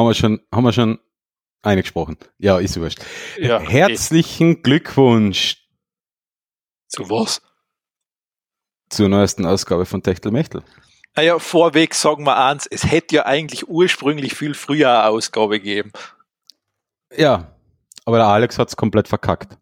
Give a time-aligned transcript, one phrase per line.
[0.00, 0.98] Haben wir schon, haben wir schon
[1.60, 2.16] eingesprochen.
[2.38, 3.00] Ja, ist wurscht.
[3.36, 4.62] Ja, Herzlichen okay.
[4.62, 5.68] Glückwunsch.
[6.88, 7.42] Zu was?
[8.88, 10.62] Zur neuesten Ausgabe von Techtelmechtel.
[11.16, 15.92] Naja, vorweg sagen wir eins, es hätte ja eigentlich ursprünglich viel früher eine Ausgabe gegeben.
[17.14, 17.54] Ja,
[18.06, 19.58] aber der Alex hat es komplett verkackt.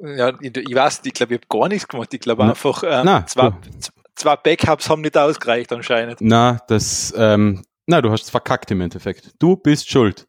[0.00, 2.12] Ja, ich, ich weiß, ich glaube, ich habe gar nichts gemacht.
[2.12, 3.52] Ich glaube einfach, äh, na, zwei,
[4.16, 6.16] zwei Backups haben nicht ausgereicht anscheinend.
[6.20, 9.34] Na, das, ähm, na, du hast es verkackt im Endeffekt.
[9.38, 10.26] Du bist schuld.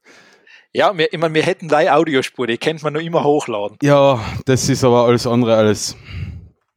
[0.74, 3.78] Ja, wir, ich meine, wir hätten drei Audiospur, die kennt man nur immer hochladen.
[3.82, 5.96] Ja, das ist aber alles andere als,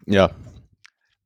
[0.07, 0.31] ja.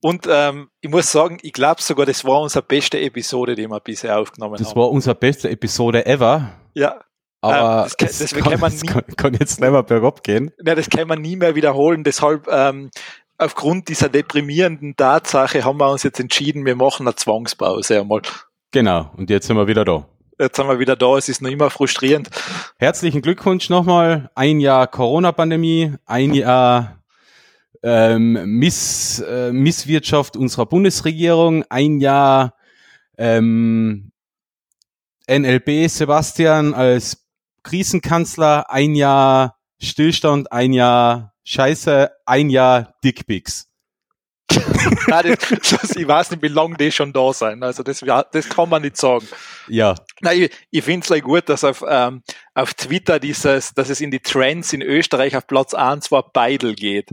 [0.01, 3.81] Und ähm, ich muss sagen, ich glaube sogar, das war unsere beste Episode, die wir
[3.81, 4.75] bisher aufgenommen das haben.
[4.75, 6.53] Das war unsere beste Episode ever.
[6.73, 7.01] Ja.
[7.43, 10.53] Aber ähm, das, das, das, kann, man nie, kann, kann, jetzt nicht mehr bergab gehen.
[10.65, 12.03] Ja, das kann man nie mehr wiederholen.
[12.03, 12.91] Deshalb, ähm,
[13.37, 18.23] aufgrund dieser deprimierenden Tatsache haben wir uns jetzt entschieden, wir machen eine Zwangspause einmal.
[18.73, 19.11] Genau.
[19.17, 20.07] Und jetzt sind wir wieder da.
[20.39, 21.17] Jetzt sind wir wieder da.
[21.17, 22.31] Es ist noch immer frustrierend.
[22.79, 24.31] Herzlichen Glückwunsch nochmal.
[24.35, 27.03] Ein Jahr Corona-Pandemie, ein Jahr
[27.83, 32.55] ähm, Miss, äh, Misswirtschaft unserer Bundesregierung, ein Jahr
[33.19, 34.13] ähm,
[35.29, 37.27] NLB Sebastian als
[37.63, 43.70] Krisenkanzler, ein Jahr Stillstand, ein Jahr Scheiße, ein Jahr Dickpics.
[45.97, 47.63] Ich weiß nicht, wie lange die schon da sein.
[47.63, 48.01] Also das,
[48.33, 49.27] das kann man nicht sagen.
[49.69, 49.95] Ja.
[50.21, 52.23] Nein, ich, ich finde es like gut, dass auf, ähm,
[52.55, 56.75] auf Twitter dieses, dass es in die Trends in Österreich auf Platz 1 war Beidel
[56.75, 57.11] geht.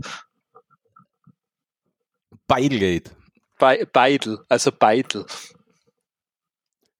[2.46, 3.10] Beidel geht.
[3.58, 5.26] Be Beidel, also Beidel.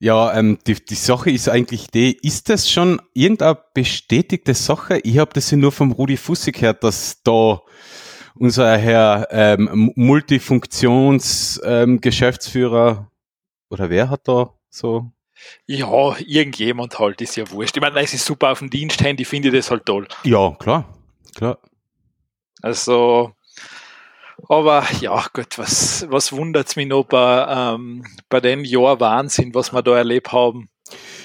[0.00, 5.00] Ja, ähm, die, die Sache ist eigentlich die, ist das schon irgendeine bestätigte Sache?
[5.02, 7.60] Ich habe das ja nur vom Rudi Fussig gehört, dass da
[8.38, 13.06] unser Herr ähm, Multifunktions-Geschäftsführer ähm,
[13.70, 15.10] oder wer hat da so?
[15.66, 17.76] Ja, irgendjemand halt, ist ja wurscht.
[17.76, 20.08] Ich meine, es ist super auf dem Diensthandy, finde ich das halt toll.
[20.24, 20.84] Ja, klar,
[21.34, 21.58] klar.
[22.60, 23.32] Also,
[24.48, 29.72] aber ja, Gott, was, was wundert's mich noch bei, ähm, bei dem Jahr Wahnsinn, was
[29.72, 30.68] wir da erlebt haben?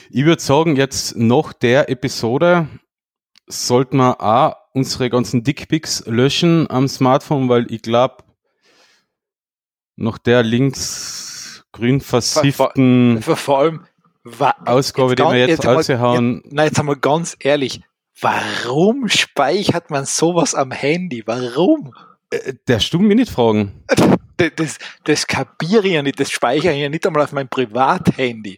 [0.10, 2.68] Ich würde sagen, jetzt nach der Episode
[3.48, 8.24] sollten wir auch unsere ganzen Dickpics löschen am Smartphone, weil ich glaube,
[9.96, 13.86] nach der links grün versifften vor, vor, allem
[14.66, 16.42] Ausgabe, die wir jetzt, jetzt rausgehauen.
[16.44, 17.82] Ja, nein, jetzt haben wir ganz ehrlich,
[18.20, 21.24] warum speichert man sowas am Handy?
[21.26, 21.94] Warum?
[22.30, 23.84] Äh, der Stumm mir nicht fragen.
[24.36, 27.48] Das, das, das kapiere ich ja nicht, das speichere ich ja nicht einmal auf mein
[27.48, 28.58] Privathandy.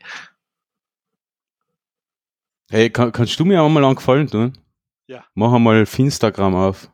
[2.72, 4.58] Hey, kann, kannst du mir auch mal einen Gefallen tun?
[5.08, 5.24] Ja.
[5.34, 6.90] Mach einmal Instagram auf.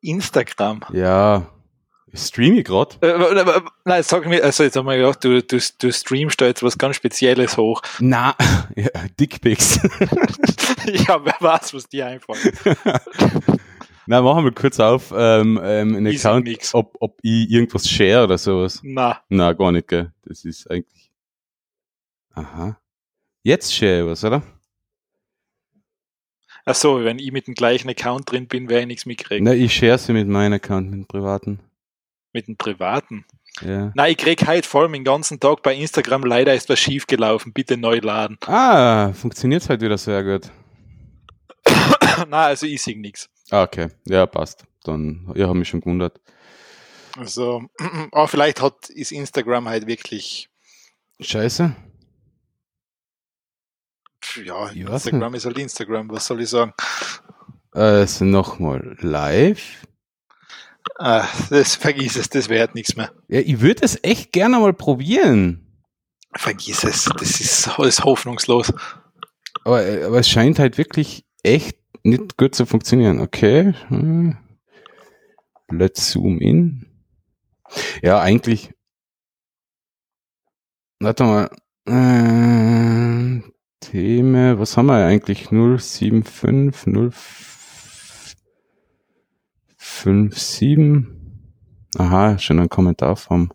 [0.00, 0.84] Instagram?
[0.92, 1.46] Ja.
[2.12, 2.96] Stream ich gerade?
[3.06, 6.62] Äh, nein, sag mir, also jetzt haben wir gedacht, du, du, du streamst da jetzt
[6.62, 7.82] was ganz Spezielles hoch.
[8.00, 8.34] Na,
[8.76, 9.76] ja, Dickpics.
[10.86, 12.52] ja, wer weiß, was dir einfallen.
[14.06, 18.38] Na, machen wir kurz auf, ähm, ähm, einen Account, ob, ob ich irgendwas share oder
[18.38, 18.80] sowas.
[18.82, 19.20] Na.
[19.28, 20.12] Na, gar nicht, gell.
[20.24, 21.12] Das ist eigentlich.
[22.32, 22.76] Aha.
[23.44, 24.42] Jetzt share ich was, oder?
[26.64, 29.44] Ach so, wenn ich mit dem gleichen Account drin bin, werde ich nichts mitkriegen.
[29.44, 31.60] Na, ich share sie mit meinem Account, mit dem privaten.
[32.32, 33.24] Mit dem privaten?
[33.62, 33.92] Ja.
[33.94, 37.06] Nein, ich krieg heute vor allem den ganzen Tag bei Instagram leider ist was schief
[37.06, 37.52] gelaufen.
[37.52, 38.38] Bitte neu laden.
[38.46, 40.50] Ah, funktioniert halt wieder sehr gut.
[42.18, 43.28] Nein, also ich sehe nichts.
[43.50, 43.88] Ah, okay.
[44.06, 44.64] Ja, passt.
[44.84, 46.20] Dann, ja, habe mich schon gewundert.
[47.18, 47.62] Also,
[48.12, 50.48] aber vielleicht hat, ist Instagram halt wirklich
[51.20, 51.74] Scheiße
[54.36, 56.72] ja, Instagram ist halt Instagram, was soll ich sagen?
[57.72, 59.86] Also nochmal live.
[60.98, 63.12] Ah, das vergiss es, das wäre nichts mehr.
[63.28, 65.66] Ja, ich würde es echt gerne mal probieren.
[66.34, 68.72] Vergiss es, das ist alles hoffnungslos.
[69.64, 73.20] Aber, äh, aber es scheint halt wirklich echt nicht gut zu funktionieren.
[73.20, 73.74] Okay.
[73.88, 74.36] Hm.
[75.70, 76.86] Let's zoom in.
[78.02, 78.72] Ja, eigentlich.
[80.98, 81.50] Warte mal.
[81.86, 83.40] Äh,
[83.80, 85.48] Theme, was haben wir eigentlich?
[85.48, 86.86] 075,
[89.76, 91.06] 057.
[91.98, 93.52] Aha, schon ein Kommentar vom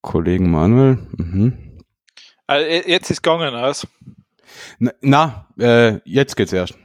[0.00, 0.98] Kollegen Manuel.
[1.16, 1.82] Mhm.
[2.46, 3.86] Also jetzt ist gegangen aus.
[4.78, 6.78] Na, na äh, jetzt geht's erst.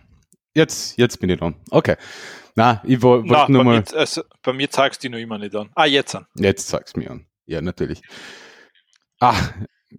[0.54, 1.56] Jetzt, jetzt bin ich dran.
[1.70, 1.96] Okay.
[2.56, 3.80] Na, ich wollte nur mal.
[3.80, 5.70] Mir, also, bei mir zeigst du die noch immer nicht an.
[5.76, 6.26] Ah, jetzt an.
[6.36, 7.28] Jetzt zeigst du mir an.
[7.46, 8.02] Ja, natürlich.
[9.20, 9.38] Ah,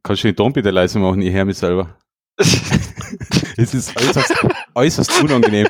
[0.02, 1.22] Kannst du den Ton bitte leise machen?
[1.22, 1.96] Ich höre mich selber.
[2.38, 4.34] es ist äußerst,
[4.74, 5.66] äußerst unangenehm.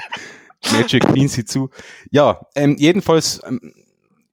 [0.70, 1.70] Magic clean sie zu.
[2.10, 3.74] Ja, ähm, jedenfalls, ähm,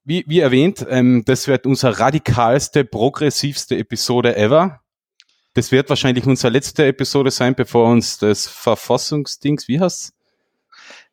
[0.03, 4.81] wie, wie erwähnt, ähm, das wird unsere radikalste, progressivste Episode ever.
[5.55, 10.13] Das wird wahrscheinlich unsere letzte Episode sein, bevor uns das Verfassungsdings, wie heißt's?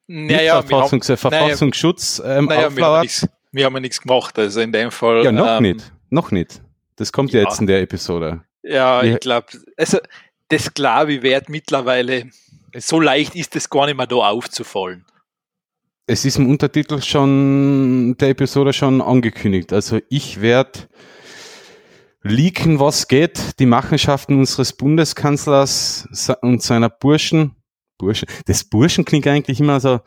[0.06, 4.60] Naja, Verfassungs haben, Verfassungsschutz ähm, naja, wir, haben nichts, wir haben ja nichts gemacht, also
[4.60, 5.24] in dem Fall.
[5.24, 5.92] Ja, noch ähm, nicht.
[6.10, 6.62] Noch nicht.
[6.94, 7.48] Das kommt ja, Ja.
[7.48, 8.42] jetzt in der Episode.
[8.66, 9.46] Ja, ich glaube,
[9.76, 9.98] also
[10.48, 12.30] das ich wird mittlerweile,
[12.76, 15.04] so leicht ist es gar nicht mehr da aufzufallen.
[16.08, 19.72] Es ist im Untertitel schon der Episode schon angekündigt.
[19.72, 20.88] Also ich werde
[22.22, 26.08] leaken, was geht, die Machenschaften unseres Bundeskanzlers
[26.42, 27.56] und seiner Burschen.
[27.98, 28.28] Burschen.
[28.46, 30.00] Das Burschen klingt eigentlich immer so.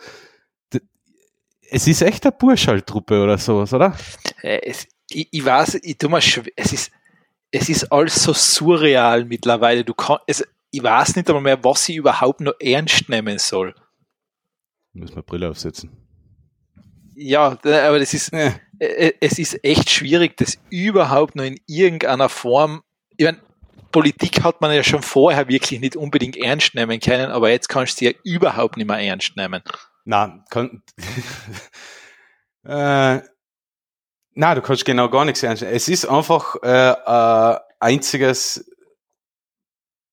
[1.72, 3.96] Es ist echt eine Burschaltruppe oder sowas, oder?
[4.42, 6.92] Äh, Es, ich, ich weiß, ich tu mir schwer, es ist,
[7.52, 9.84] es ist alles so surreal mittlerweile.
[9.84, 13.74] Du kann, also, ich weiß nicht einmal mehr, was ich überhaupt noch ernst nehmen soll.
[14.94, 15.92] Muss man Brille aufsetzen.
[17.16, 18.32] Ja, aber das ist,
[18.80, 22.82] Äh, äh, es ist echt schwierig, das überhaupt noch in irgendeiner Form.
[23.18, 23.42] Ich mein,
[23.92, 27.94] Politik hat man ja schon vorher wirklich nicht unbedingt ernst nehmen können, aber jetzt kannst
[27.94, 29.64] du sie ja überhaupt nicht mehr ernst nehmen.
[30.06, 30.84] na, kann.
[32.64, 33.22] äh,
[34.40, 35.64] na, du kannst genau gar nichts ernst.
[35.64, 35.76] nehmen.
[35.76, 38.72] Es ist einfach äh, äh, einziges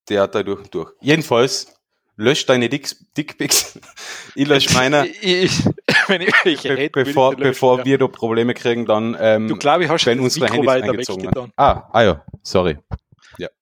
[0.04, 0.92] Theater durch und durch.
[1.00, 1.72] Jedenfalls,
[2.16, 3.78] lösch deine Dick Dickpics.
[4.34, 5.06] ich lösche meine.
[5.22, 7.84] Ich, ich, wenn ich ich bevor, sie löschen, bevor ja.
[7.84, 10.90] wir da Probleme kriegen, dann ähm, Du glaube ich hast wenn unsere Mikro Handys weiter
[10.90, 11.52] eingezogen werden.
[11.56, 12.78] Ah, ah ja, sorry.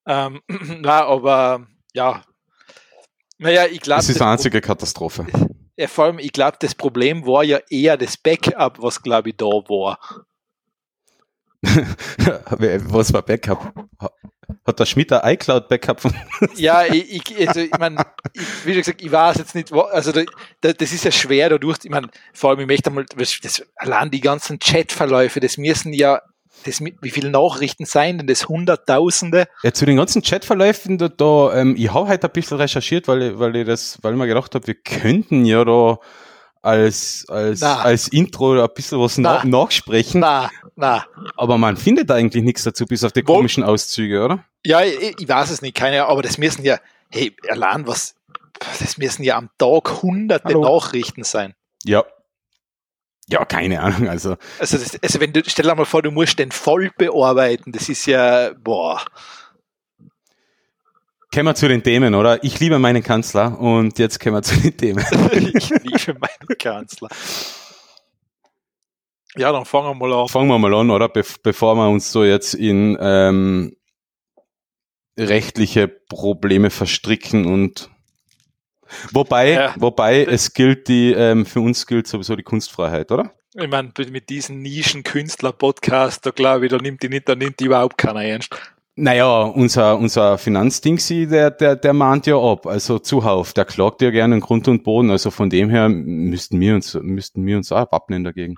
[0.06, 0.40] Ähm,
[0.80, 2.22] na, aber ja.
[3.36, 5.26] Naja, ich glaube, Das ist eine einzige Katastrophe.
[5.76, 9.36] ja, vor allem, ich glaube, das Problem war ja eher das Backup, was glaube ich
[9.36, 9.98] da war.
[12.88, 13.72] Was war Backup?
[14.66, 16.14] Hat der Schmidt ein iCloud-Backup von
[16.56, 18.04] Ja, ich, ich, also, ich meine,
[18.64, 20.22] wie schon gesagt, ich weiß jetzt nicht, also da,
[20.60, 24.10] da, das ist ja schwer dadurch, ich meine, vor allem, ich möchte einmal, das, allein
[24.10, 26.20] die ganzen Chatverläufe, das müssen ja,
[26.64, 28.48] das, wie viele Nachrichten sein denn das?
[28.48, 29.48] Hunderttausende?
[29.62, 33.38] Ja, zu den ganzen Chatverläufen, da, da ähm, ich habe heute ein bisschen recherchiert, weil
[33.38, 35.98] weil ich das, weil ich mir gedacht habe, wir könnten ja da
[36.64, 37.82] als, als, Na.
[37.82, 39.42] als Intro ein bisschen was Na.
[39.44, 41.04] na nachsprechen, Na, na.
[41.36, 44.44] aber man findet eigentlich nichts dazu, bis auf die Wo- komischen Auszüge, oder?
[44.64, 46.78] Ja, ich, ich weiß es nicht, keine Ahnung, aber das müssen ja,
[47.10, 48.14] hey, allein was,
[48.80, 50.62] das müssen ja am Tag hunderte Hallo.
[50.62, 51.54] Nachrichten sein.
[51.84, 52.02] Ja.
[53.28, 54.36] Ja, keine Ahnung, also.
[54.58, 57.88] Also, das, also wenn du, stell dir mal vor, du musst den voll bearbeiten, das
[57.90, 59.02] ist ja, boah.
[61.34, 62.44] Kommen wir zu den Themen, oder?
[62.44, 65.04] Ich liebe meinen Kanzler und jetzt kommen wir zu den Themen.
[65.32, 67.08] ich liebe meinen Kanzler.
[69.34, 70.28] Ja, dann fangen wir mal an.
[70.28, 71.08] Fangen wir mal an, oder?
[71.08, 73.74] Bef bevor wir uns so jetzt in ähm,
[75.18, 77.90] rechtliche Probleme verstricken und
[79.10, 79.74] wobei, Ja.
[79.76, 83.34] wobei es gilt die, ähm, für uns gilt sowieso die Kunstfreiheit, oder?
[83.54, 87.64] Ich meine, mit diesem Nischen-Künstler-Podcast, da glaube ich, da nimmt die nicht, da nimmt die
[87.64, 88.56] überhaupt keiner ernst.
[88.96, 94.10] Naja, unser, unser Finanzdingsi, der, der, der mahnt ja ab, also zuhauf, der klagt ja
[94.10, 97.72] gerne in Grund und Boden, also von dem her müssten wir uns, müssten wir uns
[97.72, 98.54] auch abnehmen dagegen.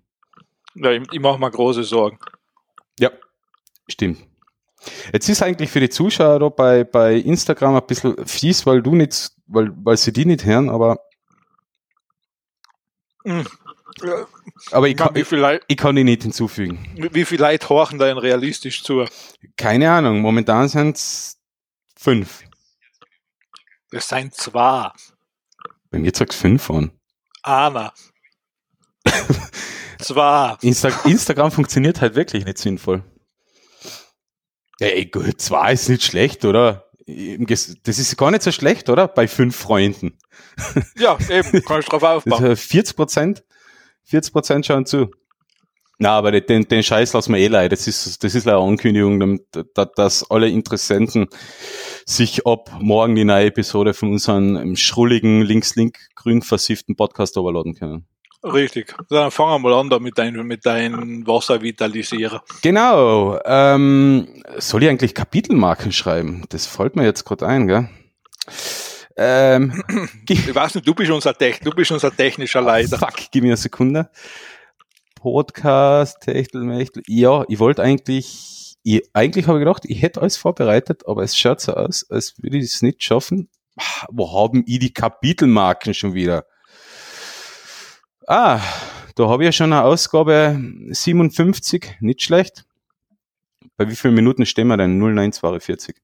[0.75, 2.19] Ja, ich, ich mache mir große Sorgen.
[3.01, 3.11] Ja,
[3.89, 4.19] stimmt.
[5.11, 8.95] Jetzt ist eigentlich für die Zuschauer da bei, bei Instagram ein bisschen fies, weil du
[8.95, 11.01] nicht, weil, weil sie die nicht hören, aber,
[14.71, 16.79] aber ich Ich kann, ich, Leute, ich kann die nicht hinzufügen.
[17.13, 19.05] wie viele Leute horchen da realistisch zu?
[19.57, 21.39] Keine Ahnung, momentan sind es
[21.97, 22.43] fünf.
[23.91, 24.91] Das sind zwei.
[25.91, 26.91] Bei mir sagt fünf an.
[27.43, 27.93] Einer.
[30.01, 30.57] zwei.
[30.61, 33.05] Insta Instagram funktioniert halt wirklich nicht sinnvoll.
[34.79, 36.91] Ey, gut, zwei ist nicht schlecht, oder?
[37.07, 39.07] Das ist gar nicht so schlecht, oder?
[39.09, 40.19] Bei fünf Freunden.
[40.97, 42.47] Ja, eben, kannst drauf Das ist aufbauen.
[42.47, 43.45] ja 40 Prozent.
[44.07, 45.11] 40 Prozent schauen zu.
[45.99, 47.73] Na, aber den, den Scheiß lassen wir eh leid.
[47.73, 49.41] Das ist, das ist eine Ankündigung,
[49.97, 51.27] dass alle Interessenten
[52.05, 58.07] sich ab morgen die neue Episode von unserem schrulligen, links-link-grün versifften Podcast überladen können.
[58.45, 58.95] Richtig.
[59.09, 62.43] Dann fangen wir mal an da mit deinem mit dein Wasservitalisierer.
[62.63, 63.41] Genau.
[63.45, 66.45] Ähm, soll ich eigentlich Kapitelmarken schreiben?
[66.51, 67.89] Das fällt mir jetzt gerade ein, gell?
[69.17, 69.83] Ähm,
[70.29, 72.99] Ich weiß nicht, du bist unser, Tech, du bist unser technischer Leiter.
[72.99, 74.11] Fuck, gib mir eine Sekunde.
[75.15, 77.03] Podcast, Techtelmechtel.
[77.07, 81.37] Ja, ich wollte eigentlich, ich, eigentlich habe ich gedacht, ich hätte alles vorbereitet, aber es
[81.37, 83.49] schaut so aus, als würde ich es nicht schaffen.
[83.79, 86.47] Ah, Wo haben ich die Kapitelmarken schon wieder?
[88.27, 88.61] Ah,
[89.15, 92.65] da habe ich ja schon eine Ausgabe 57, nicht schlecht.
[93.77, 94.99] Bei wie vielen Minuten stehen wir denn?
[94.99, 95.97] 0942.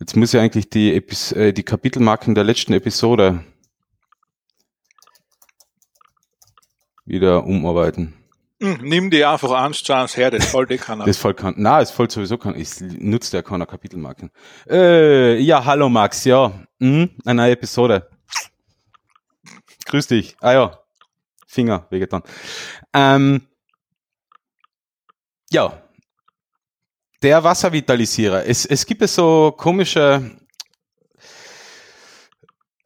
[0.00, 3.44] Jetzt muss ich eigentlich die, Epis äh, die Kapitelmarken der letzten Episode
[7.04, 8.14] wieder umarbeiten.
[8.60, 11.04] Hm, nimm die einfach zu eins her, das fällt eh keiner.
[11.04, 14.30] Das fällt kein, na, es fällt sowieso kein, ich nutze ja keiner Kapitelmarken.
[14.68, 18.08] Äh, ja, hallo Max, ja, hm, eine neue Episode.
[19.86, 20.36] Grüß dich.
[20.40, 20.78] Ah ja,
[21.46, 22.22] Finger wehgetan.
[22.92, 23.46] Ähm,
[25.50, 25.82] ja,
[27.22, 28.46] der Wasservitalisierer.
[28.46, 30.30] Es, es gibt ja so komische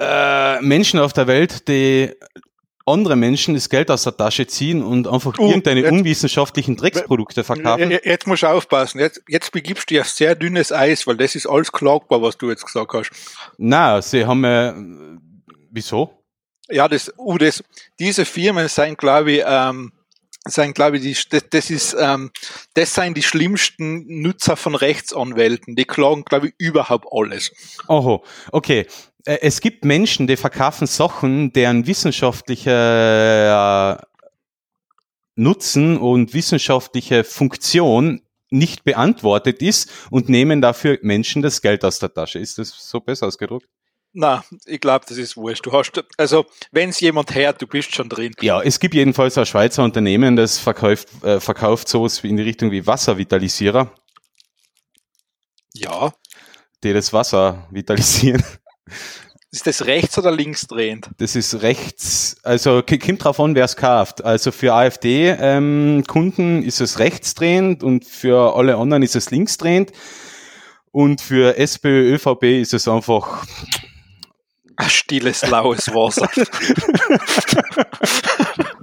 [0.01, 2.11] äh, Menschen auf der Welt, die
[2.85, 7.45] andere Menschen das Geld aus der Tasche ziehen und einfach Oh, irgendeine jetzt- unwissenschaftlichen Drecksprodukte
[7.45, 7.91] verkaufen.
[7.93, 8.99] Jetzt jetzt musst du aufpassen.
[8.99, 12.51] Jetzt, jetzt begibst du auf sehr dünnes Eis, weil das ist alles klagbar, was du
[12.51, 13.11] jetzt gesagt hast.
[13.59, 14.75] Na, sie haben äh,
[15.71, 16.19] wieso?
[16.69, 17.63] Ja, das, uh, das,
[18.01, 19.93] diese Firmen sind, glaube ich, ähm,
[20.47, 22.31] sind, glaube ich, die, das, das ist, ähm,
[22.75, 25.77] das sind die schlimmsten Nutzer von Rechtsanwälten.
[25.77, 27.53] Die klagen, glaube ich, überhaupt alles.
[27.89, 28.87] Oho, okay.
[29.25, 34.07] Äh, Es gibt Menschen, die verkaufen Sachen, deren wissenschaftlicher
[35.35, 38.21] Nutzen und wissenschaftliche Funktion
[38.51, 42.39] nicht beantwortet ist und nehmen dafür Menschen das Geld aus der Tasche.
[42.39, 43.67] Ist das so besser ausgedrückt?
[44.15, 45.65] Na, ich glaube, das ist wurscht.
[45.65, 48.35] Du hast, also, wenn es jemand hört, du bist schon drin.
[48.43, 52.71] Ja, es gibt jedenfalls ein Schweizer Unternehmen, das verkauft, äh, verkauft sowas in die Richtung
[52.71, 53.91] wie Wasservitalisierer,
[55.75, 56.13] Ja.
[56.85, 58.43] die das Wasser vitalisieren.
[59.51, 61.11] Ist das rechts oder links drehend?
[61.19, 64.25] Das ist rechts, also kommt drauf an, wer es kauft.
[64.25, 69.93] Also für AfD-Kunden ist es rechtsdrehend und für alle anderen ist es linksdrehend.
[70.91, 73.47] Und für SPÖ, ÖVP ist es einfach,
[74.77, 76.29] Ein stilles, laues Wasser.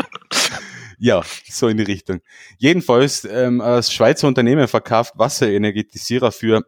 [0.99, 2.21] ja, so in die Richtung.
[2.57, 6.63] Jedenfalls, ähm, das Schweizer Unternehmen verkauft Wasserenergetisierer für,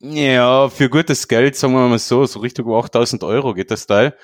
[0.00, 4.16] ja, für gutes Geld, sagen wir mal so, so Richtung 8000 Euro geht das Teil.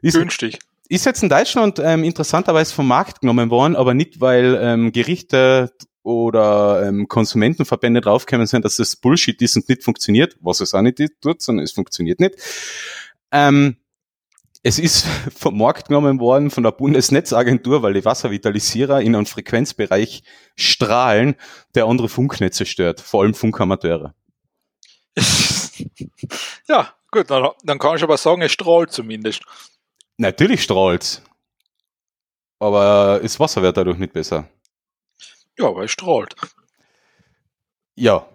[0.00, 0.58] Ist, Günstig.
[0.88, 5.72] ist jetzt in Deutschland ähm, interessanterweise vom Markt genommen worden, aber nicht, weil ähm, Gerichte
[6.02, 10.82] oder ähm, Konsumentenverbände draufgekommen sind, dass das Bullshit ist und nicht funktioniert, was es auch
[10.82, 12.34] nicht tut, sondern es funktioniert nicht.
[13.30, 13.76] Ähm,
[14.62, 15.06] es ist
[15.36, 20.22] vom Markt genommen worden von der Bundesnetzagentur, weil die Wasservitalisierer in einem Frequenzbereich
[20.56, 21.36] strahlen,
[21.74, 24.14] der andere Funknetze stört, vor allem Funkamateure.
[26.68, 29.42] ja, gut, dann, dann kann ich aber sagen, es strahlt zumindest.
[30.16, 31.22] Natürlich strahlt's,
[32.58, 34.48] aber das Wasser wird dadurch nicht besser.
[35.58, 36.34] Ja, aber es strahlt.
[37.94, 38.26] Ja,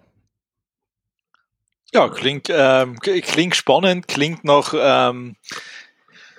[1.92, 5.36] Ja, klingt, ähm, klingt spannend, klingt nach, ähm,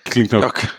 [0.03, 0.69] klingt noch ja,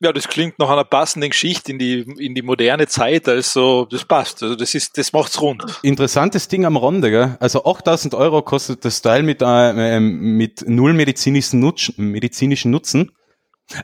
[0.00, 3.28] ja, das klingt nach einer passenden Geschichte in die, in die moderne Zeit.
[3.28, 4.42] Also, das passt.
[4.42, 5.64] Also, das ist, das macht's rund.
[5.82, 7.36] Interessantes Ding am Rande, gell?
[7.40, 13.12] Also 8000 Euro kostet das Teil mit, äh, ähm, mit null medizinischen, Nutz, medizinischen Nutzen.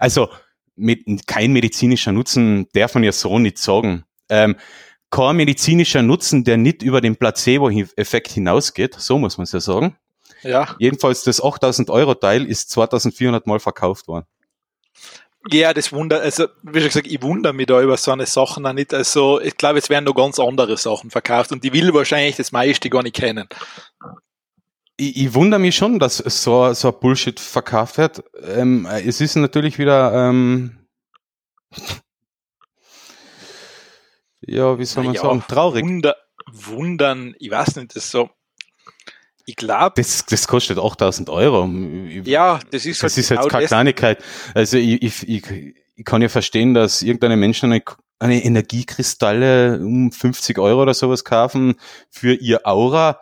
[0.00, 0.28] Also
[0.76, 4.04] mit kein medizinischer Nutzen darf man ja so nicht sagen.
[4.28, 4.57] Ähm,
[5.12, 9.97] kein medizinischer Nutzen, der nicht über den Placebo-Effekt hinausgeht, so muss man es ja sagen.
[10.42, 10.75] Ja.
[10.78, 14.26] Jedenfalls das 8000 Euro Teil ist 2400 Mal verkauft worden.
[15.50, 18.64] Ja, das wundert, also, wie schon gesagt, ich wundere mich da über so eine Sachen
[18.64, 18.95] auch nicht.
[18.95, 22.52] Also, ich glaube, es werden noch ganz andere Sachen verkauft und die will wahrscheinlich das
[22.52, 23.49] meiste gar nicht kennen.
[24.97, 28.25] Ich, ich wundere mich schon, dass so, so ein Bullshit verkauft wird.
[28.40, 30.78] Ähm, es ist natürlich wieder, ähm,
[34.46, 35.84] ja, wie soll man Ja, sagen, traurig.
[35.84, 36.16] Wunder,
[36.50, 38.30] wundern, ich weiß nicht, das ist so.
[39.44, 41.68] Ich glaube, Das, das kostet 8000 Euro.
[42.08, 43.66] Ich- ja, das ist das ist genau jetzt keine.
[43.66, 44.22] Kleinigkeit.
[44.54, 45.44] Also ich, ich, ich,
[45.96, 47.82] ich kann ja verstehen, dass irgendeine Menschen eine,
[48.20, 51.75] eine Energiekristalle um 50 Euro oder sowas kaufen
[52.11, 53.20] für ihr Aura.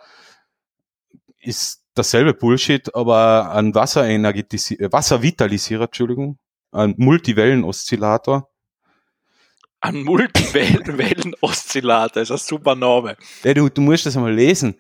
[1.40, 6.38] Ist dasselbe Bullshit, aber ein Wasserenergetisierer, Wasservitalisierer, Entschuldigung,
[6.70, 8.50] ein Multiwellen-Oszillator.
[9.80, 13.16] Ein Multiwellen-Oszillator, ist ein super Name.
[13.42, 14.76] Ja, du, du musst das einmal lesen.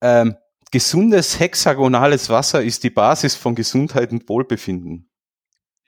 [0.00, 0.36] Ähm,
[0.70, 5.08] gesundes hexagonales Wasser ist die Basis von Gesundheit und Wohlbefinden.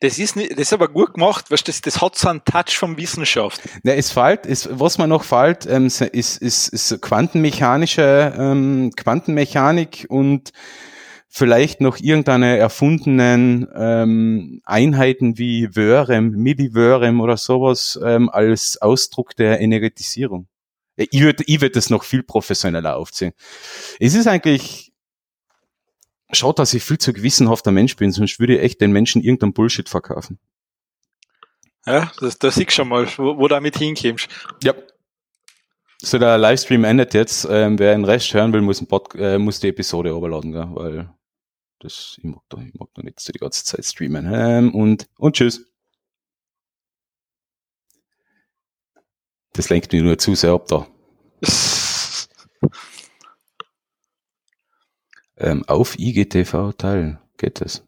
[0.03, 2.79] Das ist, nicht, das ist aber gut gemacht, weißt, das, das hat so einen Touch
[2.79, 3.61] von Wissenschaft.
[3.83, 8.93] Na, es fällt, es, was mir noch fällt, ähm, ist, ist, ist, ist quantenmechanische ähm,
[8.97, 10.53] Quantenmechanik und
[11.33, 19.61] vielleicht noch irgendeine erfundenen ähm, Einheiten wie Wörem, Milliwörem oder sowas ähm, als Ausdruck der
[19.61, 20.49] Energetisierung.
[20.97, 23.33] Ja, Ich würde ich würd das noch viel professioneller aufziehen.
[24.01, 24.93] Es ist eigentlich,
[26.33, 29.53] schaut, dass ich viel zu gewissenhafter Mensch bin, sonst würde ich echt den Menschen irgendeinen
[29.53, 30.41] Bullshit verkaufen.
[31.87, 34.29] Ja, das, das siehst schon mal, wo, wo du damit hinkommst.
[34.65, 34.75] Ja.
[36.03, 37.47] So, der Livestream endet jetzt.
[37.49, 40.69] Ähm, wer den Rest hören will, muss, ein Pod äh, muss die Episode überladen, gell?
[40.73, 41.11] weil
[41.81, 44.31] das, ich mag da, ich mag da nicht so die ganze Zeit streamen.
[44.33, 45.67] Ähm, und, und tschüss.
[49.53, 50.87] Das lenkt mich nur zu sehr ab da.
[55.43, 57.19] Ähm, auf IGTV teilen.
[57.39, 57.83] Geht das?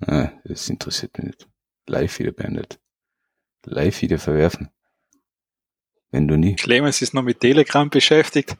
[0.00, 1.48] Ah, das interessiert mich nicht.
[1.88, 2.78] Live wieder beendet.
[3.64, 4.70] Live wieder verwerfen.
[6.12, 6.54] Wenn du nie.
[6.54, 8.56] Clemens ist noch mit Telegram beschäftigt.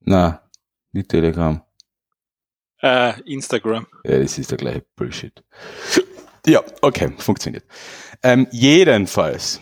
[0.00, 0.42] Na,
[0.92, 1.62] nicht Telegram.
[2.80, 3.86] Äh, Instagram.
[4.04, 5.42] Ja, das ist der gleiche Bullshit.
[6.46, 7.64] Ja, okay, funktioniert.
[8.22, 9.60] Ähm, jedenfalls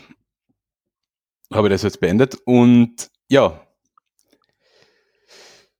[1.52, 3.66] habe ich das jetzt beendet und ja,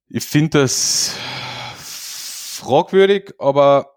[0.08, 1.16] ich finde das
[1.76, 3.96] fragwürdig, aber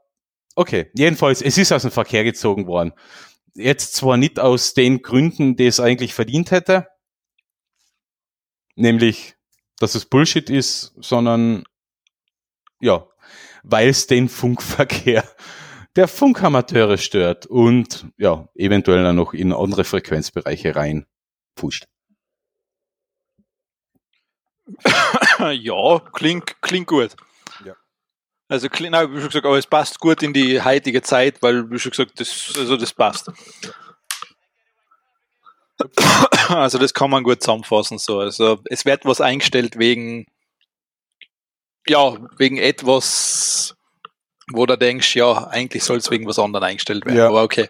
[0.56, 2.94] okay, jedenfalls, es ist aus dem Verkehr gezogen worden.
[3.56, 6.88] Jetzt zwar nicht aus den Gründen, die es eigentlich verdient hätte,
[8.76, 9.36] nämlich,
[9.84, 11.64] dass es Bullshit ist, sondern
[12.80, 13.08] ja,
[13.64, 15.24] weil es den Funkverkehr
[15.96, 21.06] der Funkamateure stört und ja, eventuell dann noch in andere Frequenzbereiche rein
[21.56, 21.86] pusht.
[25.52, 27.16] ja, klingt, klingt gut.
[27.64, 27.76] Ja.
[28.48, 31.78] Also, nein, wie schon gesagt, aber es passt gut in die heutige Zeit, weil, wie
[31.78, 33.32] schon gesagt, das, also das passt.
[36.50, 38.20] Also, das kann man gut zusammenfassen, so.
[38.20, 40.26] Also, es wird was eingestellt wegen,
[41.88, 43.76] ja, wegen etwas,
[44.52, 47.28] wo du denkst, ja, eigentlich soll es wegen was anderem eingestellt werden, Ja.
[47.28, 47.70] aber okay.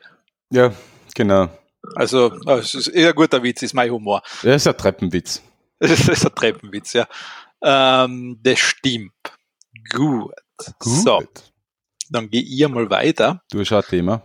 [0.50, 0.74] Ja,
[1.16, 1.50] genau.
[1.96, 4.22] Also, es ist eher ein guter Witz, ist mein Humor.
[4.44, 5.42] Das ist ein Treppenwitz.
[5.80, 7.08] Das ist ein Treppenwitz, ja.
[7.62, 9.12] Ähm, das stimmt.
[9.92, 10.32] Gut.
[10.80, 11.22] So,
[12.10, 13.42] dann gehe ich mal weiter.
[13.52, 14.22] Du hast ein Thema.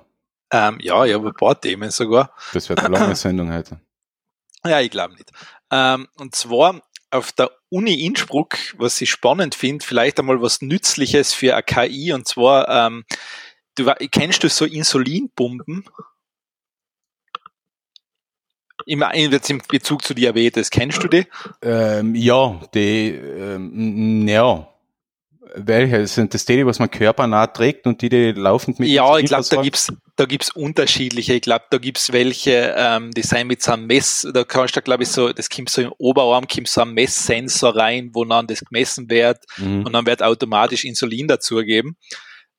[0.50, 2.34] Ähm, ja, ich habe ein paar Themen sogar.
[2.52, 3.80] Das wird eine lange Sendung heute.
[4.64, 5.30] Ja, ich glaube nicht.
[5.70, 11.32] Ähm, und zwar auf der Uni Innsbruck, was ich spannend finde, vielleicht einmal was Nützliches
[11.32, 12.12] für eine KI.
[12.12, 13.04] Und zwar, ähm,
[13.74, 15.84] du, kennst du so Insulinpumpen?
[18.87, 21.26] Im, jetzt im Bezug zu Diabetes, kennst du die?
[21.61, 24.68] Ähm, ja, die, ähm, ja.
[25.54, 26.06] Welche?
[26.06, 29.46] Sind das die, was man körpernah trägt und die, die laufend mit Ja, ich glaube,
[29.48, 31.34] da gibt's da gibt's unterschiedliche.
[31.34, 34.82] Ich glaube, da gibt's welche, ähm, die sind mit so einem Mess, da kannst du,
[34.82, 38.46] glaube ich, so, das kommt so im Oberarm, kommt so ein Messsensor rein, wo dann
[38.46, 39.84] das gemessen wird Mhm.
[39.87, 41.96] und dann wird automatisch Insulin dazugegeben.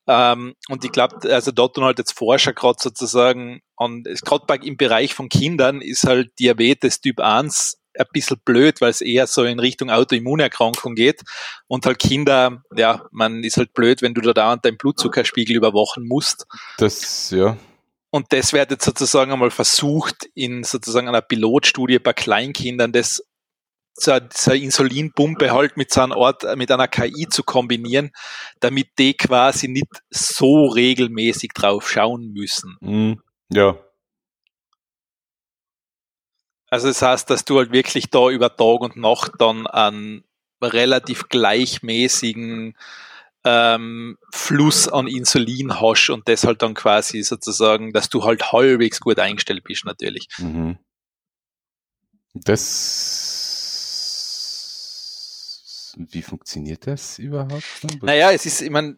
[0.07, 4.75] Ähm, und ich glaube, also dort tun halt jetzt Forscher gerade sozusagen, und gerade im
[4.75, 9.43] Bereich von Kindern ist halt Diabetes Typ 1 ein bisschen blöd, weil es eher so
[9.43, 11.21] in Richtung Autoimmunerkrankung geht.
[11.67, 16.07] Und halt Kinder, ja, man ist halt blöd, wenn du da dauernd deinen Blutzuckerspiegel überwachen
[16.07, 16.45] musst.
[16.77, 17.57] Das, ja.
[18.11, 23.23] Und das wird jetzt sozusagen einmal versucht, in sozusagen einer Pilotstudie bei Kleinkindern das
[24.01, 28.11] so eine Insulinpumpe halt mit so einer Art, mit einer KI zu kombinieren,
[28.61, 32.77] damit die quasi nicht so regelmäßig drauf schauen müssen.
[32.79, 33.21] Mhm.
[33.51, 33.77] Ja.
[36.69, 40.23] Also das heißt, dass du halt wirklich da über Tag und Nacht dann einen
[40.61, 42.75] relativ gleichmäßigen
[43.45, 48.99] ähm, Fluss an Insulin hast und das halt dann quasi sozusagen, dass du halt halbwegs
[48.99, 50.27] gut eingestellt bist natürlich.
[50.37, 50.77] Mhm.
[52.33, 53.15] Das.
[55.97, 57.63] Wie funktioniert das überhaupt?
[58.01, 58.95] Naja, es ist, ich meine,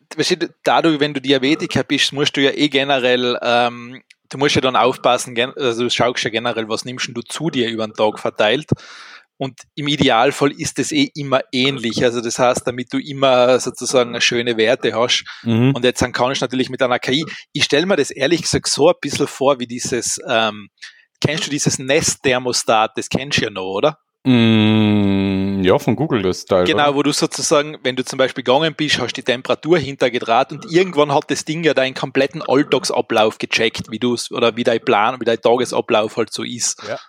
[0.63, 4.75] dadurch, wenn du Diabetiker bist, musst du ja eh generell, ähm, du musst ja dann
[4.75, 8.69] aufpassen, also du schaust ja generell, was nimmst du zu dir über den Tag verteilt.
[9.37, 12.03] Und im Idealfall ist es eh immer ähnlich.
[12.03, 15.25] Also das heißt, damit du immer sozusagen schöne Werte hast.
[15.41, 15.73] Mhm.
[15.73, 18.67] Und jetzt dann kann ich natürlich mit einer KI, ich stelle mir das ehrlich gesagt
[18.67, 20.69] so ein bisschen vor, wie dieses, ähm,
[21.19, 23.97] kennst du dieses Nest-Thermostat, das kennst du ja noch, oder?
[24.23, 26.65] Mm, ja, von Google das Teil.
[26.65, 26.95] Genau, oder?
[26.95, 31.13] wo du sozusagen, wenn du zum Beispiel gegangen bist, hast die Temperatur hintergedraht und irgendwann
[31.13, 35.19] hat das Ding ja deinen kompletten Alltagsablauf gecheckt, wie du es oder wie dein Plan,
[35.19, 36.81] wie dein Tagesablauf halt so ist.
[36.87, 36.99] Ja.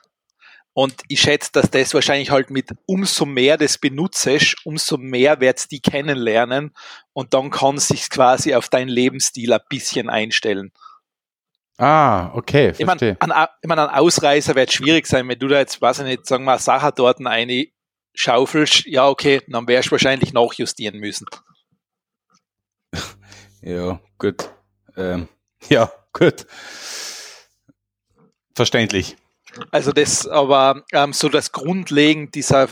[0.74, 4.28] Und ich schätze, dass das wahrscheinlich halt mit umso mehr das benutzt,
[4.64, 6.72] umso mehr wird's die kennenlernen
[7.12, 10.72] und dann kann sich quasi auf deinen Lebensstil ein bisschen einstellen.
[11.76, 13.16] Ah, okay, Ich meine, verstehe.
[13.20, 16.26] ein, ich mein, ein Ausreißer wird schwierig sein, wenn du da jetzt, weiß ich nicht,
[16.26, 17.66] sagen wir, Sachen dort eine
[18.14, 21.26] schaufelst, ja, okay, dann wärst du wahrscheinlich nachjustieren müssen.
[23.64, 24.50] Ja, gut.
[24.96, 25.28] Ähm,
[25.68, 26.46] ja, gut.
[28.54, 29.16] Verständlich.
[29.70, 32.68] Also das, aber ähm, so das Grundlegend dieser,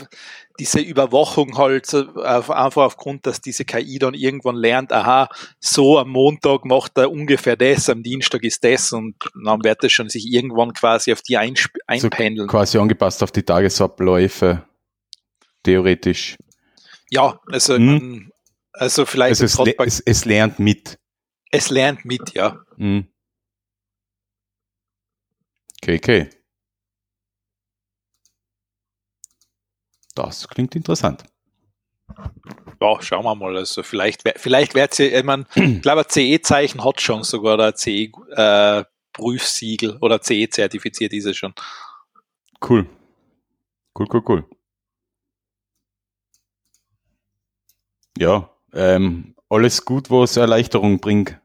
[0.59, 5.97] diese Überwachung halt, so auf, einfach aufgrund, dass diese KI dann irgendwann lernt, aha, so
[5.99, 10.09] am Montag macht er ungefähr das, am Dienstag ist das und dann wird das schon
[10.09, 12.49] sich irgendwann quasi auf die einsp- einpendeln.
[12.49, 14.63] Quasi angepasst auf die Tagesabläufe.
[15.63, 16.37] Theoretisch.
[17.09, 17.89] ja, also, Mhm.
[17.89, 18.31] ähm,
[18.73, 20.97] also vielleicht Also es, le- es, es lernt mit.
[21.51, 22.63] es lernt mit, ja.
[22.77, 23.07] Mhm.
[25.81, 26.29] KK.
[30.15, 31.23] Das klingt interessant.
[32.81, 33.55] Ja, schauen wir mal.
[33.57, 37.73] Also vielleicht, vielleicht wird sie, ich meine, ich glaube, ein CE-Zeichen hat schon sogar der
[37.75, 41.53] CE-Prüfsiegel äh, oder CE-zertifiziert ist es schon.
[42.67, 42.87] Cool.
[43.97, 44.45] Cool, cool, cool.
[48.21, 51.39] Ja, ähm, alles gut, was Erleichterung bringt.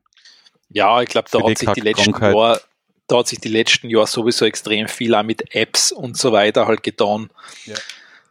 [0.69, 2.61] Ja, ich glaube, da hat sich die letzten Jahre,
[3.07, 6.67] da hat sich die letzten Jahre sowieso extrem viel auch mit Apps und so weiter
[6.67, 7.31] halt getan.
[7.65, 7.77] Ja.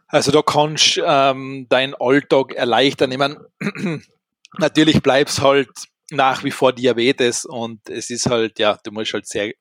[0.06, 3.10] Also da kannst ähm, deinen Alltag erleichtern.
[3.10, 3.44] Ich meine,
[4.58, 5.70] natürlich bleibst halt
[6.12, 9.54] nach wie vor Diabetes und es ist halt, ja, du musst halt sehr,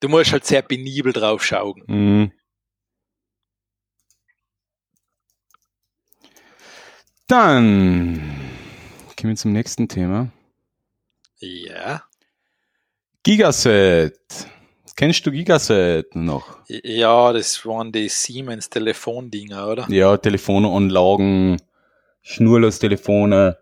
[0.00, 1.82] du musst halt sehr penibel drauf schauen.
[1.86, 2.32] Mhm.
[7.28, 8.14] Dann
[9.16, 10.28] gehen wir zum nächsten Thema.
[11.38, 12.02] Ja.
[13.24, 14.20] Gigaset.
[14.94, 16.58] Kennst du Gigaset noch?
[16.68, 19.86] Ja, das waren die Siemens Telefondinger, oder?
[19.90, 21.60] Ja, Telefonanlagen,
[22.22, 23.58] Schnurlos-Telefone.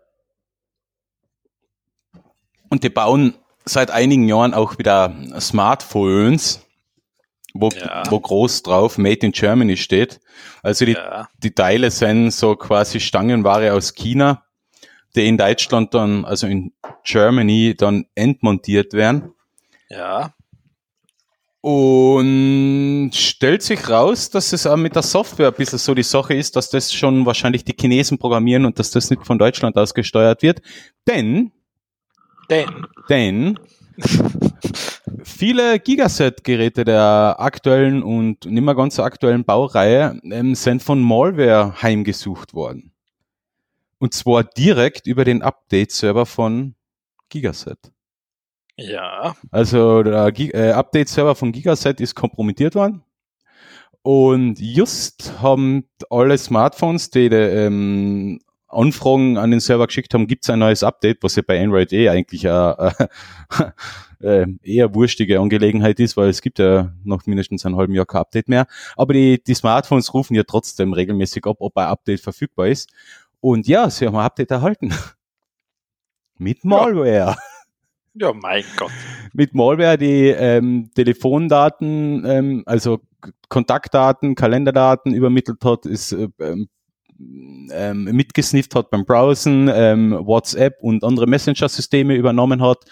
[2.69, 6.64] Und die bauen seit einigen Jahren auch wieder Smartphones,
[7.55, 8.03] wo, ja.
[8.09, 10.19] wo groß drauf Made in Germany steht.
[10.61, 11.29] Also die, ja.
[11.41, 14.43] die Teile sind so quasi Stangenware aus China,
[15.15, 19.33] die in Deutschland dann, also in Germany dann entmontiert werden.
[19.89, 20.33] Ja.
[21.61, 26.35] Und stellt sich raus, dass es auch mit der Software ein bisschen so die Sache
[26.35, 29.93] ist, dass das schon wahrscheinlich die Chinesen programmieren und dass das nicht von Deutschland aus
[29.93, 30.61] gesteuert wird.
[31.07, 31.51] Denn,
[32.49, 33.59] denn, denn
[35.25, 41.81] viele Gigaset-Geräte der aktuellen und nicht mehr ganz so aktuellen Baureihe ähm, sind von Malware
[41.81, 42.91] heimgesucht worden.
[43.97, 46.75] Und zwar direkt über den Update-Server von
[47.29, 47.91] Gigaset.
[48.77, 49.35] Ja.
[49.51, 53.03] Also der äh, Update-Server von Gigaset ist kompromittiert worden.
[54.01, 60.43] Und just haben alle Smartphones, die, die ähm, Anfragen an den Server geschickt haben, gibt
[60.43, 62.93] es ein neues Update, was ja bei Android eh eigentlich eine,
[64.21, 68.21] äh, eher wurstige Angelegenheit ist, weil es gibt ja noch mindestens ein halben Jahr kein
[68.21, 68.67] Update mehr.
[68.95, 72.89] Aber die, die Smartphones rufen ja trotzdem regelmäßig ab, ob ein Update verfügbar ist.
[73.41, 74.93] Und ja, sie haben ein Update erhalten.
[76.37, 77.13] Mit Malware.
[77.13, 77.35] Ja.
[78.17, 78.91] Ja, mein Gott.
[79.33, 83.01] Mit Malware die ähm, Telefondaten, ähm, also
[83.49, 86.69] Kontaktdaten, Kalenderdaten übermittelt hat, ist äh, ähm,
[87.71, 92.85] ähm, mitgesnifft hat beim Browsen, ähm, WhatsApp und andere Messenger-Systeme übernommen hat,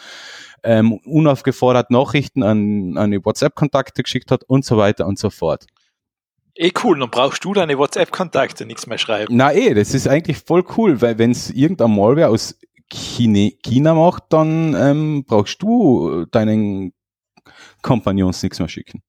[0.63, 5.65] ähm, unaufgefordert Nachrichten an, an die WhatsApp-Kontakte geschickt hat und so weiter und so fort.
[6.55, 9.35] Eh cool, dann brauchst du deine WhatsApp-Kontakte nichts mehr schreiben.
[9.35, 12.57] Na eh, das ist eigentlich voll cool, weil wenn es irgendein Malware aus
[12.91, 16.93] Chine, China macht, dann ähm, brauchst du deinen
[17.81, 19.01] Kompagnons nichts mehr schicken.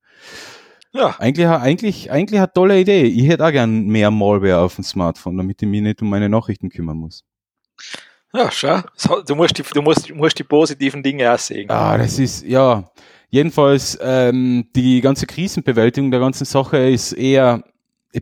[0.92, 1.16] Ja.
[1.18, 3.02] Eigentlich, eigentlich, eigentlich eine tolle Idee.
[3.02, 6.28] Ich hätte auch gern mehr Malware auf dem Smartphone, damit ich mich nicht um meine
[6.28, 7.24] Nachrichten kümmern muss.
[8.35, 8.81] Ja, schau.
[9.27, 11.70] Du musst die, du musst, musst die positiven Dinge auch sehen.
[11.70, 12.90] Ah, das ist, ja.
[13.31, 17.62] Jedenfalls, ähm, die ganze Krisenbewältigung der ganzen Sache ist eher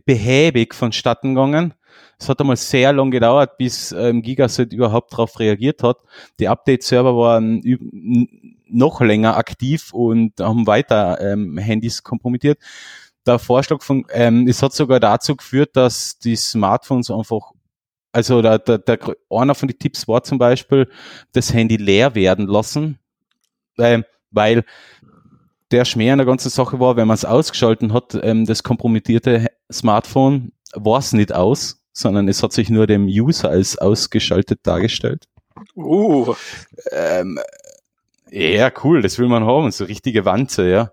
[0.05, 1.73] behäbig vonstatten gegangen.
[2.19, 5.97] Es hat einmal sehr lang gedauert, bis ähm, Gigaset überhaupt darauf reagiert hat.
[6.39, 7.61] Die Update-Server waren
[8.67, 12.59] noch länger aktiv und haben weiter ähm, Handys kompromittiert.
[13.25, 17.51] Der Vorschlag von, ähm, es hat sogar dazu geführt, dass die Smartphones einfach
[18.13, 18.99] also der, der, der,
[19.29, 20.87] einer von den Tipps war zum Beispiel,
[21.33, 22.99] das Handy leer werden lassen,
[23.77, 24.63] äh, weil
[25.71, 29.47] der Schmäh an der ganzen Sache war, wenn man es ausgeschalten hat, ähm, das kompromittierte
[29.71, 35.27] Smartphone war es nicht aus, sondern es hat sich nur dem User als ausgeschaltet dargestellt.
[35.75, 36.35] Uh.
[36.91, 37.39] Ähm,
[38.29, 40.91] ja, cool, das will man haben, so richtige Wanze, ja.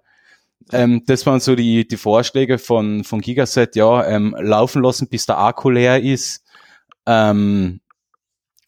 [0.73, 5.27] Ähm, das waren so die, die Vorschläge von, von Gigaset, ja, ähm, laufen lassen, bis
[5.27, 6.45] der Akku leer ist.
[7.07, 7.81] Ähm,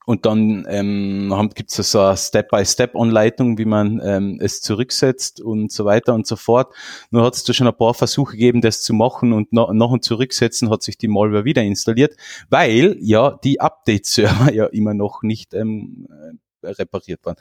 [0.04, 5.84] und dann ähm, gibt es so eine Step-by-Step-Anleitung, wie man ähm, es zurücksetzt und so
[5.84, 6.74] weiter und so fort.
[7.10, 9.92] Nur hat es da schon ein paar Versuche gegeben, das zu machen und noch, noch
[9.92, 12.16] ein Zurücksetzen hat sich die Malware wieder installiert,
[12.50, 17.36] weil ja die Update-Server ja immer noch nicht ähm, äh, repariert waren.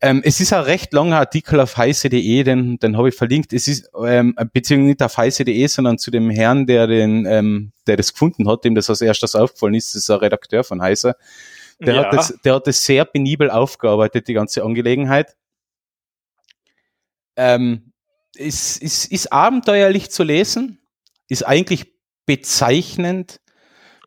[0.00, 3.52] Ähm, es ist ein recht langer Artikel auf heise.de, den, den habe ich verlinkt.
[3.52, 7.96] Es ist ähm, beziehungsweise nicht auf heise.de, sondern zu dem Herrn, der den, ähm, der
[7.96, 9.94] das gefunden hat, dem das als erstes aufgefallen ist.
[9.94, 11.16] Das ist ein Redakteur von Heise.
[11.80, 12.04] Der, ja.
[12.04, 15.36] hat das, der hat das sehr penibel aufgearbeitet, die ganze Angelegenheit.
[17.36, 17.92] Ähm,
[18.34, 20.78] ist, ist, ist abenteuerlich zu lesen,
[21.28, 21.94] ist eigentlich
[22.26, 23.40] bezeichnend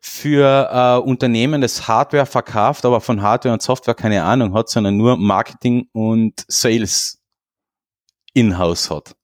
[0.06, 4.98] für äh, Unternehmen, das Hardware verkauft, aber von Hardware und Software keine Ahnung hat, sondern
[4.98, 7.22] nur Marketing und Sales
[8.34, 9.16] in-house hat.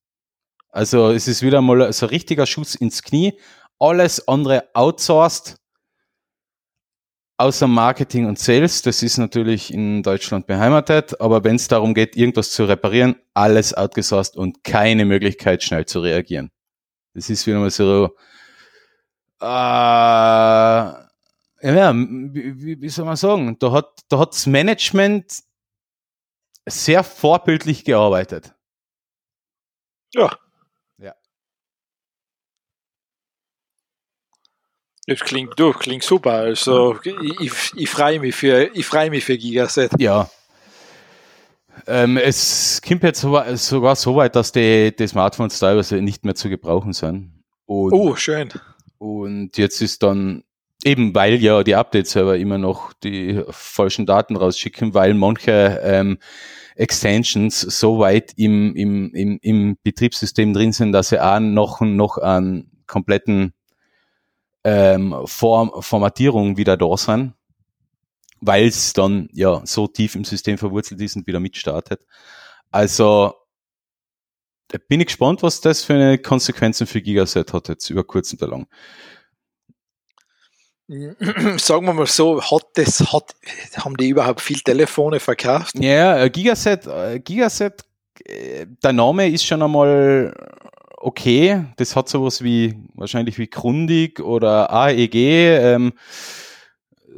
[0.71, 3.39] Also es ist wieder mal so ein richtiger Schuss ins Knie.
[3.79, 5.57] Alles andere outsourced,
[7.37, 8.81] außer Marketing und Sales.
[8.81, 13.75] Das ist natürlich in Deutschland beheimatet, aber wenn es darum geht, irgendwas zu reparieren, alles
[13.75, 16.51] outgesourced und keine Möglichkeit, schnell zu reagieren.
[17.13, 18.17] Das ist wieder mal so,
[19.41, 19.47] äh,
[21.63, 25.43] ja, wie, wie soll man sagen, da hat, da hat das Management
[26.67, 28.55] sehr vorbildlich gearbeitet.
[30.13, 30.37] Ja.
[30.99, 31.15] Ja.
[35.07, 36.33] Das klingt, du, klingt super.
[36.33, 39.93] Also ich, ich, ich freue mich für, ich freue mich für Gigaset.
[39.99, 40.31] Ja.
[41.87, 46.35] Ähm, es kommt jetzt sogar, sogar so weit, dass die, die Smartphones teilweise nicht mehr
[46.35, 47.43] zu gebrauchen sind.
[47.67, 48.53] Und, Oh, schön.
[49.01, 50.45] Und jetzt ist dann,
[50.85, 56.19] eben weil ja die Update-Server immer noch die falschen Daten rausschicken, weil manche ähm,
[56.77, 62.19] Extensions so weit im, im, im, im Betriebssystem drin sind, dass sie auch noch, noch
[62.19, 63.55] einen kompletten
[64.65, 67.33] ähm, Form, Formatierung wieder da sind,
[68.43, 72.05] weil es dann ja so tief im System verwurzelt ist und wieder mitstartet.
[72.71, 73.33] Also
[74.71, 78.33] da bin ich gespannt, was das für eine Konsequenzen für Gigaset hat jetzt über kurz
[78.33, 78.67] und lang.
[81.59, 83.35] Sagen wir mal so, hat das, hat,
[83.77, 85.79] haben die überhaupt viel Telefone verkauft?
[85.79, 87.85] Ja, äh, Gigaset, äh, Gigaset,
[88.25, 90.35] äh, der Name ist schon einmal
[90.97, 91.65] okay.
[91.77, 95.15] Das hat sowas wie, wahrscheinlich wie Grundig oder AEG.
[95.15, 95.93] Ähm,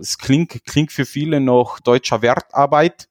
[0.00, 3.08] es klingt, klingt für viele noch deutscher Wertarbeit.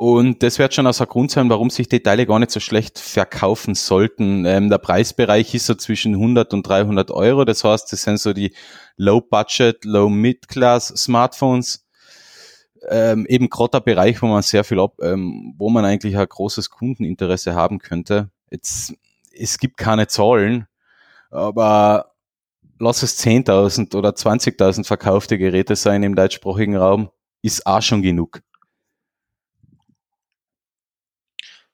[0.00, 2.60] Und das wird schon aus ein Grund sein, warum sich die Teile gar nicht so
[2.60, 4.46] schlecht verkaufen sollten.
[4.46, 7.44] Ähm, der Preisbereich ist so zwischen 100 und 300 Euro.
[7.44, 8.54] Das heißt, das sind so die
[8.96, 11.84] Low-Budget, Low-Mid-Class Smartphones.
[12.88, 16.28] Ähm, eben gerade der Bereich, wo man sehr viel ab, ähm, wo man eigentlich ein
[16.28, 18.30] großes Kundeninteresse haben könnte.
[18.52, 18.94] Jetzt,
[19.32, 20.68] es gibt keine Zahlen,
[21.28, 22.12] aber
[22.78, 27.10] lass es 10.000 oder 20.000 verkaufte Geräte sein im deutschsprachigen Raum,
[27.42, 28.42] ist auch schon genug.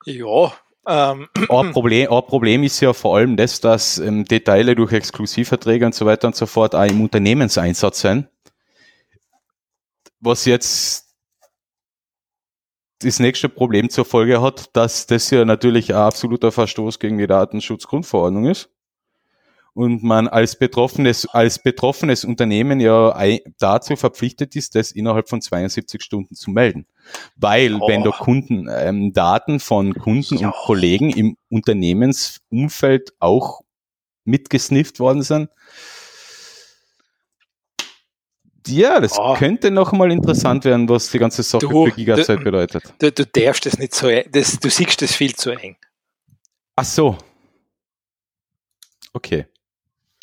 [0.04, 0.52] Ja,
[0.86, 4.92] ähm, Ein Problem, ein Problem ist ja vor allem das, dass ähm, die Teile durch
[4.92, 8.28] Exklusivverträge und so weiter und so fort auch im Unternehmenseinsatz sind.
[10.20, 11.04] Was jetzt
[13.00, 17.26] das nächste Problem zur Folge hat, dass das ja natürlich ein absoluter Verstoß gegen die
[17.26, 18.73] Datenschutzgrundverordnung ist.
[19.76, 23.12] Und man als betroffenes, als betroffenes Unternehmen ja
[23.58, 26.86] dazu verpflichtet ist, das innerhalb von 72 Stunden zu melden.
[27.34, 27.88] Weil, Oh.
[27.88, 30.48] wenn da Kunden, ähm, Daten von Kunden Ja.
[30.48, 33.62] und Kollegen im Unternehmensumfeld auch
[34.24, 35.50] mitgesnifft worden sind,
[38.66, 39.34] ja, das Oh.
[39.34, 42.94] könnte noch mal interessant werden, was die ganze Sache Du, für Gigazeit du- bedeutet.
[42.98, 45.76] du, du darfst das nicht so, eng- das, du siehst das viel zu eng.
[46.76, 47.18] Ach so.
[49.12, 49.46] Okay.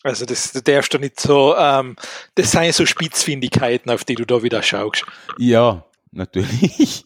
[0.04, 1.96] Also das, du darfst da nicht so, ähm,
[2.36, 5.06] das seien so Spitzfindigkeiten, auf die du da wieder schaust.
[5.38, 7.06] Ja, natürlich.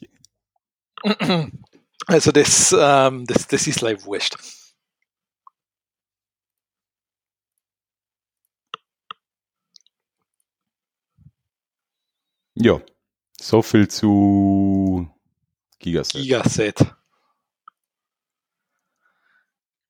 [2.08, 4.36] Also das, ähm, das, das ist leider wurscht.
[12.54, 12.80] Ja,
[13.40, 15.10] so viel zu
[15.80, 16.22] Gigaset.
[16.22, 16.96] Gigaset.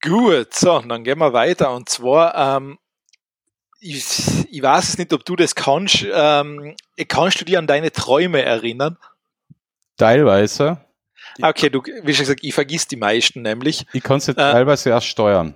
[0.02, 1.74] Gut, so, dann gehen wir weiter.
[1.74, 2.80] Und zwar, ähm,
[3.80, 6.06] ich, ich weiß es nicht, ob du das kannst.
[6.12, 6.76] Ähm,
[7.08, 8.98] kannst du dich an deine Träume erinnern?
[9.98, 10.78] Teilweise.
[11.42, 13.86] Ah, Okay, du, wie schon gesagt, ich vergiss die meisten nämlich.
[13.94, 14.34] Ich kann es Äh.
[14.34, 15.56] teilweise erst steuern.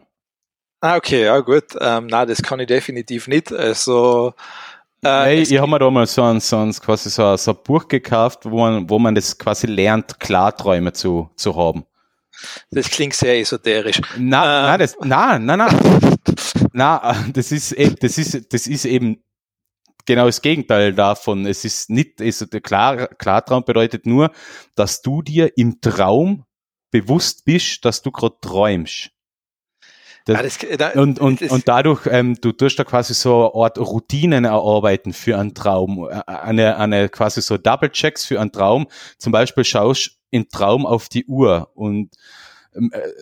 [0.81, 1.65] Ah, okay, ja gut.
[1.79, 3.51] Ähm, na, das kann ich definitiv nicht.
[3.51, 4.33] Also,
[5.03, 7.51] äh, es ich habe mir da mal so ein, so ein, quasi so ein, so
[7.51, 11.85] ein Buch gekauft, wo man, wo man das quasi lernt, Klarträume zu, zu haben.
[12.71, 13.99] das klingt sehr esoterisch.
[14.17, 14.65] Na, Ähm.
[14.65, 15.67] na, das, na, na, na,
[16.73, 19.23] na, das ist, das ist, das ist eben
[20.05, 21.45] genau das Gegenteil davon.
[21.45, 24.31] Es ist nicht, also der Klar, Klartraum bedeutet nur,
[24.75, 26.45] dass du dir im Traum
[26.91, 29.11] bewusst bist, dass du gerade träumst.
[30.25, 33.63] Das, Ah, das, da, und, und, und dadurch, ähm, du tust da quasi so eine
[33.63, 38.87] Art Routinen erarbeiten für einen Traum, Äh, eine, eine quasi so Double-Checks für einen Traum.
[39.17, 42.15] Zum Beispiel schaust im Traum auf die Uhr und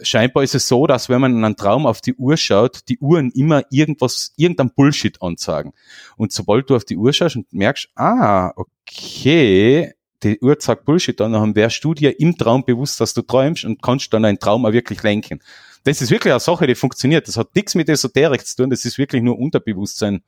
[0.01, 2.99] scheinbar ist es so, dass wenn man in einem Traum auf die Uhr schaut, die
[2.99, 5.73] Uhren immer irgendwas, irgendein Bullshit anzeigen.
[6.17, 11.19] Und sobald du auf die Uhr schaust und merkst, ah, okay, die Uhr sagt Bullshit
[11.21, 14.39] an, dann wärst du dir im Traum bewusst, dass du träumst und kannst dann deinen
[14.39, 15.39] Traum auch wirklich lenken.
[15.83, 17.27] Das ist wirklich eine Sache, die funktioniert.
[17.27, 20.23] Das hat nichts mit Esoterik zu tun, das ist wirklich nur Unterbewusstsein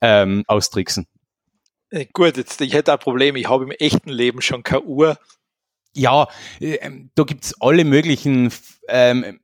[0.00, 1.06] ähm, austricksen.
[1.90, 3.36] äh, gut, jetzt, ich hätte ein Problem.
[3.36, 5.18] Ich habe im echten Leben schon keine Uhr.
[5.94, 6.28] Ja,
[6.60, 8.52] ähm, da gibt's alle möglichen
[8.88, 9.40] ähm,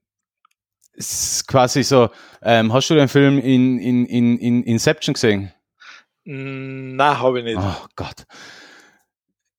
[0.97, 2.09] ist quasi so,
[2.43, 5.53] ähm, hast du den Film in, in, in, in Inception gesehen?
[6.25, 7.59] Na, habe ich nicht.
[7.59, 8.25] Oh Gott.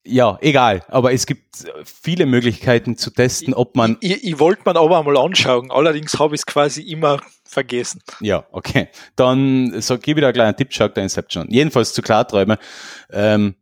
[0.04, 0.84] Ja, egal.
[0.88, 3.98] Aber es gibt viele Möglichkeiten zu testen, ob man.
[4.00, 5.70] Ich, ich, ich wollte man aber mal anschauen.
[5.70, 8.02] Allerdings habe ich es quasi immer vergessen.
[8.22, 8.90] Ja, okay.
[9.16, 11.48] Dann so, gebe ich da gleich einen Tipp, schau der Inception.
[11.50, 12.58] Jedenfalls zu Klarträumen.
[13.12, 13.56] Ähm,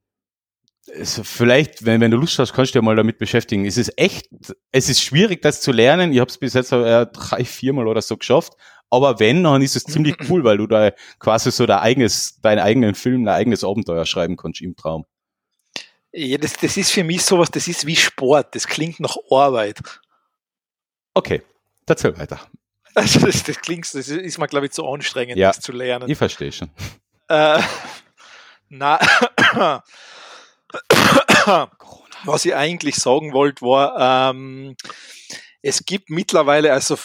[0.97, 3.65] also vielleicht, wenn, wenn du Lust hast, kannst du dich mal damit beschäftigen.
[3.65, 4.27] Es ist echt,
[4.71, 6.13] es ist schwierig, das zu lernen.
[6.13, 8.53] Ich habe es bis jetzt äh, drei, viermal oder so geschafft.
[8.89, 12.59] Aber wenn, dann ist es ziemlich cool, weil du da quasi so dein eigenes, deinen
[12.59, 15.05] eigenen Film, dein eigenes Abenteuer schreiben kannst im Traum.
[16.11, 19.79] Ja, das, das ist für mich sowas, das ist wie Sport, das klingt nach Arbeit.
[21.13, 21.41] Okay,
[21.85, 22.39] erzähl weiter.
[22.97, 26.09] Also das, das klingt, das ist mir, glaube ich, zu anstrengend, ja, das zu lernen.
[26.09, 26.69] Ich verstehe schon.
[27.27, 27.59] Äh,
[28.69, 28.97] na,
[32.25, 34.75] was ich eigentlich sagen wollte, war, ähm,
[35.61, 36.97] es gibt mittlerweile, also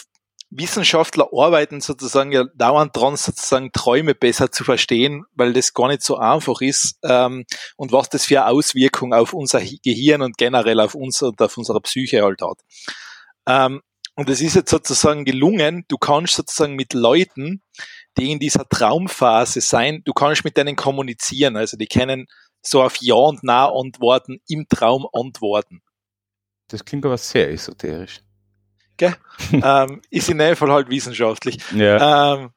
[0.51, 6.03] Wissenschaftler arbeiten sozusagen ja dauernd dran, sozusagen Träume besser zu verstehen, weil das gar nicht
[6.03, 7.45] so einfach ist ähm,
[7.77, 11.57] und was das für eine Auswirkung auf unser Gehirn und generell auf uns und auf
[11.57, 12.59] unsere Psyche halt hat.
[13.47, 13.81] Ähm,
[14.15, 17.63] und es ist jetzt sozusagen gelungen, du kannst sozusagen mit Leuten,
[18.17, 22.27] die in dieser Traumphase sein, du kannst mit denen kommunizieren, also die können
[22.61, 25.81] so auf Ja und Na antworten, im Traum antworten.
[26.67, 28.21] Das klingt aber sehr esoterisch.
[28.97, 29.15] Gell?
[29.51, 31.57] ähm, ist in dem Fall halt wissenschaftlich.
[31.75, 32.35] Ja.
[32.35, 32.51] Ähm,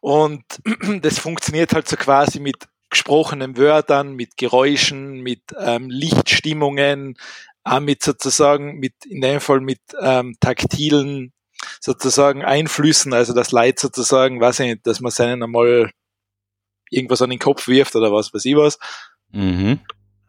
[0.00, 0.44] und
[1.02, 7.18] das funktioniert halt so quasi mit gesprochenen Wörtern, mit Geräuschen, mit ähm, Lichtstimmungen,
[7.64, 11.32] auch mit sozusagen, mit in dem Fall mit ähm, taktilen
[11.80, 15.90] sozusagen Einflüssen, also das Leid sozusagen, weiß ich nicht, dass man seinen einmal
[16.90, 18.78] irgendwas an den Kopf wirft oder was weiß ich was.
[19.30, 19.80] Mhm.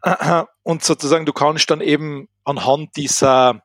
[0.62, 3.62] Und sozusagen, du kannst dann eben anhand dieser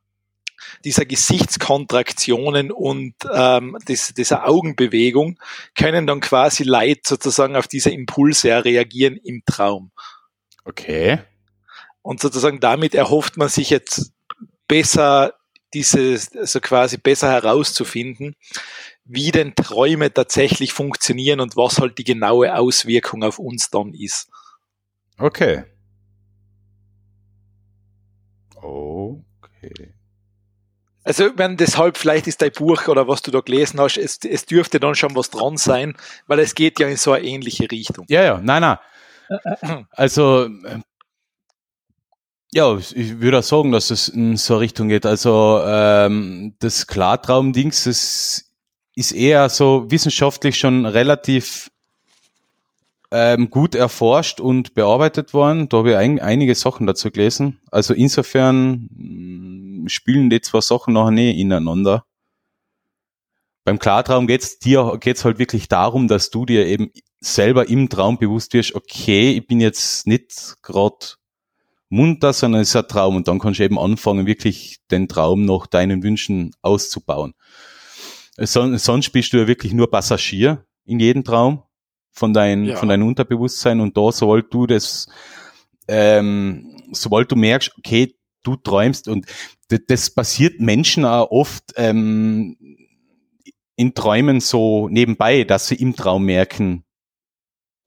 [0.84, 5.38] dieser Gesichtskontraktionen und ähm, des, dieser Augenbewegung
[5.78, 9.92] können dann quasi Leid sozusagen auf diese Impulse reagieren im Traum.
[10.64, 11.20] Okay.
[12.02, 14.12] Und sozusagen damit erhofft man sich jetzt
[14.68, 15.34] besser
[15.74, 18.36] dieses, also quasi besser herauszufinden,
[19.04, 24.30] wie denn Träume tatsächlich funktionieren und was halt die genaue Auswirkung auf uns dann ist.
[25.18, 25.64] Okay.
[28.56, 29.94] Okay.
[31.04, 34.46] Also, wenn deshalb vielleicht ist dein Buch oder was du da gelesen hast, es, es
[34.46, 38.06] dürfte dann schon was dran sein, weil es geht ja in so eine ähnliche Richtung.
[38.10, 38.78] Ja, ja, nein, nein.
[39.92, 40.50] Also,
[42.52, 45.06] ja, ich würde auch sagen, dass es in so eine Richtung geht.
[45.06, 48.52] Also, ähm, das Klartraum-Dings, das
[48.96, 51.70] ist eher so wissenschaftlich schon relativ
[53.18, 55.70] ähm, gut erforscht und bearbeitet worden.
[55.70, 57.62] Da habe ich ein, einige Sachen dazu gelesen.
[57.72, 62.04] Also insofern spielen die zwei Sachen noch nicht ineinander.
[63.64, 68.18] Beim Klartraum geht's dir geht's halt wirklich darum, dass du dir eben selber im Traum
[68.18, 71.16] bewusst wirst, okay, ich bin jetzt nicht gerade
[71.88, 75.46] munter, sondern es ist ein Traum und dann kannst du eben anfangen, wirklich den Traum
[75.46, 77.34] nach deinen Wünschen auszubauen.
[78.38, 81.64] Sonst bist du ja wirklich nur Passagier in jedem Traum
[82.16, 82.76] von, dein, ja.
[82.78, 85.08] von deinem Unterbewusstsein und da, sobald du das,
[85.88, 89.26] ähm, sobald du merkst, okay, du träumst und
[89.68, 92.58] das passiert Menschen auch oft ähm,
[93.76, 96.86] in Träumen so nebenbei, dass sie im Traum merken,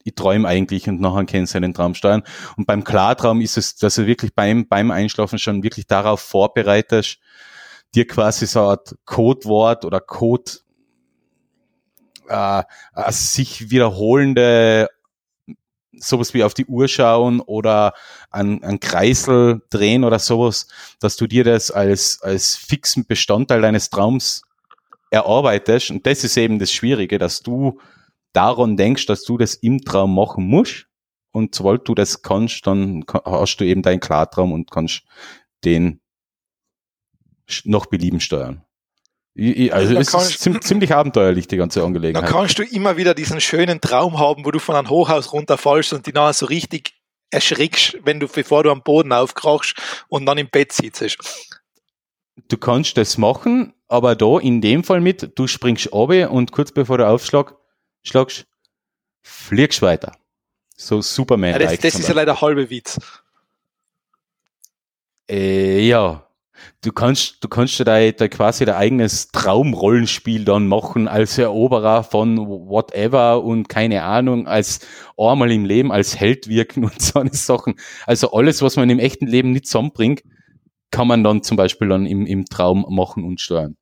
[0.04, 2.22] ich träume eigentlich und nachher können sie den Traum steuern.
[2.56, 7.18] Und beim Klartraum ist es, dass du wirklich beim, beim Einschlafen schon wirklich darauf vorbereitest,
[7.94, 10.50] dir quasi so eine Art Codewort oder Code,
[12.28, 12.62] äh,
[13.10, 14.88] sich wiederholende
[16.00, 17.94] sowas wie auf die Uhr schauen oder
[18.30, 20.68] an, an Kreisel drehen oder sowas,
[21.00, 24.42] dass du dir das als, als fixen Bestandteil deines Traums
[25.10, 25.90] erarbeitest.
[25.90, 27.80] Und das ist eben das Schwierige, dass du
[28.32, 30.86] daran denkst, dass du das im Traum machen musst.
[31.32, 35.02] Und sobald du das kannst, dann hast du eben deinen Klartraum und kannst
[35.64, 36.00] den
[37.64, 38.64] noch belieben steuern.
[39.70, 42.24] Also es ist ziemlich abenteuerlich, die ganze Angelegenheit.
[42.24, 45.92] Dann kannst du immer wieder diesen schönen Traum haben, wo du von einem Hochhaus runterfallst
[45.92, 46.94] und die nachher so richtig
[47.30, 49.76] erschrickst, wenn du, bevor du am Boden aufkrachst
[50.08, 51.18] und dann im Bett sitzt.
[52.48, 56.72] Du kannst das machen, aber da in dem Fall mit, du springst ab und kurz
[56.72, 57.54] bevor du aufschlagst,
[58.02, 58.46] schlagst,
[59.22, 60.16] fliegst weiter.
[60.76, 61.52] So Superman.
[61.52, 62.98] Ja, das, das ist ja leider halbe Witz.
[65.28, 66.27] Äh, ja,
[66.82, 72.38] du kannst, du kannst da, da quasi dein eigenes Traumrollenspiel dann machen als Eroberer von
[72.38, 74.80] whatever und keine Ahnung, als
[75.16, 77.74] einmal im Leben als Held wirken und so eine Sachen.
[78.06, 80.22] Also alles, was man im echten Leben nicht zusammenbringt,
[80.90, 83.76] kann man dann zum Beispiel dann im, im Traum machen und steuern.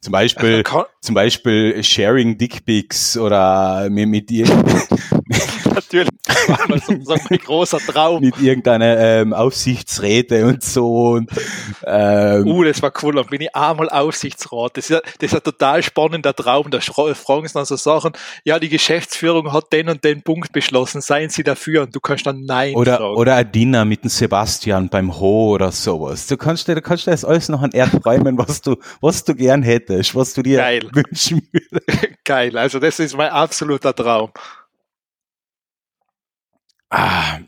[0.00, 4.46] Zum Beispiel, Also zum Beispiel Sharing Dickpics oder mit, mit, ir
[5.74, 8.20] Natürlich, das war mal sozusagen mein großer Traum.
[8.22, 11.08] mit irgendeiner ähm, Aufsichtsräte und so.
[11.12, 11.30] Und,
[11.84, 13.14] ähm, Uh, das war cool.
[13.16, 14.76] Dann bin ich einmal Aufsichtsrat.
[14.76, 16.70] Das ist, ja, das ist ein total spannender Traum.
[16.70, 18.12] Da fragen sie dann so Sachen.
[18.44, 21.00] Ja, die Geschäftsführung hat den und den Punkt beschlossen.
[21.02, 21.82] Seien Sie dafür?
[21.82, 23.16] Und du kannst dann Nein Oder, sagen.
[23.16, 26.26] oder ein Dinner mit dem Sebastian beim Ho oder sowas.
[26.26, 29.34] Du kannst dir, du kannst dir das alles noch an erträumen, was du, was du
[29.34, 30.88] gern hättest, was du dir Geil.
[30.92, 32.08] wünschen würdest.
[32.24, 32.56] Geil.
[32.56, 34.32] Also das ist mein absoluter Traum.
[36.90, 37.38] Ah.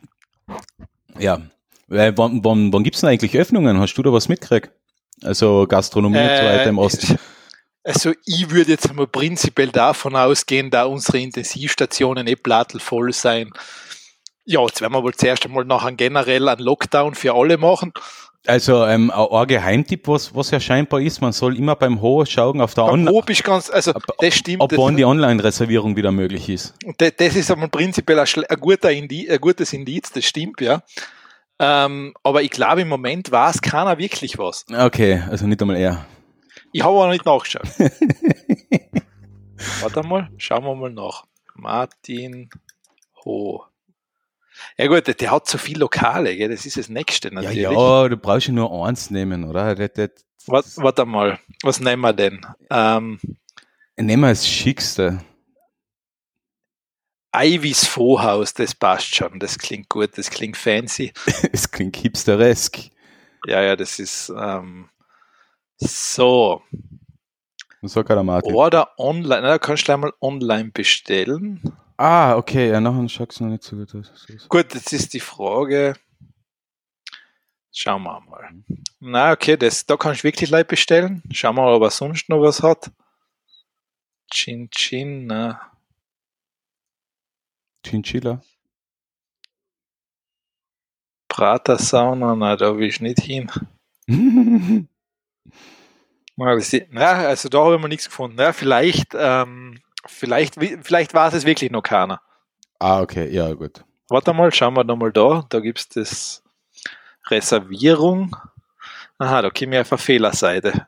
[1.18, 1.40] Ja.
[1.86, 3.78] Weil, wann, wann, wann gibt's denn eigentlich Öffnungen?
[3.78, 4.70] Hast du da was mitgekriegt?
[5.22, 7.18] Also Gastronomie und so weiter im Osten.
[7.82, 13.50] Also ich würde jetzt einmal prinzipiell davon ausgehen, da unsere Intensivstationen eh plattelvoll sein.
[14.44, 17.92] Ja, jetzt werden wir wohl zuerst einmal nachher generell einen Lockdown für alle machen.
[18.46, 22.60] Also ähm, ein Geheimtipp, was, was ja scheinbar ist, man soll immer beim Ho schauen
[22.60, 24.62] auf der Online, Hof ist ganz, also das stimmt.
[24.62, 26.74] ob das, wann die Online-Reservierung wieder möglich ist.
[26.98, 30.82] Das, das ist einmal prinzipiell ein, ein, guter Indi ein gutes Indiz, das stimmt, ja.
[31.58, 34.64] Ähm, aber ich glaube, im Moment weiß keiner wirklich was.
[34.72, 36.06] Okay, also nicht einmal er.
[36.72, 37.68] Ich habe aber nicht nachgeschaut.
[39.80, 41.24] Warte mal, schauen wir mal nach.
[41.54, 42.50] Martin
[43.24, 43.64] Ho.
[44.76, 46.48] Ja gut, der, hat so viele Lokale, gell?
[46.48, 47.62] das ist das Nächste Ja, natürlich.
[47.62, 49.74] ja, du brauchst ja nur eins nehmen, oder?
[49.74, 50.10] Das, das,
[50.46, 52.40] Warte, warte mal, was nehmen wir denn?
[52.70, 53.20] Ähm,
[53.96, 55.20] nehmen wir das Schickste.
[57.36, 61.12] Ivys Vorhaus, das passt schon, das klingt gut, das klingt fancy.
[61.52, 62.78] Es klingt hipsteresk.
[63.46, 64.88] Ja, ja, das ist ähm,
[65.76, 66.62] so.
[67.82, 68.28] So kann.
[68.28, 71.62] Oder online, na, da kannst du gleich mal online bestellen.
[72.00, 73.92] Ah, okay, ja, nachher schaut's noch nicht so gut.
[74.48, 75.94] Gut, jetzt ist die Frage.
[77.72, 78.50] Schauen wir mal.
[79.00, 81.24] Na, okay, das, da kannst du wirklich Leute bestellen.
[81.32, 82.92] Schauen wir mal, ob er sonst noch was hat.
[84.30, 85.60] Chin Chin, na.
[87.84, 88.42] Chinchilla.
[91.28, 93.50] Prater Sauna, na, da will ich nicht hin.
[96.40, 96.56] Na,
[96.90, 98.38] na, also da habe ich mal nichts gefunden.
[98.38, 102.20] Ja, vielleicht, ähm, vielleicht, vielleicht war es wirklich noch keiner.
[102.78, 103.84] ah, okay, ja, gut.
[104.08, 105.44] Warte mal, schauen wir nochmal da.
[105.48, 106.42] Da gibt es das
[107.28, 108.34] Reservierung.
[109.18, 110.86] Aha, da komme ich auf eine Fehlerseite.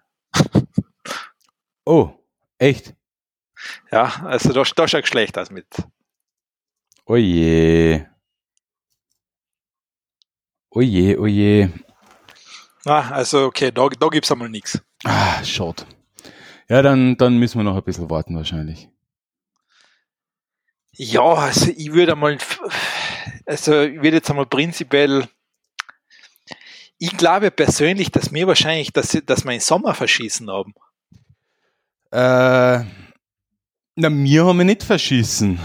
[1.85, 2.11] Oh,
[2.59, 2.95] echt?
[3.91, 5.67] Ja, also da, da schaut schlecht aus mit.
[7.05, 8.07] Oh je.
[10.71, 11.69] Oh je, oh je.
[12.87, 14.81] Ah, also okay, da, da gibt es einmal nichts.
[15.05, 15.85] Ah, schade.
[16.69, 18.89] Ja, dann, dann müssen wir noch ein bisschen warten wahrscheinlich.
[21.03, 22.37] Ja, also ich würde einmal,
[23.47, 25.27] also ich würde jetzt einmal prinzipiell,
[26.99, 30.75] ich glaube persönlich, dass wir wahrscheinlich, dass, dass wir den Sommer verschießen haben.
[32.11, 32.85] Äh,
[33.95, 35.59] na, mir haben wir nicht verschissen.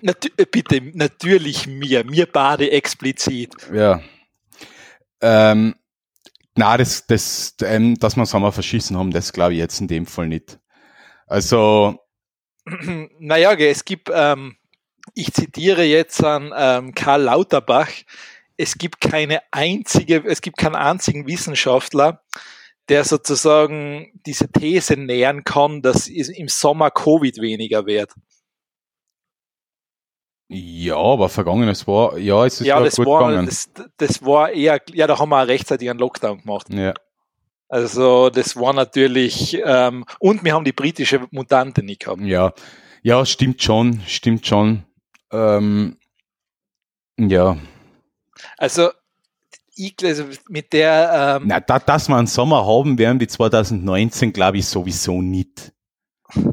[0.00, 3.54] Natu äh, bitte, natürlich mir, mir bade explizit.
[3.74, 4.00] Ja.
[5.20, 5.74] Ähm,
[6.54, 10.06] na, das, das, ähm, dass wir Sommer verschissen haben, das glaube ich jetzt in dem
[10.06, 10.58] Fall nicht.
[11.26, 11.98] Also,
[13.18, 14.56] naja, es gibt, ähm,
[15.14, 17.90] ich zitiere jetzt an ähm, Karl Lauterbach,
[18.56, 22.22] es gibt keine einzige, es gibt keinen einzigen Wissenschaftler,
[22.88, 28.12] der sozusagen diese These nähern kann, dass im Sommer Covid weniger wird.
[30.48, 33.46] ja, aber vergangenes war, ja, es ist ja, ja das gut war, gegangen.
[33.46, 36.72] das, das war eher, ja, da haben wir auch rechtzeitig einen Lockdown gemacht.
[36.72, 36.94] ja.
[37.68, 42.20] Also das war natürlich, ähm, und wir haben die britische Mutante nicht gehabt.
[42.20, 42.52] Ja,
[43.02, 44.84] ja, stimmt schon, stimmt schon.
[45.32, 45.96] Ähm,
[47.18, 47.56] ja,
[48.58, 48.90] Also,
[49.74, 54.32] ich, also mit der, ähm, na, da, dass wir einen Sommer haben werden wie 2019,
[54.32, 55.72] glaube ich sowieso nicht.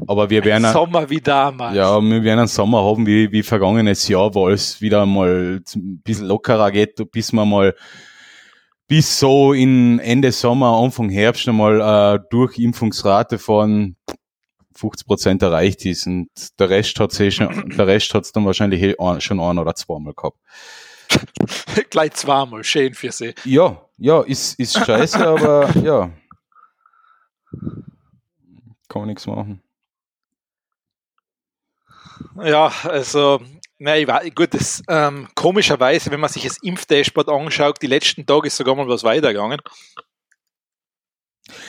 [0.06, 1.74] Aber wir werden, ein- Sommer wie damals.
[1.76, 6.02] ja, wir werden einen Sommer haben wie, wie vergangenes Jahr, wo es wieder mal ein
[6.02, 7.74] bisschen lockerer geht, bis wir mal
[8.86, 11.80] bis so in Ende Sommer, Anfang Herbst einmal
[12.16, 13.96] äh, Durchimpfungsrate von
[14.76, 18.82] 50 Prozent erreicht ist und der Rest hat eh schon, der Rest hat's dann wahrscheinlich
[18.82, 20.38] eh ein- schon ein oder zweimal gehabt.
[21.90, 23.34] Gleich zweimal, schön für sie.
[23.44, 26.10] Ja, ja, ist, ist scheiße, aber ja.
[28.88, 29.62] Kann man nichts machen.
[32.42, 33.40] Ja, also,
[33.78, 38.46] nein, weiß, gut, das, ähm, komischerweise, wenn man sich das Impfdashboard anschaut, die letzten Tage
[38.48, 39.60] ist sogar mal was weitergegangen.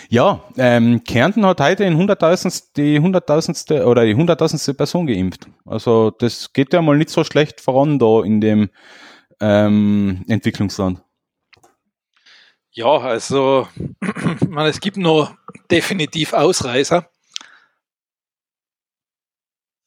[0.10, 3.84] Ja, ähm, Kärnten hat heute in 100.000 die 100.000.
[3.84, 4.74] oder die 100.000.
[4.74, 5.48] Person geimpft.
[5.66, 8.70] Also das geht ja mal nicht so schlecht voran da in dem
[9.40, 11.02] ähm, Entwicklungsland.
[12.74, 13.68] Ja, also,
[14.48, 15.36] man, es gibt noch
[15.70, 17.10] definitiv Ausreißer.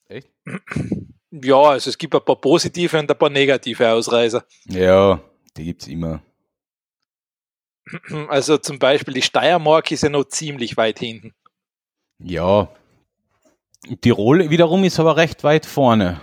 [0.08, 0.30] Echt?
[1.30, 4.44] Ja, also es gibt ein paar positive und ein paar negative Ausreißer.
[4.66, 5.20] Ja,
[5.56, 6.22] die gibt's immer.
[8.28, 11.34] Also zum Beispiel die Steiermark ist ja noch ziemlich weit hinten.
[12.18, 12.68] Ja.
[14.00, 16.20] Tirol wiederum ist aber recht weit vorne.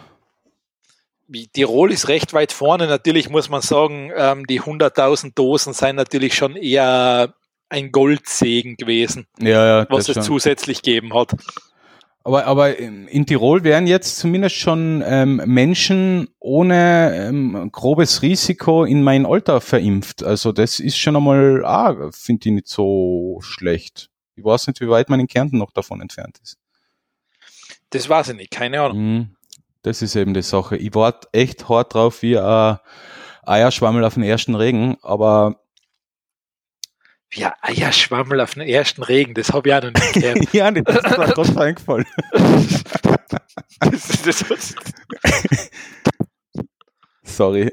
[1.53, 2.87] Tirol ist recht weit vorne.
[2.87, 7.33] Natürlich muss man sagen, ähm, die 100.000 Dosen seien natürlich schon eher
[7.69, 9.87] ein Goldsegen gewesen, Ja, ja.
[9.89, 10.23] was es schon.
[10.23, 11.31] zusätzlich gegeben hat.
[12.23, 19.01] Aber, aber in Tirol wären jetzt zumindest schon ähm, Menschen ohne ähm, grobes Risiko in
[19.01, 20.23] mein Alter verimpft.
[20.23, 24.09] Also das ist schon einmal, ah, finde ich nicht so schlecht.
[24.35, 26.57] Ich weiß nicht, wie weit man in Kärnten noch davon entfernt ist.
[27.89, 28.97] Das weiß ich nicht, keine Ahnung.
[28.97, 29.35] Mhm.
[29.81, 30.77] Das ist eben die Sache.
[30.77, 32.77] Ich warte echt hart drauf wie ein
[33.43, 35.60] Eierschwammel auf den ersten Regen, aber
[37.33, 40.37] Ja, Eierschwammel auf den ersten Regen, das habe ich auch noch nicht gehört.
[40.53, 42.05] ja, das ist mir trotzdem eingefallen.
[43.79, 44.75] das, das,
[47.23, 47.71] Sorry.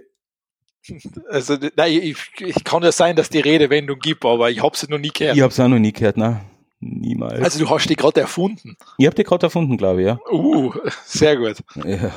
[1.28, 4.86] also, nein, ich, ich kann ja sein, dass die Redewendung gibt, aber ich habe sie
[4.88, 5.36] noch nie gehört.
[5.36, 6.40] Ich hab's auch noch nie gehört, ne?
[6.80, 7.42] Niemals.
[7.42, 8.76] Also du hast die gerade erfunden.
[8.98, 10.20] ich hab die gerade erfunden, glaube ich, ja.
[10.30, 10.72] Uh,
[11.04, 11.56] sehr gut.
[11.84, 12.12] ja.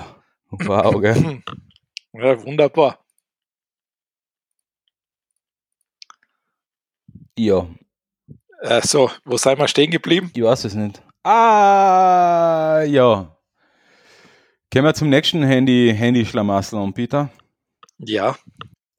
[0.52, 1.42] Wow, gell?
[2.14, 3.00] Ja, wunderbar.
[7.38, 7.68] Ja,
[8.62, 10.32] Äh, so, wo sind wir stehen geblieben?
[10.36, 11.02] ich weiß es nicht.
[11.24, 13.36] Ah, ja.
[14.72, 17.30] Kommen wir zum nächsten Handy, Handy-Schlamassel-Anbieter.
[17.98, 18.36] Ja,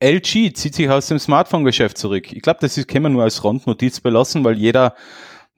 [0.01, 2.33] LG zieht sich aus dem Smartphone-Geschäft zurück.
[2.33, 4.97] Ich glaube, das ist, können wir nur als Randnotiz belassen, weil jeder,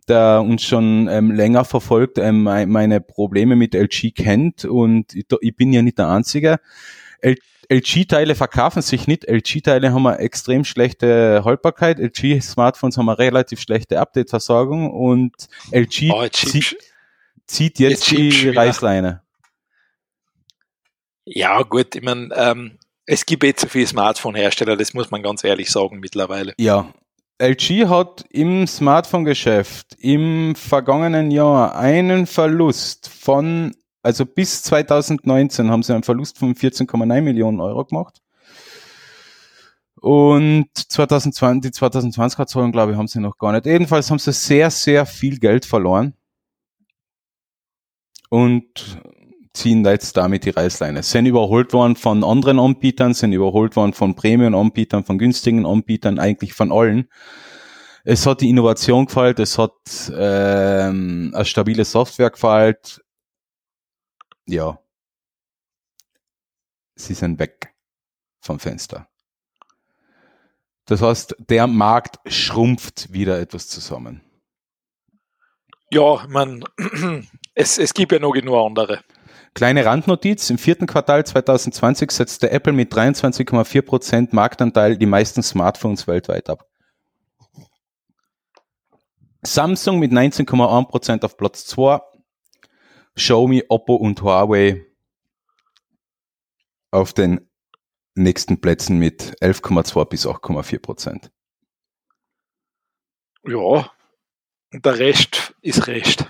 [0.06, 5.24] der uns schon ähm, länger verfolgt, ähm, mei- meine Probleme mit LG kennt und ich,
[5.40, 6.60] ich bin ja nicht der Einzige.
[7.20, 7.36] L
[7.70, 9.24] LG-Teile verkaufen sich nicht.
[9.28, 11.98] LG-Teile haben eine extrem schlechte Haltbarkeit.
[11.98, 15.32] LG-Smartphones haben eine relativ schlechte Update-Versorgung und
[15.70, 16.76] LG oh, jetzt zie schiebst-
[17.46, 18.48] zieht jetzt jetzt die.
[18.50, 19.22] Reißleine.
[21.24, 25.44] ja gut, ich meine, ähm, es gibt eh zu viele Smartphone-Hersteller, das muss man ganz
[25.44, 26.54] ehrlich sagen mittlerweile.
[26.58, 26.92] Ja.
[27.38, 35.94] LG hat im Smartphone-Geschäft im vergangenen Jahr einen Verlust von, also bis 2019 haben sie
[35.94, 38.20] einen Verlust von 14,9 Millionen Euro gemacht.
[39.96, 43.64] Und 2020, die 2020er Zahlen, glaube ich, haben sie noch gar nicht.
[43.64, 46.12] Jedenfalls haben sie sehr, sehr viel Geld verloren.
[48.28, 49.00] Und
[49.54, 51.02] ziehen da jetzt damit die Reißleine.
[51.02, 56.52] Sind überholt worden von anderen Anbietern, sind überholt worden von Premium-Anbietern, von günstigen Anbietern, eigentlich
[56.52, 57.08] von allen.
[58.04, 59.72] Es hat die Innovation gefällt, es hat
[60.14, 63.03] ähm, eine stabile Software gefällt.
[64.46, 64.78] Ja.
[66.96, 67.74] Sie sind weg
[68.40, 69.08] vom Fenster.
[70.86, 74.20] Das heißt, der Markt schrumpft wieder etwas zusammen.
[75.90, 76.64] Ja, man,
[77.54, 79.02] es, es gibt ja noch genug andere.
[79.54, 86.50] Kleine Randnotiz, im vierten Quartal 2020 setzte Apple mit 23,4% Marktanteil die meisten Smartphones weltweit
[86.50, 86.66] ab.
[89.42, 92.00] Samsung mit 19,1% auf Platz 2,
[93.16, 94.86] Xiaomi, Oppo und Huawei
[96.90, 97.48] auf den
[98.14, 101.30] nächsten Plätzen mit 11,2 bis 8,4%.
[103.46, 103.90] Ja,
[104.72, 106.28] und der Rest ist Rest.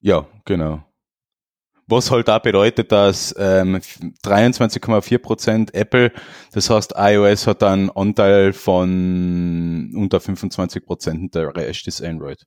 [0.00, 0.84] Ja, genau.
[1.86, 6.12] Was halt da bedeutet, dass ähm, 23,4% Apple,
[6.52, 12.44] das heißt iOS hat einen Anteil von unter 25% und der Rest ist Android.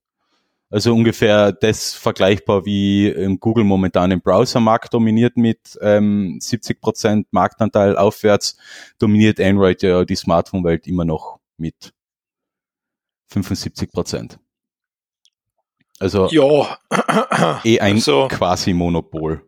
[0.69, 8.57] Also ungefähr das vergleichbar wie Google momentan im Browsermarkt dominiert mit ähm, 70% Marktanteil aufwärts,
[8.99, 11.93] dominiert Android ja die Smartphone-Welt immer noch mit
[13.31, 14.37] 75%.
[15.99, 16.77] Also Ja,
[17.63, 19.47] eh ein Also- quasi Monopol.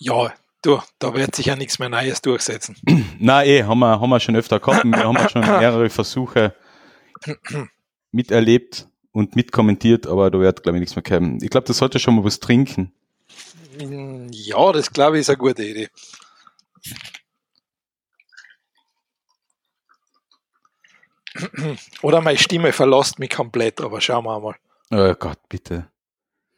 [0.00, 0.32] ja,
[0.62, 2.76] du, da wird sich ja nichts mehr Neues durchsetzen.
[3.18, 4.84] Na eh, haben wir, haben wir schon öfter gehabt.
[4.84, 6.54] Wir haben schon mehrere Versuche
[8.10, 11.42] miterlebt und mitkommentiert, aber da wird, glaube ich, nichts mehr kommen.
[11.42, 12.92] Ich glaube, das sollte schon mal was trinken.
[14.30, 15.88] Ja, das glaube ich ist eine gute Idee.
[22.02, 24.56] Oder meine Stimme verlässt mich komplett, aber schauen wir mal.
[24.90, 25.86] Oh Gott, bitte.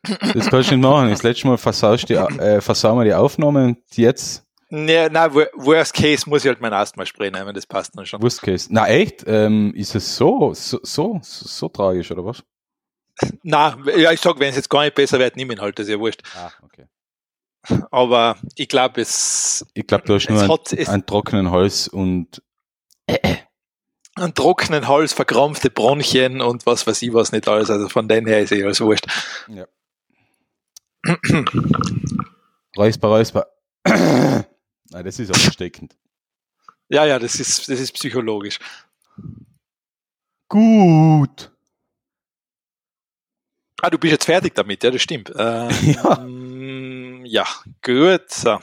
[0.03, 1.11] Das kannst du nicht machen.
[1.11, 4.45] Das letzte Mal versaust die, äh, versauen wir die Aufnahme und jetzt
[4.75, 8.23] Nee, nein, wo- worst case muss ich halt mein Asthma-Spray nehmen, das passt dann schon.
[8.23, 8.69] Worst Case.
[8.71, 9.23] Na echt?
[9.27, 12.43] Ähm, ist es so, so, so, so, tragisch, oder was?
[13.43, 15.87] Na, ja, ich sag, wenn es jetzt gar nicht besser wird, nimm ihn halt, das
[15.89, 16.23] ist ja wurscht.
[16.35, 16.87] Ah, okay.
[17.91, 22.43] Aber ich glaube, es, Ich glaube, du hast nur hat, es, einen trockenen Hals und
[23.07, 27.69] einen trockenen Hals, verkrampfte Bronchien und was weiß ich was nicht alles.
[27.69, 29.05] Also von dem her ist eh alles wurscht.
[29.49, 29.67] Ja.
[32.77, 33.47] räusper, räusper.
[34.93, 35.97] Nein, das ist ansteckend.
[36.89, 38.59] Ja, ja, das ist, das ist psychologisch.
[40.49, 41.51] Gut.
[43.81, 45.33] Ah, du bist jetzt fertig damit, ja, das stimmt.
[45.39, 47.45] Ähm, ja.
[47.45, 47.47] ja,
[47.83, 48.31] gut.
[48.31, 48.59] So.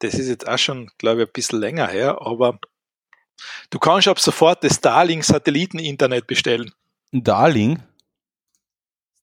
[0.00, 2.58] Das ist jetzt auch schon, glaube ich, ein bisschen länger her, aber
[3.70, 6.72] du kannst ab sofort das Starlink-Satelliten-Internet bestellen.
[7.12, 7.82] Darling?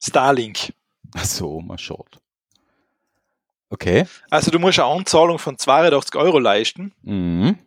[0.02, 0.72] Starlink.
[1.14, 2.18] Ach so, mal schaut.
[3.70, 4.06] Okay.
[4.30, 6.92] Also du musst eine Anzahlung von 82 Euro leisten.
[7.02, 7.58] Mhm.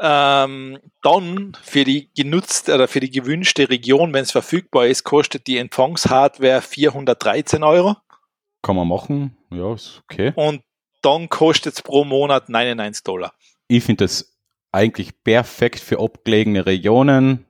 [0.00, 5.46] Ähm, dann für die genutzte oder für die gewünschte Region, wenn es verfügbar ist, kostet
[5.48, 7.96] die Empfangshardware 413 Euro.
[8.62, 9.36] Kann man machen.
[9.50, 10.32] Ja, ist okay.
[10.36, 10.62] Und
[11.02, 13.32] dann kostet es pro Monat 99 Dollar.
[13.66, 14.36] Ich finde das
[14.72, 17.46] eigentlich perfekt für abgelegene Regionen.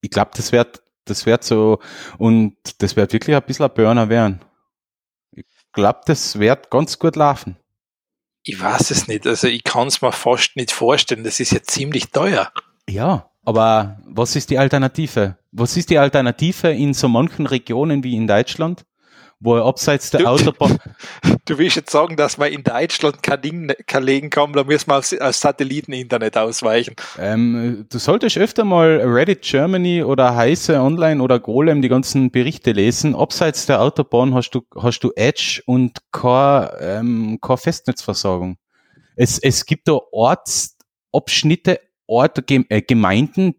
[0.00, 1.78] Ich glaube, das wird, das wird so,
[2.18, 4.40] und das wird wirklich ein bisschen ein Burner werden.
[5.72, 7.56] Ich glaube, das wird ganz gut laufen.
[8.44, 9.26] Ich weiß es nicht.
[9.26, 11.24] Also ich kann es mir fast nicht vorstellen.
[11.24, 12.52] Das ist ja ziemlich teuer.
[12.86, 15.38] Ja, aber was ist die Alternative?
[15.50, 18.84] Was ist die Alternative in so manchen Regionen wie in Deutschland,
[19.44, 20.78] wo er abseits der Du- Autobahn,
[21.44, 24.88] Du willst jetzt sagen, dass man in Deutschland kein Ding kein legen kann, da müssen
[24.88, 26.94] wir aufs Satelliteninternet ausweichen.
[27.18, 32.72] ähm, du solltest öfter mal Reddit Germany oder Heise Online oder Golem die ganzen Berichte
[32.72, 33.14] lesen.
[33.16, 38.56] Abseits der Autobahn hast du, hast du Edge und keine, ähm, keine Festnetzversorgung.
[39.16, 43.54] Es, es gibt da Ortsabschnitte, Orte, Gem- äh, Gemeinden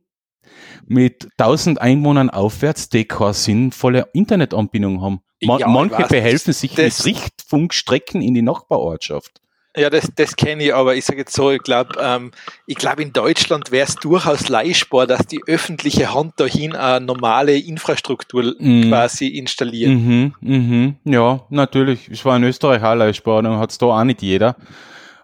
[0.85, 5.19] mit 1000 Einwohnern aufwärts, die keine sinnvolle Internetanbindung haben.
[5.45, 9.39] Ma Ja, manche behelfen sich das- mit Richtfunkstrecken in die Nachbarortschaft.
[9.75, 12.29] Ja, das, das kenne ich, aber ich sage jetzt so, ich glaube, ähm,
[12.67, 17.57] ich glaube, in Deutschland wäre es durchaus leistbar, dass die öffentliche Hand dahin eine normale
[17.57, 18.83] Infrastruktur Mm.
[18.89, 19.89] quasi installiert.
[19.89, 22.07] Mhm, mhm, ja, natürlich.
[22.11, 24.57] Ich war in Österreich auch leistbar, dann hat's da auch nicht jeder.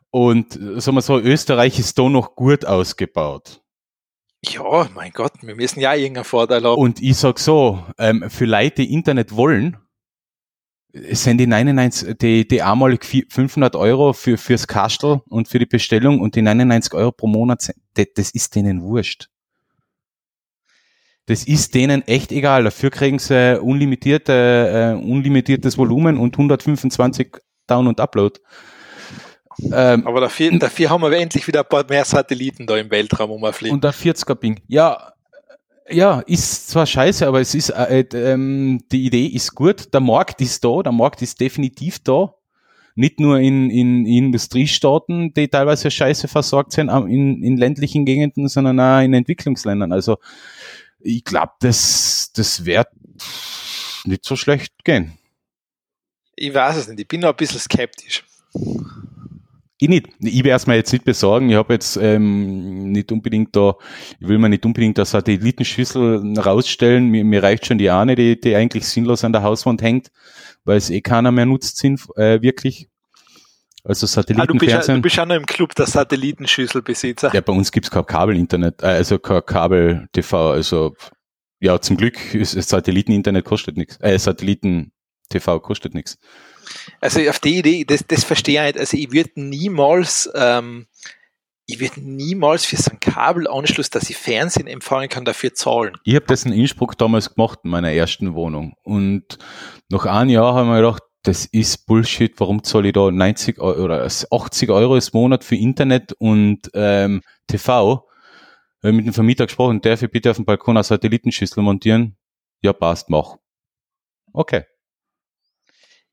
[0.10, 3.62] Und sagen wir so, Österreich ist da noch gut ausgebaut.
[4.44, 6.76] Ja, mein Gott, wir müssen ja irgendeinen Vorteil haben.
[6.82, 9.89] Und ich sag so, ähm, für Leute, die Internet wollen, es
[10.94, 15.66] sind die 99, die, die einmalig vier- 500 Euro für, fürs Kastel und für die
[15.68, 19.30] Bestellung und die 99 Euro pro Monat, das, das ist denen wurscht.
[21.28, 22.64] Das ist denen echt egal.
[22.64, 27.38] Dafür kriegen sie unlimitierte, äh, unlimitiertes Volumen und 125
[27.68, 28.40] Down- und Upload.
[29.72, 33.30] Ähm, Aber dafür, dafür haben wir endlich wieder ein paar mehr Satelliten da im Weltraum
[33.30, 33.76] rumfliegen.
[33.76, 34.60] und der 40er Ping.
[34.68, 35.14] Ja,
[35.92, 40.02] ja, ist zwar scheiße, aber es ist, äh, äh, ähm, die Idee ist gut, der
[40.02, 42.36] Markt ist da, der Markt ist definitiv da.
[42.96, 48.80] Nicht nur in, in Industriestaaten, die teilweise scheiße versorgt sind, in, in ländlichen Gegenden, sondern
[48.80, 49.94] auch in Entwicklungsländern.
[49.94, 50.18] Also
[51.00, 52.88] ich glaube, das, das wird
[54.06, 55.18] nicht so schlecht gehen.
[56.36, 58.24] Ich weiß es nicht, ich bin noch ein bisschen skeptisch.
[59.82, 60.08] Ich nicht.
[60.20, 61.50] Ich werde es mir jetzt nicht besorgen.
[61.50, 63.76] Ich habe jetzt ähm, nicht unbedingt da,
[64.20, 67.08] ich will mir nicht unbedingt eine Satellitenschüssel rausstellen.
[67.08, 70.12] Mir, mir reicht schon die eine, die, die eigentlich sinnlos an der Hauswand hängt,
[70.66, 72.90] weil es eh keiner mehr nutzt, sinn, äh, wirklich.
[73.86, 75.02] Also Ah, du, bist, ja- du Satellitenfernsehen.
[75.02, 77.32] bist ja noch im Club der Satellitenschüsselbesitzer.
[77.34, 80.52] ja, bei uns gibt's kein Kabelinternet, äh, also kein Kabel-TV.
[80.52, 80.96] Also
[81.62, 83.98] ja, zum Glück ist Satelliteninternet kostet nichts.
[84.02, 86.18] Äh, Satelliten-TV kostet nichts.
[87.02, 88.80] Also auf die Idee, das, das verstehe ich nicht.
[88.80, 90.88] Also ich würde niemals, ähm,
[91.66, 95.98] ich würde niemals für so einen Kabelanschluss, dass ich Fernsehen empfangen kann, dafür zahlen.
[96.04, 98.74] Ich habe das in Innsbruck damals gemacht, in meiner ersten Wohnung.
[98.84, 99.38] Und
[99.90, 103.84] nach einem Jahr haben wir gedacht, das ist Bullshit, warum zahle ich da 90 Euro
[103.84, 108.08] oder 80 Euro im Monat für Internet und ähm, TV?
[108.82, 112.18] Habe mit dem Vermieter gesprochen, darf ich bitte auf dem Balkon eine Satellitenschüssel montieren?
[112.62, 113.36] Ja, passt, mach.
[114.32, 114.64] Okay.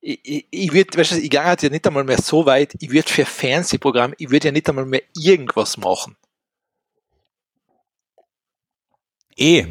[0.08, 2.92] Ich, ich, würde, weißt du, ich gehe halt ja nicht einmal mehr so weit, ich
[2.92, 6.16] würde für Fernsehprogramm, ich würde ja nicht einmal mehr irgendwas machen.
[9.36, 9.66] Eh,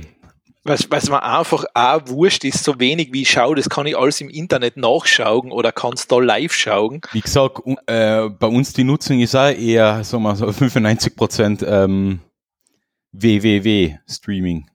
[0.66, 3.98] Weil es mir einfach auch wurscht ist, so wenig wie ich schaue, das kann ich
[3.98, 7.00] alles im Internet nachschauen oder kann es da live schauen.
[7.14, 11.66] wie gesagt, äh, bei uns die Nutzung ist auch eher, sagen wir so, 95 Prozent
[11.66, 12.20] ähm,
[13.14, 14.70] WWW-Streaming.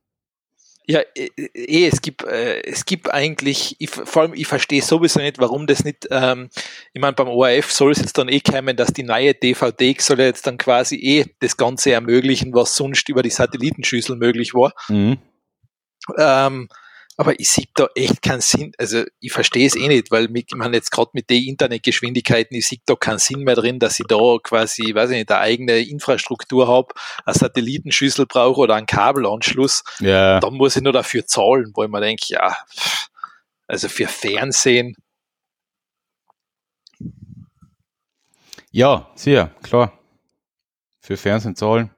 [0.90, 5.20] Ja, eh, eh, es gibt, äh, es gibt eigentlich, ich, vor allem, ich verstehe sowieso
[5.20, 6.50] nicht, warum das nicht, ähm,
[6.92, 10.18] ich meine, beim ORF soll es jetzt dann eh kommen, dass die neue DVD soll
[10.18, 14.72] ja jetzt dann quasi eh das Ganze ermöglichen, was sonst über die Satellitenschüssel möglich war.
[14.88, 15.18] Mhm.
[16.18, 16.68] Ähm,
[17.20, 20.54] Aber ich sehe da echt keinen Sinn, also ich verstehe es eh nicht, weil mit,
[20.54, 24.06] man jetzt gerade mit den Internetgeschwindigkeiten, ich sehe da keinen Sinn mehr drin, dass ich
[24.06, 26.94] da quasi, weiß ich nicht, eine eigene Infrastruktur habe,
[27.26, 29.84] eine Satellitenschüssel brauche oder einen Kabelanschluss.
[29.98, 30.40] Ja.
[30.40, 32.56] Dann muss ich nur dafür zahlen, wo ich mir denke, ja,
[33.66, 34.96] also für Fernsehen.
[38.70, 39.92] Ja, sehr, klar.
[41.00, 41.90] Für Fernsehen zahlen.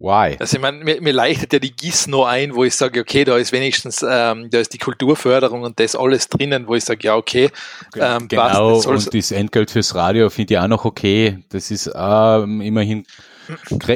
[0.00, 0.34] Why?
[0.40, 3.24] Also ich meine, mir, mir leichtet ja die GIS noch ein, wo ich sage, okay,
[3.24, 7.00] da ist wenigstens, ähm, da ist die Kulturförderung und das alles drinnen, wo ich sage,
[7.02, 7.50] ja, okay,
[7.96, 11.44] ähm, genau, passt, und das Entgelt fürs Radio finde ich auch noch okay.
[11.50, 13.04] Das ist ähm, immerhin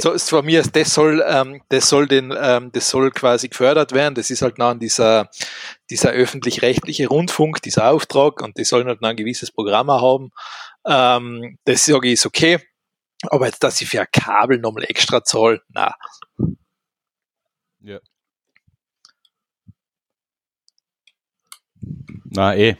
[0.00, 3.92] so ist von mir, das soll, ähm, das soll den, ähm, das soll quasi gefördert
[3.92, 4.14] werden.
[4.14, 5.30] Das ist halt noch dieser,
[5.90, 10.32] dieser öffentlich-rechtliche Rundfunk, dieser Auftrag und die sollen halt noch ein gewisses Programm haben.
[10.86, 12.58] Ähm, das sage ich ist okay.
[13.30, 15.94] Aber jetzt, dass ich für ein Kabel nochmal extra zahle, na.
[17.80, 18.00] Ja.
[22.24, 22.76] Na eh.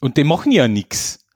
[0.00, 1.26] Und die machen ja nichts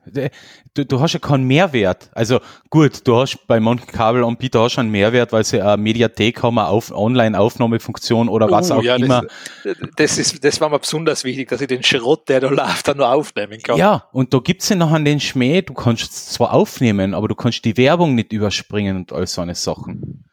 [0.75, 2.11] du, du hast ja keinen Mehrwert.
[2.13, 2.41] Also
[2.71, 6.69] gut, du hast bei manchen Kabelanbietern hast einen Mehrwert, weil sie eine Mediathek haben, eine
[6.69, 9.23] Auf Online-Aufnahmefunktion oder was uh, auch ja, immer.
[9.65, 12.89] Das, das, ist, das war mir besonders wichtig, dass ich den Schrott, der da läuft,
[12.89, 13.77] dann nur aufnehmen kann.
[13.77, 17.29] Ja, und da gibt's ja noch an den Schmäh, du kannst es zwar aufnehmen, aber
[17.29, 20.25] du kannst die Werbung nicht überspringen und all so eine Sachen.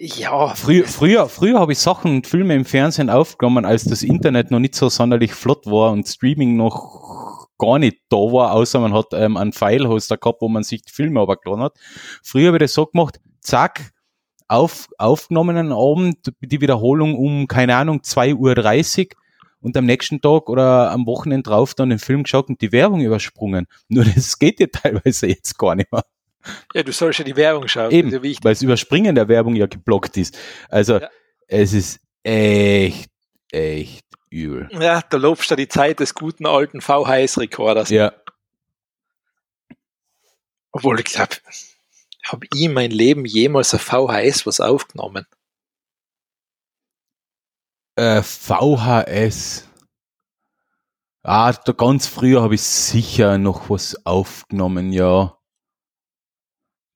[0.00, 0.54] Ja.
[0.54, 4.60] Früher, früher, früher habe ich Sachen und Filme im Fernsehen aufgenommen, als das Internet noch
[4.60, 9.06] nicht so sonderlich flott war und Streaming noch gar nicht da war, außer man hat
[9.12, 11.78] ähm, einen Filehoster gehabt, wo man sich die Filme runtergeladen hat.
[12.22, 13.92] Früher habe ich das so gemacht, zack,
[14.48, 19.18] auf, aufgenommenen Abend, die Wiederholung um, keine Ahnung, 2.30 Uhr
[19.60, 23.00] und am nächsten Tag oder am Wochenende drauf dann den Film geschaut und die Werbung
[23.00, 23.66] übersprungen.
[23.88, 26.04] Nur das geht ja teilweise jetzt gar nicht mehr.
[26.74, 27.90] Ja, du sollst ja die Werbung schauen.
[27.90, 30.38] Eben, also weil das Überspringen der Werbung ja geblockt ist.
[30.70, 31.08] Also ja.
[31.46, 33.10] es ist echt,
[33.50, 34.68] echt übel.
[34.72, 37.90] Ja, da lobst du die Zeit des guten alten VHS-Rekorders.
[37.90, 38.12] Ja.
[40.72, 41.36] Obwohl, ich glaube,
[42.24, 45.26] habe ich in meinem Leben jemals ein VHS was aufgenommen?
[47.96, 49.68] Äh, VHS.
[51.22, 55.36] Ah, da ganz früher habe ich sicher noch was aufgenommen, ja.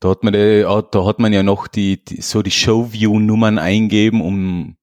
[0.01, 4.21] Da hat man, die, da hat man ja noch die, die so die Showview-Nummern eingeben,
[4.21, 4.77] um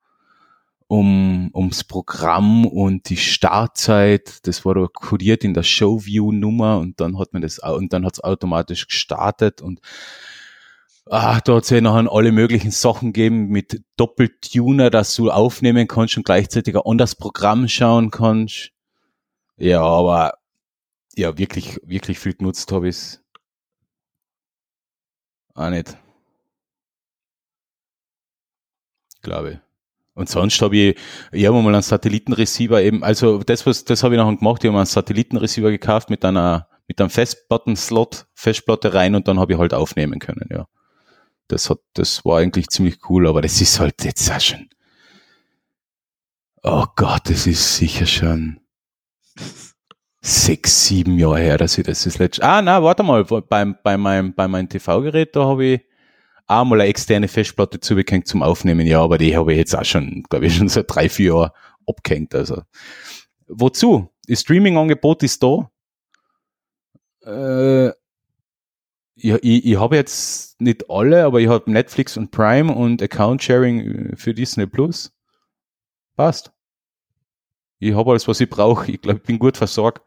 [0.90, 4.46] um, ums Programm und die Startzeit.
[4.48, 8.24] Das war kodiert in der Showview-Nummer und dann hat man das, und dann hat es
[8.24, 9.82] automatisch gestartet und
[11.06, 15.88] ah, da hat es ja noch alle möglichen Sachen gegeben mit Doppeltuner, dass du aufnehmen
[15.88, 18.72] kannst und gleichzeitig auch an das Programm schauen kannst.
[19.58, 20.40] Ja, aber
[21.16, 23.20] ja, wirklich, wirklich viel genutzt habe ich
[25.54, 25.98] auch nicht.
[29.22, 29.69] Glaube ich.
[30.20, 30.98] Und sonst habe ich,
[31.32, 34.68] ich habe mal einen Satellitenreceiver eben, also das, was, das habe ich nachher gemacht, ich
[34.68, 39.60] habe einen Satellitenreceiver gekauft mit einer, mit einem Festplatten-Slot, Festplatte rein und dann habe ich
[39.60, 40.68] halt aufnehmen können, ja.
[41.48, 44.68] Das hat, das war eigentlich ziemlich cool, aber das ist halt jetzt auch schon,
[46.64, 48.60] oh Gott, das ist sicher schon
[50.20, 53.96] sechs, sieben Jahre her, dass ich das das letzte, ah, na, warte mal, beim, bei
[53.96, 55.82] meinem, bei meinem TV-Gerät, da habe ich,
[56.50, 59.86] auch mal eine externe Festplatte zugehängt zum Aufnehmen, ja, aber die habe ich jetzt auch
[59.86, 61.52] schon, glaube ich, schon seit drei, vier Jahren
[61.88, 62.34] abgehängt.
[62.36, 62.64] Also
[63.48, 64.10] wozu?
[64.28, 65.70] Das Streaming-Angebot ist da.
[67.24, 67.90] Äh,
[69.16, 74.16] ich, ich, ich habe jetzt nicht alle, aber ich habe Netflix und Prime und Account-Sharing
[74.16, 75.12] für Disney Plus.
[76.16, 76.52] Passt.
[77.80, 78.92] Ich habe alles, was ich brauche.
[78.92, 80.02] Ich glaube, ich bin gut versorgt.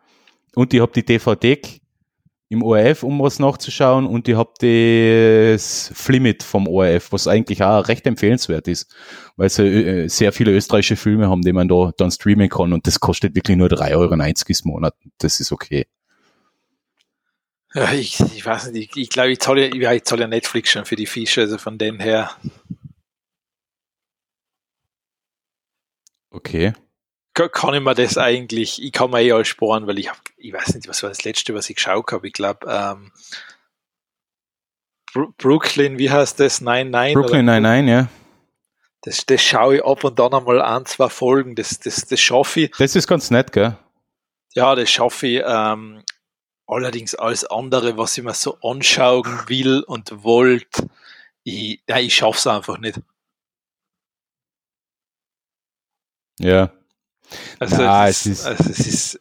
[0.55, 1.61] Und ich habe die DVD
[2.53, 7.89] im ORF, um was nachzuschauen und ich habe das Flimit vom ORF, was eigentlich auch
[7.89, 8.95] recht empfehlenswert ist,
[9.37, 12.87] weil sie äh, sehr viele österreichische Filme haben, die man da dann streamen kann und
[12.87, 14.95] das kostet wirklich nur 3,90 Euro im Monat.
[15.19, 15.87] Das ist okay.
[17.75, 20.71] Ja, ich, ich weiß nicht, ich, ich glaube, ich zahle ja, ich zahle ja Netflix
[20.71, 22.31] schon für die Fische, also von dem her.
[26.31, 26.75] Okay
[27.35, 30.53] kann ich mir das eigentlich, ich kann mir eh alles sparen, weil ich habe, ich
[30.53, 32.27] weiß nicht, was war das letzte, was ich geschaut habe.
[32.27, 33.13] Ich glaube, ähm,
[35.39, 36.61] Brooklyn, wie heißt das?
[36.61, 37.15] 99?
[37.15, 38.09] Brooklyn 99, ja.
[39.03, 42.61] Das, das schaue ich ab und dann einmal an, zwei Folgen, das, das, das schaffe
[42.63, 42.71] ich.
[42.79, 43.77] Das ist ganz nett, gell?
[44.55, 45.43] Ja, das schaffe ich.
[45.45, 46.03] Ähm,
[46.67, 50.89] allerdings alles andere, was ich mir so anschauen will und wollte,
[51.43, 53.01] ich, ja, ich schaffe es einfach nicht.
[56.39, 56.73] Ja.
[57.59, 59.21] Also, ja, es, ist, also es ist.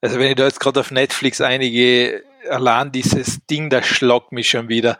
[0.00, 4.48] Also wenn ich da jetzt gerade auf Netflix einige, allein dieses Ding, das schlagt mich
[4.48, 4.98] schon wieder.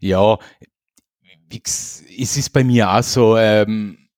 [0.00, 0.38] Ja,
[1.50, 2.02] es
[2.36, 4.08] ist bei mir auch so, ähm,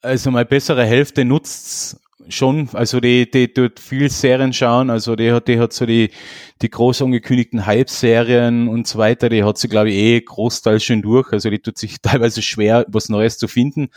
[0.00, 5.32] also meine bessere Hälfte nutzt schon, also die, die tut viel Serien schauen, also die
[5.32, 6.10] hat, die hat so die,
[6.62, 11.02] die groß angekündigten Hype-Serien und so weiter, die hat sie, glaube ich, eh großteils schon
[11.02, 13.88] durch, also die tut sich teilweise schwer, was Neues zu finden.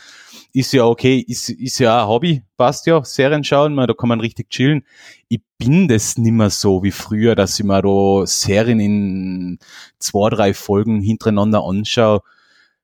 [0.52, 4.08] Ist ja okay, ist, ist ja ein Hobby, passt ja, Serien schauen, man, da kann
[4.08, 4.84] man richtig chillen.
[5.28, 9.58] Ich bin das nimmer so wie früher, dass ich mir da Serien in
[9.98, 12.22] zwei, drei Folgen hintereinander anschaue.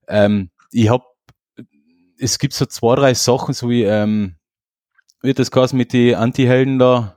[0.08, 1.04] Ähm, ich hab,
[2.18, 4.36] es gibt so zwei, drei Sachen, so wie, ähm,
[5.22, 7.16] wird das geheißen mit die Anti-Helden da?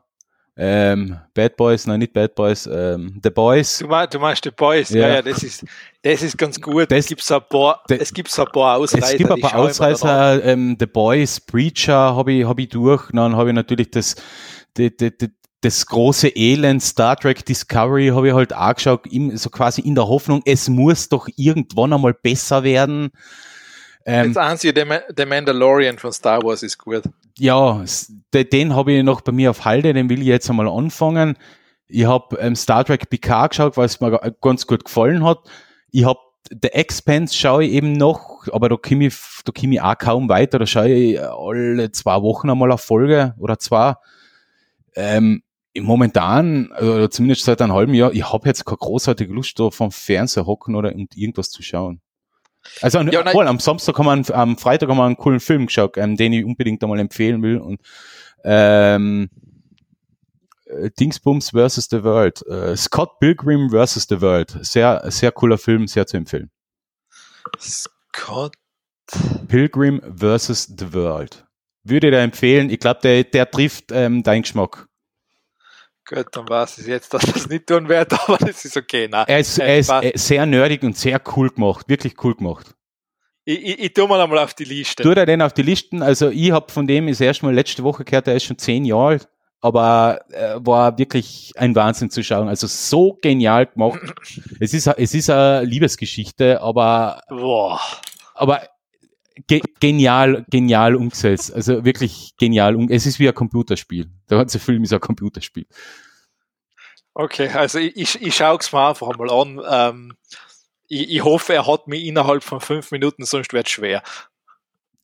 [0.61, 3.77] Ähm, Bad Boys, nein, nicht Bad Boys, ähm, The Boys.
[3.77, 5.65] Du meinst, du meinst The Boys, ja, ja, das, ist,
[6.01, 6.91] das ist ganz gut.
[6.91, 9.11] Das, es gibt so ein paar, es gibt so ein paar Ausreißer.
[9.13, 13.37] Es gibt ein paar Ausreißer, ähm, The Boys, Preacher habe ich, hab ich durch, dann
[13.37, 14.17] habe ich natürlich das,
[14.75, 15.29] die, die, die,
[15.61, 20.09] das große Elend Star Trek Discovery habe ich halt auch geschaut, so quasi in der
[20.09, 23.11] Hoffnung, es muss doch irgendwann einmal besser werden.
[24.12, 27.03] Ähm, Jetzt einzige, der Mandalorian von Star Wars ist gut.
[27.38, 27.86] Ja,
[28.34, 31.38] den habe ich noch bei mir auf Halde, den will ich jetzt einmal anfangen.
[31.88, 35.38] Ich habe ähm, Star Trek Picard geschaut, weil es mir ganz gut gefallen hat.
[35.91, 36.18] Ich habe
[36.49, 40.28] The Expanse schaue ich eben noch, aber da komme ich, da komm ich auch kaum
[40.28, 40.57] weiter.
[40.57, 43.93] Da schaue ich alle zwei Wochen einmal eine Folge oder zwei.
[44.95, 45.43] Ähm,
[45.78, 49.91] momentan, oder zumindest seit einem halben Jahr, ich habe jetzt keine großartige Lust, da vom
[49.91, 52.01] Fernseher hocken oder und irgendwas zu schauen.
[52.82, 55.97] Also ja, voll, am Samstag haben wir, am Freitag haben wir einen coolen Film geschaut,
[55.97, 57.57] ähm, den ich unbedingt einmal empfehlen will.
[57.57, 57.82] Und
[58.43, 59.30] ähm,
[60.66, 62.45] äh, Dingsbums versus the World.
[62.47, 64.57] Äh, Scott Pilgrim versus the World.
[64.62, 66.51] Sehr, sehr cooler Film, sehr zu empfehlen.
[67.60, 68.55] Scott
[69.47, 71.45] Pilgrim versus the World.
[71.84, 72.70] Würde ich dir empfehlen.
[72.70, 74.88] Ich glaube, der, der trifft ähm, deinen Geschmack.
[76.10, 79.07] Gut, dann weiß ich jetzt, dass das nicht tun werde, aber das ist okay.
[79.07, 82.74] Nein, er ist, er ist äh, sehr nerdig und sehr cool gemacht, wirklich cool gemacht.
[83.45, 85.03] Ich, ich, ich tue mal einmal auf die Liste.
[85.03, 86.01] Tu da den auf die Listen.
[86.01, 88.86] Also ich habe von dem das erste Mal letzte Woche gehört, er ist schon zehn
[88.86, 89.30] Jahre alt,
[89.62, 92.47] aber äh, war wirklich ein Wahnsinn zu schauen.
[92.47, 93.99] Also so genial gemacht.
[94.60, 97.80] es ist es ist eine Liebesgeschichte, aber Boah.
[98.34, 98.64] aber
[99.47, 101.53] ge genial genial umgesetzt.
[101.53, 102.75] Also wirklich genial.
[102.89, 104.09] Es ist wie ein Computerspiel.
[104.29, 105.65] Der ganze Film ist ein Computerspiel.
[107.13, 109.61] Okay, also ich, ich, schaue es mir einfach mal an.
[109.69, 110.17] Ähm,
[110.87, 114.03] ich, ich hoffe, er hat mich innerhalb von fünf Minuten, sonst wird es schwer.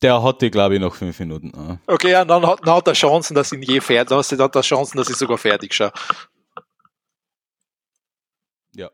[0.01, 1.79] Der hatte, glaube ich, noch fünf Minuten.
[1.87, 4.55] Okay, ja, dann hat, dann hat er Chancen, dass ich ihn je fertig, dann hat
[4.55, 5.91] er Chancen, dass ich sogar fertig schaue.
[8.73, 8.89] Ja.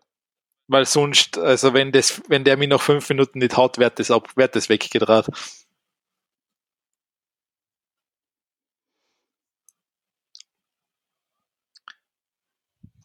[0.71, 4.09] Weil sonst, also wenn das, wenn der mich noch fünf Minuten nicht hat, wird das
[4.09, 5.25] ab, wird das weggedreht.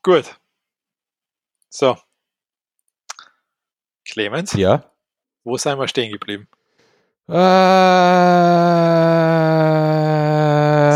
[0.01, 0.37] Gut.
[1.69, 1.99] So.
[4.09, 4.53] Clemens?
[4.53, 4.89] Ja.
[5.43, 6.47] Wo sind wir stehen geblieben?
[7.27, 7.33] Äh,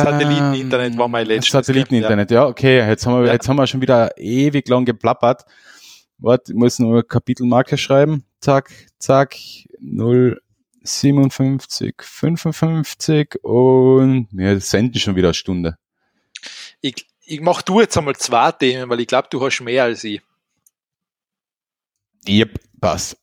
[0.04, 1.50] Satelliteninternet war mein letztes.
[1.50, 2.42] Satelliteninternet, ja.
[2.42, 2.46] ja.
[2.46, 2.86] okay.
[2.86, 3.32] Jetzt haben, wir, ja.
[3.32, 5.44] jetzt haben wir schon wieder ewig lang geplappert.
[6.20, 8.24] Warte, ich muss nur Kapitelmarke schreiben.
[8.40, 9.36] Zack, zack,
[9.80, 15.78] 057, 55 und wir senden schon wieder eine Stunde.
[16.80, 20.04] Ich, ich mach du jetzt einmal zwei Themen, weil ich glaube, du hast mehr als
[20.04, 20.20] ich.
[22.28, 23.16] Yep, passt.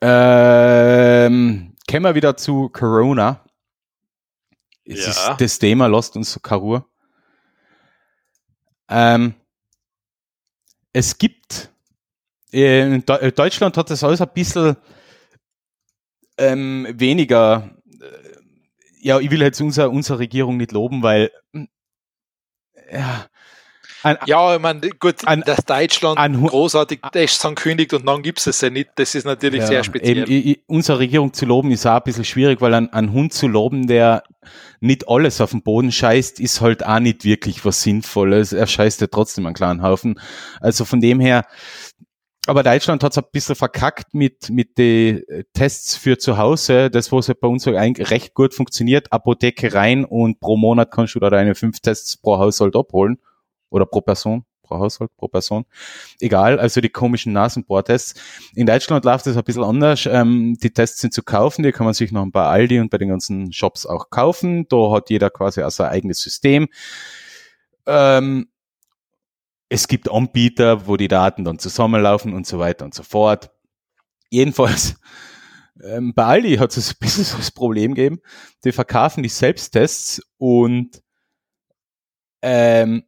[0.00, 3.44] Ähm, kommen wir wieder zu Corona.
[4.84, 5.10] Es ja.
[5.10, 6.88] ist das Thema, lasst uns so Karur.
[8.88, 9.34] Ähm,
[10.92, 11.72] es gibt,
[12.50, 14.76] in Deutschland hat das alles ein bisschen
[16.38, 17.70] ähm, weniger,
[18.00, 18.04] äh,
[19.00, 21.30] ja, ich will jetzt unsere, unsere Regierung nicht loben, weil
[22.90, 23.26] ja,
[24.04, 28.44] ein, ja, ich meine, gut, ein, dass Deutschland ein, großartig Tests ankündigt und dann gibt
[28.46, 30.18] es ja nicht, das ist natürlich ja, sehr speziell.
[30.18, 33.32] Eben, ich, unsere Regierung zu loben ist auch ein bisschen schwierig, weil ein, ein Hund
[33.32, 34.22] zu loben, der
[34.80, 38.52] nicht alles auf den Boden scheißt, ist halt auch nicht wirklich was Sinnvolles.
[38.52, 40.20] Er scheißt ja trotzdem einen kleinen Haufen.
[40.60, 41.44] Also von dem her,
[42.48, 45.22] aber Deutschland hat es ein bisschen verkackt mit, mit den
[45.52, 46.90] Tests für zu Hause.
[46.90, 49.12] Das, was halt bei uns eigentlich recht gut funktioniert.
[49.12, 53.18] Apotheke rein und pro Monat kannst du da deine fünf Tests pro Haushalt abholen
[53.68, 55.66] oder pro Person, pro Haushalt, pro Person.
[56.20, 58.18] Egal, also die komischen Nasenbohrtests.
[58.54, 60.06] In Deutschland läuft das ein bisschen anders.
[60.06, 62.96] Ähm, die Tests sind zu kaufen, die kann man sich noch bei Aldi und bei
[62.96, 64.66] den ganzen Shops auch kaufen.
[64.68, 66.68] Da hat jeder quasi auch sein eigenes System.
[67.86, 68.48] Ähm,
[69.68, 73.50] es gibt Anbieter, wo die Daten dann zusammenlaufen und so weiter und so fort.
[74.30, 74.96] Jedenfalls,
[75.82, 78.20] ähm, bei Aldi hat es ein bisschen so das Problem gegeben,
[78.64, 81.02] die verkaufen die Selbsttests und
[82.42, 83.04] ähm,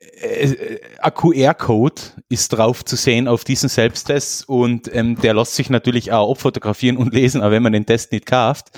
[0.00, 5.70] äh, ein QR-Code ist drauf zu sehen auf diesen Selbsttest und ähm, der lässt sich
[5.70, 8.70] natürlich auch abfotografieren und lesen, aber wenn man den Test nicht kauft.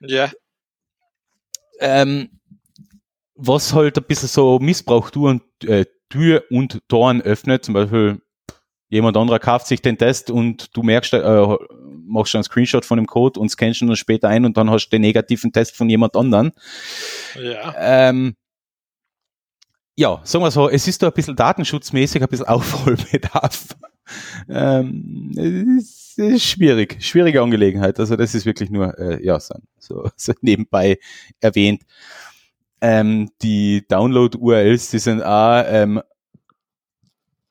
[0.00, 0.30] Ja.
[1.78, 2.39] Ähm,
[3.40, 8.20] was halt ein bisschen so Missbrauch Tür und, äh, Tür und Toren öffnet, zum Beispiel
[8.88, 11.56] jemand anderer kauft sich den Test und du merkst, äh,
[12.04, 14.88] machst einen Screenshot von dem Code und scannst ihn dann später ein und dann hast
[14.88, 16.52] du den negativen Test von jemand anderen.
[17.40, 17.74] Ja.
[17.78, 18.34] Ähm,
[19.96, 23.76] ja, sagen wir so, es ist da ein bisschen datenschutzmäßig, ein bisschen Aufholbedarf.
[24.48, 28.00] ähm, es ist schwierig, schwierige Angelegenheit.
[28.00, 29.54] Also das ist wirklich nur, äh, ja, so,
[30.16, 30.98] so nebenbei
[31.40, 31.82] erwähnt.
[32.80, 36.00] Ähm, die Download-URLs, die sind auch ähm,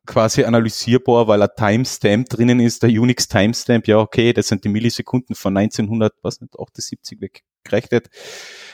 [0.09, 4.69] quasi analysierbar, weil ein Timestamp drinnen ist, der Unix Timestamp, ja okay, das sind die
[4.69, 8.09] Millisekunden von 1900, was nicht, 78 weggerechnet,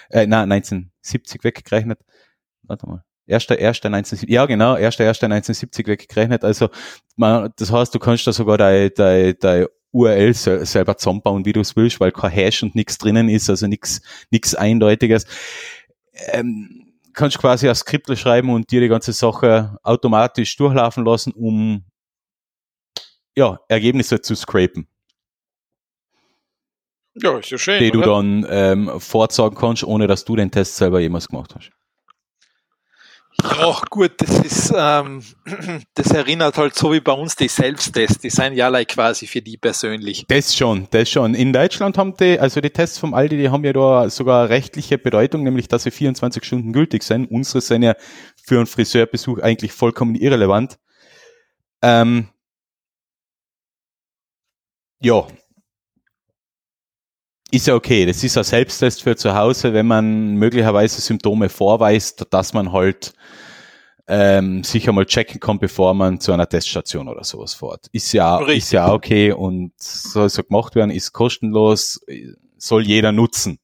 [0.10, 2.00] äh, na 1970 weggerechnet,
[2.64, 6.70] warte mal, erster, erster 1970, ja genau, erster, erster 1970 weggerechnet, also
[7.18, 11.62] man, das heißt, du kannst da sogar dein, dein, dein URL selber zusammenbauen, wie du
[11.62, 15.26] es willst, weil kein Hash und nichts drinnen ist, also nichts, nichts Eindeutiges.
[16.16, 21.84] Ähm, kannst quasi ein Skript schreiben und dir die ganze Sache automatisch durchlaufen lassen, um
[23.36, 24.88] ja, Ergebnisse zu scrapen.
[27.16, 27.80] Ja, ist ja schön.
[27.80, 28.02] Die oder?
[28.02, 31.72] du dann ähm, fortsagen kannst, ohne dass du den Test selber jemals gemacht hast.
[33.52, 35.22] Ja, gut, das ist, ähm,
[35.94, 39.42] das erinnert halt so wie bei uns die Selbsttests, die sind ja like quasi für
[39.42, 40.26] die persönlich.
[40.28, 41.34] Das schon, das schon.
[41.36, 44.98] In Deutschland haben die, also die Tests vom Aldi, die haben ja da sogar rechtliche
[44.98, 47.30] Bedeutung, nämlich dass sie 24 Stunden gültig sind.
[47.30, 47.96] Unsere sind ja
[48.44, 50.78] für einen Friseurbesuch eigentlich vollkommen irrelevant.
[51.82, 52.30] Ähm,
[55.02, 55.28] ja,
[57.56, 58.06] ist ja okay.
[58.06, 63.14] Das ist ein Selbsttest für zu Hause, wenn man möglicherweise Symptome vorweist, dass man halt
[64.08, 67.88] ähm, sich einmal checken kann, bevor man zu einer Teststation oder sowas fährt.
[67.92, 68.58] Ist ja, Richtig.
[68.58, 72.02] ist ja okay und soll so gemacht werden, ist kostenlos,
[72.58, 73.60] soll jeder nutzen.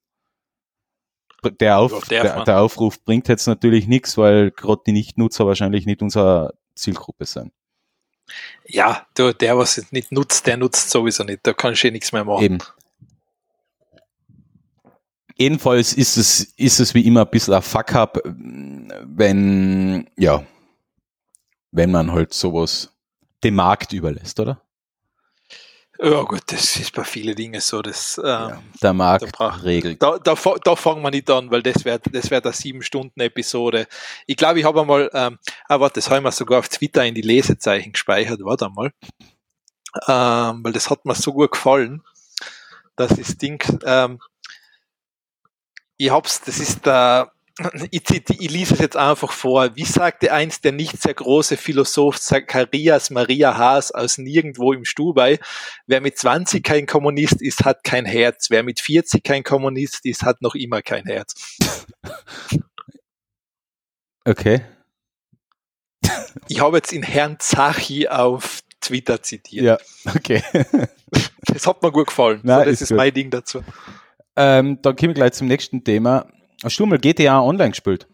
[1.59, 6.03] Der, Auf, der, der Aufruf bringt jetzt natürlich nichts, weil gerade die Nichtnutzer wahrscheinlich nicht
[6.03, 7.51] unsere Zielgruppe sind.
[8.65, 11.39] Ja, der, der was nicht nutzt, der nutzt sowieso nicht.
[11.43, 12.43] Da kann ich eh nichts mehr machen.
[12.43, 12.57] Eben.
[15.35, 20.43] Jedenfalls ist es, ist es wie immer ein bisschen ein Fuck-up, wenn, ja,
[21.71, 22.91] wenn man halt sowas
[23.43, 24.61] dem Markt überlässt, oder?
[26.03, 30.01] Ja gut, das ist bei vielen Dingen so, dass ähm, ja, der Markt da regelt.
[30.01, 33.19] Da, da, da fangen wir nicht an, weil das wäre das wär eine sieben Stunden
[33.19, 33.87] Episode.
[34.25, 37.13] Ich glaube, ich habe einmal, ähm, ah, warte, das haben wir sogar auf Twitter in
[37.13, 38.93] die Lesezeichen gespeichert, warte einmal,
[40.07, 42.01] ähm, weil das hat mir so gut gefallen,
[42.95, 44.19] dass das Ding, ähm,
[46.01, 47.31] ich hab's, das ist der,
[47.91, 49.75] ich, ich lese es jetzt einfach vor.
[49.75, 55.37] Wie sagte einst der nicht sehr große Philosoph Zacharias Maria Haas aus nirgendwo im Stubai,
[55.85, 58.49] wer mit 20 kein Kommunist ist, hat kein Herz.
[58.49, 61.55] Wer mit 40 kein Kommunist ist, hat noch immer kein Herz.
[64.25, 64.61] Okay.
[66.47, 69.65] Ich habe jetzt in Herrn Zachi auf Twitter zitiert.
[69.65, 69.77] Ja,
[70.15, 70.43] okay.
[71.45, 72.39] Das hat mir gut gefallen.
[72.43, 73.63] Nein, so, das ist, ist mein Ding dazu.
[74.41, 76.25] Ähm, dann kommen wir gleich zum nächsten Thema.
[76.63, 78.07] Hast du mal GTA Online gespielt?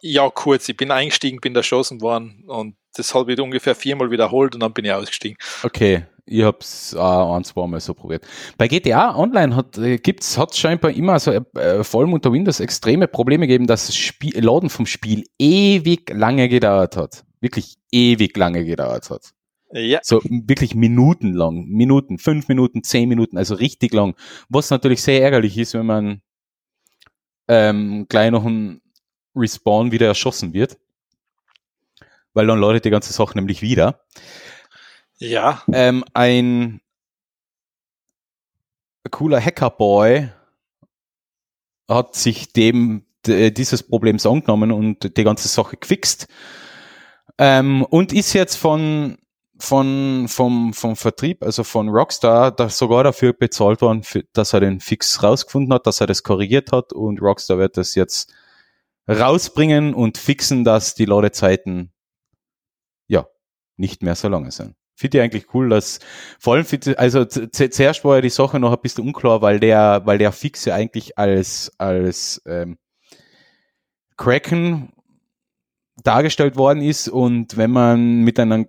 [0.00, 0.68] Ja, kurz.
[0.68, 4.72] Ich bin eingestiegen, bin erschossen worden und das habe ich ungefähr viermal wiederholt und dann
[4.74, 5.36] bin ich ausgestiegen.
[5.62, 8.26] Okay, ich habe es auch ein, zwei Mal so probiert.
[8.58, 12.60] Bei GTA Online hat äh, gibt's hat scheinbar immer so äh, vor allem unter Windows
[12.60, 17.24] extreme Probleme gegeben, dass das Spiel, Laden vom Spiel ewig lange gedauert hat.
[17.40, 19.32] Wirklich ewig lange gedauert hat.
[19.70, 20.00] Ja.
[20.02, 24.14] So wirklich minutenlang, Minuten, fünf Minuten, zehn Minuten, also richtig lang.
[24.48, 26.22] Was natürlich sehr ärgerlich ist, wenn man
[27.48, 28.80] ähm, gleich noch ein
[29.34, 30.78] Respawn wieder erschossen wird.
[32.32, 34.04] Weil dann läutet die ganze Sache nämlich wieder.
[35.18, 35.62] Ja.
[35.72, 36.80] Ähm, ein
[39.10, 40.28] cooler Hackerboy
[41.88, 46.28] hat sich dem dieses Problems angenommen und die ganze Sache gefixt.
[47.36, 49.18] Ähm, und ist jetzt von
[49.58, 54.60] von, vom, vom Vertrieb, also von Rockstar, da sogar dafür bezahlt worden, für, dass er
[54.60, 58.32] den Fix rausgefunden hat, dass er das korrigiert hat und Rockstar wird das jetzt
[59.08, 61.92] rausbringen und fixen, dass die Ladezeiten
[63.06, 63.26] ja
[63.76, 64.74] nicht mehr so lange sind.
[64.94, 66.00] Finde ich eigentlich cool, dass
[66.38, 70.18] vor allem, also zuerst war ja die Sache noch ein bisschen unklar, weil der, weil
[70.18, 72.78] der Fix ja eigentlich als, als ähm,
[74.16, 74.92] Kraken
[76.02, 78.68] dargestellt worden ist und wenn man mit einem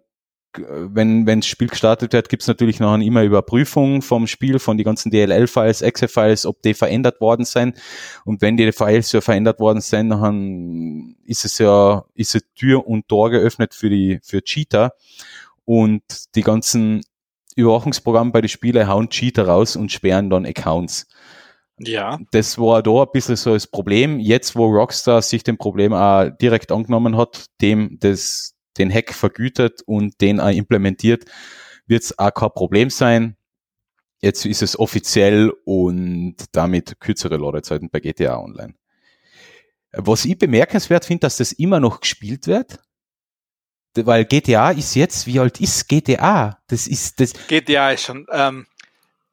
[0.58, 4.84] wenn wenn das Spiel gestartet wird, gibt's natürlich noch immer Überprüfung vom Spiel, von die
[4.84, 7.78] ganzen DLL-Files, Exe-Files, ob die verändert worden sind.
[8.26, 12.88] Und wenn die Files ja verändert worden sind, dann ist es ja, ist die Tür
[12.88, 14.94] und Tor geöffnet für die, für Cheater.
[15.66, 16.04] Und
[16.36, 17.02] die ganzen
[17.56, 21.08] Überwachungsprogramme bei den Spielen hauen Cheater raus und sperren dann Accounts.
[21.80, 22.20] Ja.
[22.32, 24.20] Das war da ein bisschen so das Problem.
[24.20, 29.82] Jetzt, wo Rockstar sich dem Problem auch direkt angenommen hat, dem das, den Hack vergütet
[29.86, 31.26] und den auch implementiert,
[31.86, 33.36] wird es auch kein Problem sein.
[34.22, 38.74] Jetzt ist es offiziell und damit kürzere Ladezeiten bei GTA Online.
[39.92, 42.80] Was ich bemerkenswert finde, dass das immer noch gespielt wird,
[43.96, 46.60] weil GTA ist jetzt, wie alt ist GTA?
[46.68, 47.34] Das ist das.
[47.48, 48.68] GTA ist schon, ähm,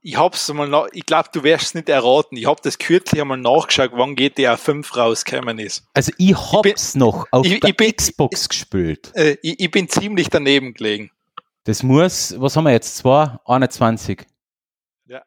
[0.06, 2.36] ich hab's mal noch, ich glaube, du wirst es nicht erraten.
[2.36, 5.82] Ich hab das kürzlich einmal nachgeschaut, wann GTA 5 rausgekommen ist.
[5.94, 9.10] Also ich hab's ich bin, noch auf ich, der ich bin, Xbox gespielt.
[9.14, 11.10] Äh, ich, ich, bin ziemlich daneben gelegen.
[11.64, 12.98] Das muss, was haben wir jetzt?
[12.98, 14.24] 2, 21.
[15.08, 15.22] Ja.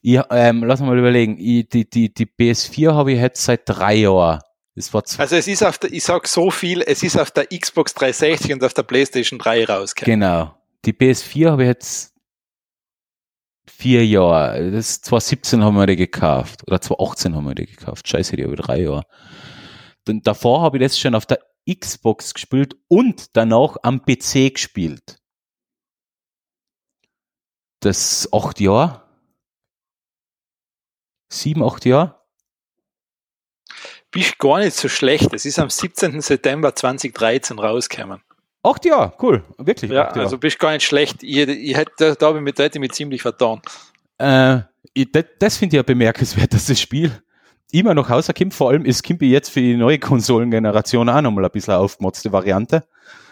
[0.00, 1.36] Ich, ähm, lass mal überlegen.
[1.36, 4.38] Ich, die, die, die PS4 habe ich jetzt seit drei Jahren.
[4.76, 7.46] Das war also es ist auf der, ich sag so viel, es ist auf der
[7.46, 10.20] Xbox 360 und auf der PlayStation 3 rausgekommen.
[10.20, 10.54] Genau.
[10.84, 12.14] Die PS4 habe ich jetzt
[13.80, 14.70] vier Jahre.
[14.70, 16.62] Das 2017 haben wir die gekauft.
[16.66, 18.06] Oder 2018 haben wir die gekauft.
[18.06, 19.04] Scheiße, die habe ich drei Jahre.
[20.04, 25.18] Dann davor habe ich das schon auf der Xbox gespielt und danach am PC gespielt.
[27.80, 29.02] Das acht Jahre.
[31.32, 32.20] Sieben, acht Jahre
[34.10, 35.32] bist gar nicht so schlecht.
[35.32, 36.20] Es ist am 17.
[36.20, 38.22] September 2013 rausgekommen.
[38.62, 39.90] Acht Jahre, cool, wirklich.
[39.90, 41.22] Ja, also bist gar nicht schlecht.
[41.22, 43.62] Ich, ich hätte, da habe ich mit hätte mich ziemlich vertan.
[44.18, 44.60] Äh,
[44.92, 47.10] ich, das, das finde ich ja bemerkenswert, dass das Spiel
[47.72, 48.52] immer noch rauskommt.
[48.52, 52.84] Vor allem ist Kimby jetzt für die neue Konsolengeneration auch nochmal ein bisschen aufgemotzte Variante.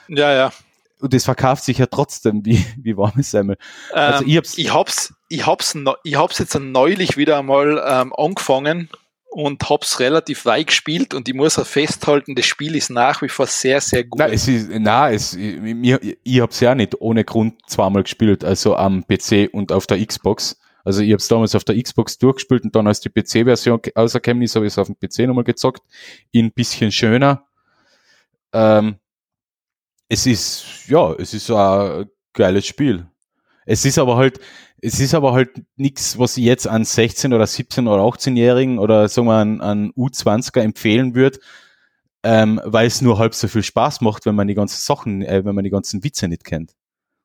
[0.08, 0.52] Ja, ja.
[1.00, 3.58] Und das verkauft sich ja trotzdem wie, wie warme Semmel.
[3.92, 8.14] Also ähm, ich hab's, ich hab's, ich hab's, ich hab's jetzt neulich wieder einmal ähm,
[8.16, 8.88] angefangen
[9.30, 13.28] und hab's relativ weit gespielt und ich muss auch festhalten, das Spiel ist nach wie
[13.28, 14.18] vor sehr, sehr gut.
[14.18, 18.76] Nein, es ist, nein, es, mir, ich hab's ja nicht ohne Grund zweimal gespielt, also
[18.76, 20.58] am PC und auf der Xbox.
[20.84, 24.56] Also ich hab's damals auf der Xbox durchgespielt und dann als die PC-Version auserkämmt ist,
[24.56, 25.82] habe ich es auf dem PC nochmal gezockt.
[26.30, 27.44] In ein bisschen schöner.
[28.54, 28.96] Ähm,
[30.08, 33.06] es ist, ja, es ist ein geiles Spiel.
[33.70, 34.40] Es ist aber halt,
[34.80, 39.08] es ist aber halt nichts, was ich jetzt an 16 oder 17 oder 18-Jährigen oder
[39.08, 41.38] sagen wir an, an U20er empfehlen würde,
[42.22, 45.44] ähm, weil es nur halb so viel Spaß macht, wenn man die ganzen Sachen, äh,
[45.44, 46.72] wenn man die ganzen Witze nicht kennt.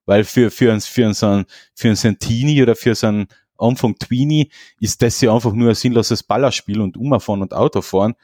[0.06, 3.28] Weil für, für, uns, für, unseren, für unseren Teenie oder für so einen
[3.58, 8.16] Anfang Tweenie ist das ja einfach nur ein sinnloses Ballerspiel und Umfahren und Autofahren.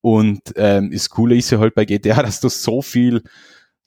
[0.00, 3.24] Und ähm, das Coole ist ja halt bei GTA, dass du so viel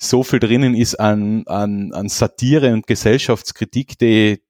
[0.04, 4.42] so viel drinnen ist an, an, an Satire und Gesellschaftskritik, die,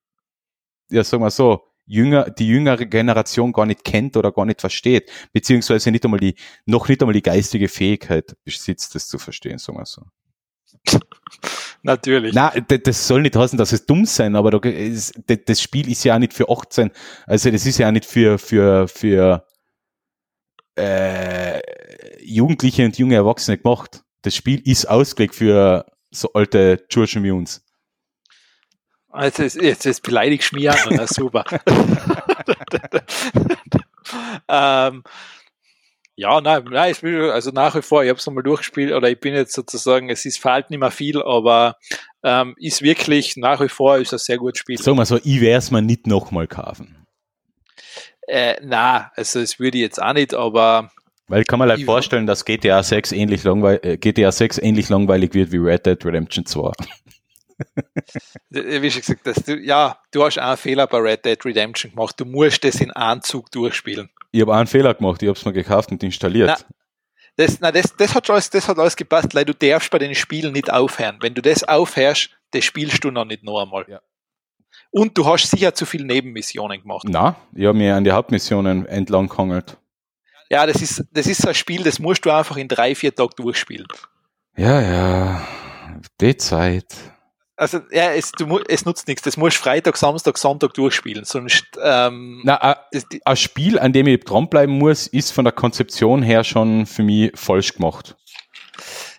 [0.90, 5.12] ja, sagen wir so, jünger, die jüngere Generation gar nicht kennt oder gar nicht versteht,
[5.34, 9.78] beziehungsweise nicht einmal die, noch nicht einmal die geistige Fähigkeit besitzt, das zu verstehen, sagen
[9.78, 10.04] wir so.
[11.84, 12.34] Natürlich.
[12.34, 16.20] Na, das soll nicht heißen, dass es dumm sein, aber das Spiel ist ja auch
[16.20, 16.92] nicht für 18,
[17.26, 19.46] also das ist ja auch nicht für, für, für
[20.78, 21.60] äh,
[22.24, 27.64] Jugendliche und junge Erwachsene gemacht das Spiel ist ausgelegt für so alte Georgian Munes.
[29.10, 31.44] Also jetzt, jetzt, jetzt beleidigst du mich an, super.
[34.48, 35.04] ähm,
[36.16, 39.10] ja, nein, nein, ich will, also nach wie vor, ich habe es nochmal durchgespielt oder
[39.10, 41.78] ich bin jetzt sozusagen, es ist verhalten nicht mehr viel, aber
[42.24, 44.78] ähm, ist wirklich nach wie vor ist ein sehr gutes Spiel.
[44.78, 47.06] Sag mal so, ich werde es mir nicht nochmal kaufen.
[48.28, 50.92] Äh, na, also das würde ich jetzt auch nicht, aber
[51.32, 54.90] weil ich kann mir halt vorstellen, dass GTA 6 ähnlich langweilig, äh, GTA 6 ähnlich
[54.90, 56.72] langweilig wird wie Red Dead Redemption 2.
[58.50, 62.20] Wie schon gesagt, dass du, ja, du hast einen Fehler bei Red Dead Redemption gemacht.
[62.20, 64.10] Du musst das in Anzug durchspielen.
[64.32, 66.50] Ich habe einen Fehler gemacht, ich habe es mir gekauft und installiert.
[66.50, 66.76] Na,
[67.38, 70.16] das, na, das, das, hat alles, das hat alles gepasst, weil du darfst bei den
[70.16, 71.18] Spielen nicht aufhören.
[71.22, 73.86] Wenn du das aufhörst, das spielst du noch nicht noch einmal.
[73.88, 74.02] Ja.
[74.90, 77.06] Und du hast sicher zu viele Nebenmissionen gemacht.
[77.08, 79.78] Na, ich habe mir an die Hauptmissionen entlang gehangelt.
[80.52, 83.16] Ja, das ist, das ist so ein Spiel, das musst du einfach in drei, vier
[83.16, 83.88] Tagen durchspielen.
[84.58, 85.48] Ja, ja,
[86.20, 86.94] die Zeit.
[87.56, 89.22] Also, ja, es, du, es nutzt nichts.
[89.22, 91.24] Das musst du Freitag, Samstag, Sonntag durchspielen.
[91.24, 92.86] Sonst, ähm, Na, a,
[93.24, 97.32] ein Spiel, an dem ich dranbleiben muss, ist von der Konzeption her schon für mich
[97.34, 98.18] falsch gemacht.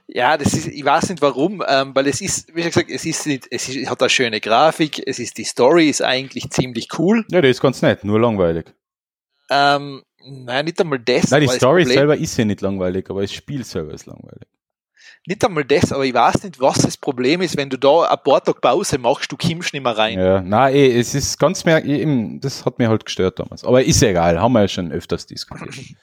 [0.08, 3.26] Ja, das ist, ich weiß nicht warum, ähm, weil es ist, wie gesagt, es ist
[3.26, 7.24] nicht, es ist, hat eine schöne Grafik, es ist, die Story ist eigentlich ziemlich cool.
[7.30, 8.74] Ja, das ist ganz nett, nur langweilig.
[9.48, 11.30] Ähm, Nein, nicht einmal das.
[11.30, 14.48] Nein, die Story selber ist ja nicht langweilig, aber das Spiel selber ist langweilig.
[15.26, 18.18] nicht einmal das, aber ich weiß nicht, was das Problem ist, wenn du da ein
[18.24, 20.18] paar Tage Pause machst, du kommst nicht mehr rein.
[20.18, 23.64] Ja, nein, eh, es ist ganz mehr, eben, das hat mir halt gestört damals.
[23.64, 25.74] Aber ist egal, haben wir ja schon öfters diskutiert.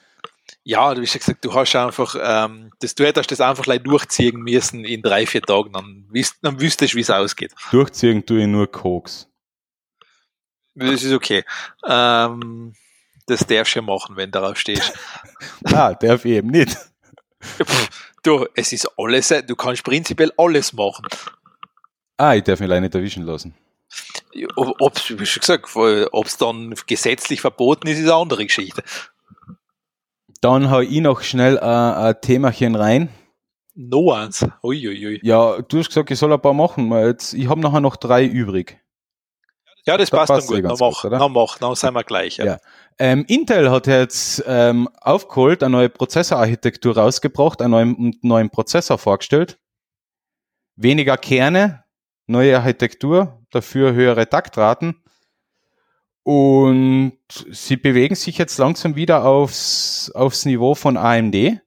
[0.62, 3.82] Ja, du hast ja gesagt, du hast einfach, ähm, das, du hättest das einfach gleich
[3.82, 7.54] durchziehen müssen in drei, vier Tagen, dann, wüs dann wüsstest du, wie es ausgeht.
[7.70, 9.26] Durchziehen tue ich nur Koks.
[10.74, 11.44] Das ist okay.
[11.88, 12.74] Ähm,
[13.30, 14.92] das darfst du ja machen, wenn darauf stehst.
[15.64, 16.76] ah, darf ich eben nicht.
[18.22, 21.06] Du, es ist alles, du kannst prinzipiell alles machen.
[22.18, 23.54] Ah, ich darf mich leider nicht erwischen lassen.
[24.56, 28.82] Ob es, wie schon gesagt, ob es dann gesetzlich verboten ist, ist eine andere Geschichte.
[30.40, 33.08] Dann hau ich noch schnell äh, ein Themachen rein.
[33.74, 34.46] No eins.
[34.62, 35.20] Uiuiui.
[35.22, 36.92] Ja, du hast gesagt, ich soll ein paar machen.
[36.92, 38.78] Jetzt, ich habe nachher noch drei übrig.
[39.86, 40.70] Ja, das, das passt, passt dann gut.
[40.70, 42.36] Dann mach, gut, dann mach, dann sind wir gleich.
[42.36, 42.44] Ja.
[42.44, 42.58] ja.
[43.00, 49.58] Ähm, Intel hat jetzt ähm, aufgeholt, eine neue Prozessorarchitektur rausgebracht, einen neuen, neuen Prozessor vorgestellt.
[50.76, 51.82] Weniger Kerne,
[52.26, 55.02] neue Architektur, dafür höhere Taktraten.
[56.24, 57.16] Und
[57.50, 61.62] sie bewegen sich jetzt langsam wieder aufs, aufs Niveau von AMD.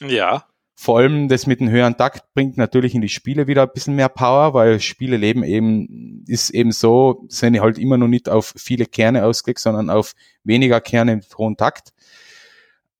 [0.00, 0.46] Ja.
[0.78, 3.94] Vor allem das mit dem höheren Takt bringt natürlich in die Spiele wieder ein bisschen
[3.94, 8.52] mehr Power, weil Spiele leben eben, ist eben so, sind halt immer noch nicht auf
[8.58, 10.12] viele Kerne ausgelegt, sondern auf
[10.44, 11.94] weniger Kerne mit hohem Takt.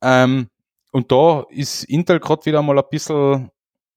[0.00, 0.48] Ähm,
[0.90, 3.50] und da ist Intel gerade wieder mal ein bisschen,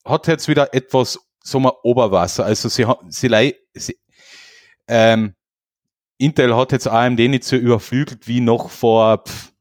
[0.04, 2.44] hat jetzt wieder etwas, so mal Oberwasser.
[2.44, 3.98] Also sie, sie, sie
[4.90, 5.36] ähm,
[6.18, 9.54] Intel hat jetzt AMD nicht so überflügelt wie noch vor pff,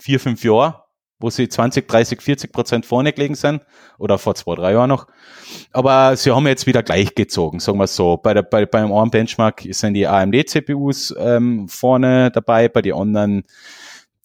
[0.00, 0.76] vier, fünf Jahren
[1.18, 3.62] wo sie 20, 30, 40 Prozent vorne gelegen sind
[3.98, 5.06] oder vor zwei, drei Jahren noch.
[5.72, 8.16] Aber sie haben jetzt wieder gleichgezogen, sagen wir so.
[8.16, 13.44] Bei der, bei, beim einen Benchmark sind die AMD-CPUs ähm, vorne dabei, bei den anderen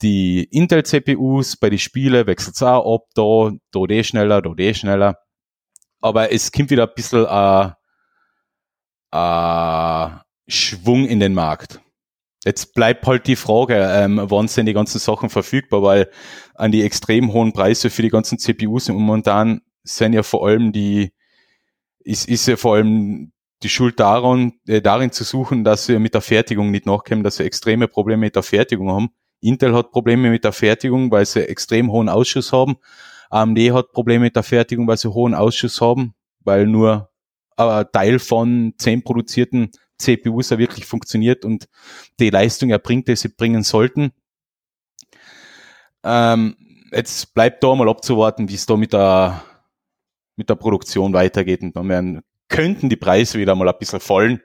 [0.01, 4.73] die Intel-CPUs, bei den Spielen wechselt es auch ab, da, da die schneller, da die
[4.73, 5.19] schneller.
[6.01, 7.72] Aber es kommt wieder ein bisschen äh,
[9.11, 10.09] äh,
[10.47, 11.80] Schwung in den Markt.
[12.43, 16.09] Jetzt bleibt halt die Frage, ähm, wann sind die ganzen Sachen verfügbar, weil
[16.55, 21.11] an die extrem hohen Preise für die ganzen CPUs momentan sind ja vor allem die,
[21.99, 23.31] ist, ist ja vor allem
[23.61, 27.38] die Schuld daran, äh, darin zu suchen, dass sie mit der Fertigung nicht nachkommen, dass
[27.38, 29.09] sie extreme Probleme mit der Fertigung haben.
[29.39, 32.77] Intel hat Probleme mit der Fertigung, weil sie extrem hohen Ausschuss haben.
[33.30, 37.09] AMD hat Probleme mit der Fertigung, weil sie hohen Ausschuss haben, weil nur
[37.55, 39.72] ein Teil von zehn produzierten
[40.02, 41.68] CPUs ja wirklich funktioniert und
[42.19, 44.11] die Leistung erbringt, die sie bringen sollten.
[46.03, 46.56] Ähm,
[46.91, 49.44] jetzt bleibt da mal abzuwarten, wie es da mit der,
[50.36, 54.41] mit der Produktion weitergeht und dann werden, könnten die Preise wieder mal ein bisschen fallen,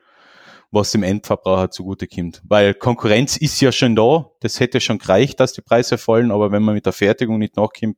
[0.71, 2.43] was dem Endverbraucher zugute kommt.
[2.45, 6.53] Weil Konkurrenz ist ja schon da, das hätte schon gereicht, dass die Preise fallen, aber
[6.53, 7.97] wenn man mit der Fertigung nicht nachkommt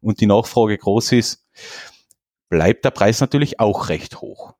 [0.00, 1.46] und die Nachfrage groß ist,
[2.48, 4.54] bleibt der Preis natürlich auch recht hoch.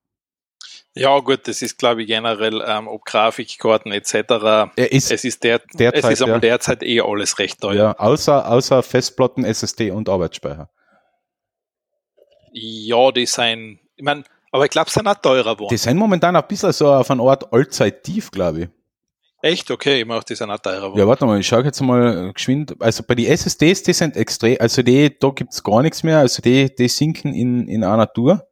[0.95, 4.73] Ja, gut, das ist, glaube ich, generell, ähm, ob Grafikkarten etc.
[4.77, 6.39] Ist es ist, der, derzeit, es ist aber ja.
[6.41, 7.75] derzeit eh alles recht teuer.
[7.75, 10.69] Ja, außer, außer Festplatten, SSD und Arbeitsspeicher.
[12.53, 15.71] Ja, die sind, ich meine, aber ich glaube, sie sind auch teurer geworden.
[15.71, 18.69] Die sind momentan ein bisschen so auf einer Art Allzeit-Tief, glaube ich.
[19.43, 19.71] Echt?
[19.71, 20.99] Okay, ich mache die sind auch teurer geworden.
[20.99, 22.75] Ja, warte mal, ich schaue jetzt mal geschwind.
[22.81, 26.43] Also bei den SSDs, die sind extrem, also die, da gibt's gar nichts mehr, also
[26.43, 28.50] die, die sinken in, in einer Tour.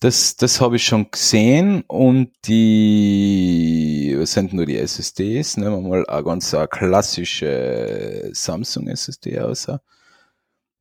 [0.00, 5.56] Das, das habe ich schon gesehen und die, was sind nur die SSDs?
[5.56, 9.68] Nehmen wir mal eine ganz eine klassische Samsung SSD aus.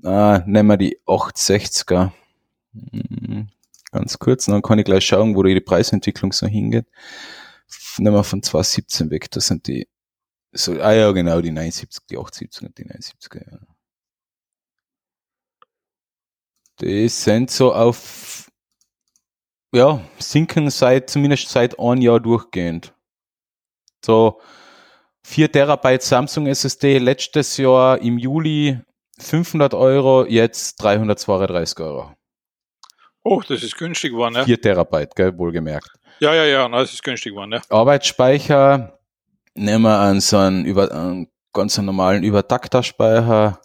[0.03, 2.11] Ah, nehmen wir die 860er.
[2.73, 3.49] Hm,
[3.91, 6.85] ganz kurz, dann kann ich gleich schauen, wo die Preisentwicklung so hingeht.
[7.97, 9.87] Nehmen wir von 217 weg, das sind die,
[10.51, 13.59] so, ah ja, genau, die 79, die 870 und die 79er, ja.
[16.79, 18.46] Die sind so auf
[19.73, 22.93] ja, sinken seit, zumindest seit einem Jahr durchgehend.
[24.03, 24.39] So,
[25.23, 28.79] 4 Terabyte Samsung SSD letztes Jahr im Juli
[29.19, 32.13] 500 Euro, jetzt 332 Euro.
[33.23, 34.45] Oh, das ist günstig geworden, ja.
[34.45, 35.91] 4 Terabyte, gell, wohlgemerkt.
[36.19, 37.61] Ja, ja, ja, das ist günstig geworden, ja.
[37.69, 38.97] Arbeitsspeicher,
[39.53, 43.59] nehmen wir an so einen, über, einen ganz normalen Übertakterspeicher.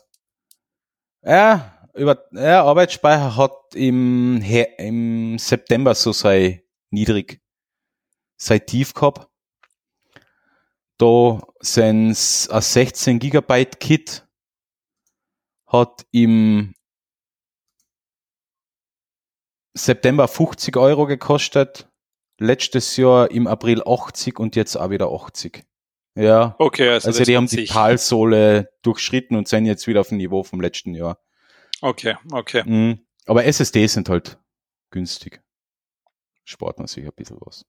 [1.24, 4.42] Ja, über, ja, Arbeitsspeicher hat im,
[4.78, 7.40] im September so sei niedrig,
[8.36, 9.28] sei tief gehabt.
[10.98, 14.26] Da sind ein 16 Gigabyte Kit
[15.66, 16.74] hat im
[19.74, 21.88] September 50 Euro gekostet,
[22.38, 25.64] letztes Jahr im April 80 und jetzt auch wieder 80.
[26.14, 26.54] Ja.
[26.58, 30.42] Okay, also, also die haben die Talsohle durchschritten und sind jetzt wieder auf dem Niveau
[30.42, 31.18] vom letzten Jahr.
[31.82, 32.62] Okay, okay.
[32.64, 33.00] Mhm.
[33.26, 34.38] Aber SSDs sind halt
[34.90, 35.42] günstig.
[36.44, 37.64] Spart man sich ein bisschen was.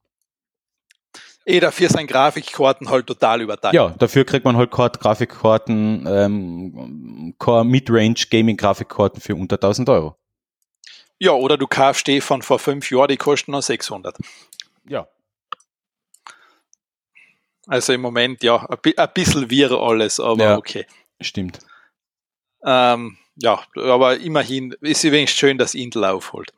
[1.46, 3.74] Eh, dafür sind Grafikkarten halt total überteilt.
[3.74, 9.90] Ja, dafür kriegt man halt Kart Grafikkarten, ähm, Core Midrange Gaming Grafikkarten für unter 1000
[9.90, 10.16] Euro.
[11.20, 14.18] Ja, oder du kaufst die von vor fünf Jahren, die kosten noch 600.
[14.88, 15.08] Ja.
[17.68, 20.58] Also im Moment, ja, ein bisschen wirr alles, aber Ja.
[20.58, 20.86] okay.
[21.22, 21.60] Stimmt.
[22.66, 26.52] Ähm, ja, aber immerhin ist es wenigstens schön, dass Intel aufholt.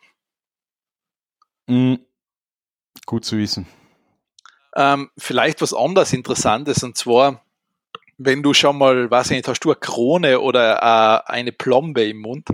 [1.67, 1.99] Mhm.
[3.05, 3.67] Gut zu wissen.
[4.75, 7.41] Ähm, vielleicht was anderes Interessantes und zwar,
[8.17, 12.03] wenn du schon mal, weiß ich nicht, hast du eine Krone oder äh, eine Plombe
[12.05, 12.49] im Mund?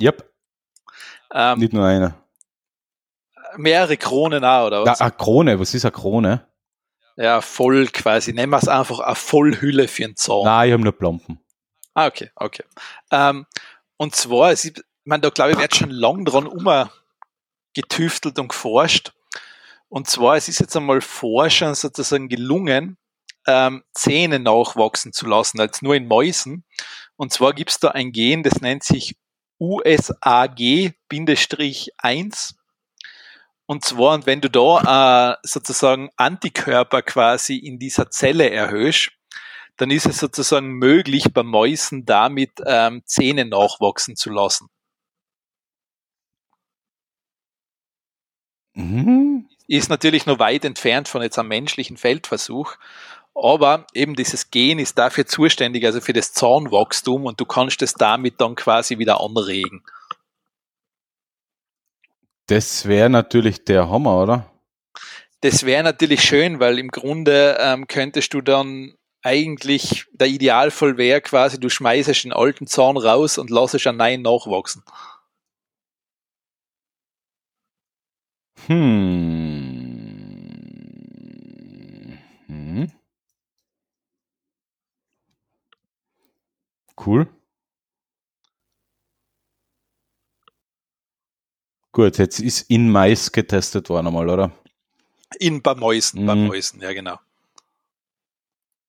[0.00, 0.30] Yep,
[1.32, 2.14] Ähm, nicht nur eine.
[3.56, 5.00] mehrere Kronen auch, oder Ja, was?
[5.00, 6.46] eine Krone, was ist eine Krone?
[7.16, 8.32] Ja, voll quasi.
[8.32, 10.42] Nennen wir es einfach eine Vollhülle für einen Zahn.
[10.44, 11.38] Nein, ich habe nur Plomben.
[11.94, 12.64] Ah, okay, okay.
[13.10, 13.46] Ähm,
[13.96, 14.72] und zwar, ich
[15.04, 19.12] meine, da glaube ich, wird schon lang dran umgetüftelt und geforscht.
[19.88, 22.98] Und zwar, es ist jetzt einmal Forschern sozusagen gelungen,
[23.46, 26.64] ähm, Zähne nachwachsen zu lassen, als nur in Mäusen.
[27.16, 29.16] Und zwar gibt es da ein Gen, das nennt sich
[29.60, 32.54] USAG-1.
[33.66, 39.12] Und zwar, und wenn du da äh, sozusagen Antikörper quasi in dieser Zelle erhöhst,
[39.76, 44.68] dann ist es sozusagen möglich, bei Mäusen damit ähm, Zähne nachwachsen zu lassen.
[48.74, 49.48] Mhm.
[49.66, 52.76] Ist natürlich noch weit entfernt von jetzt einem menschlichen Feldversuch,
[53.34, 57.94] aber eben dieses Gen ist dafür zuständig, also für das Zahnwachstum und du kannst es
[57.94, 59.82] damit dann quasi wieder anregen.
[62.46, 64.50] Das wäre natürlich der Hammer, oder?
[65.40, 68.94] Das wäre natürlich schön, weil im Grunde ähm, könntest du dann
[69.24, 74.22] eigentlich, der Idealfall wäre quasi, du schmeißest den alten Zahn raus und lassest einen neuen
[74.22, 74.82] nachwachsen.
[78.66, 78.98] Hm.
[82.48, 82.86] Hm.
[86.96, 87.26] Cool.
[91.92, 94.50] Gut, jetzt ist in Mais getestet worden einmal, oder?
[95.38, 96.46] In bei Mäusen, bei Mhm.
[96.48, 97.18] Mäusen, ja genau.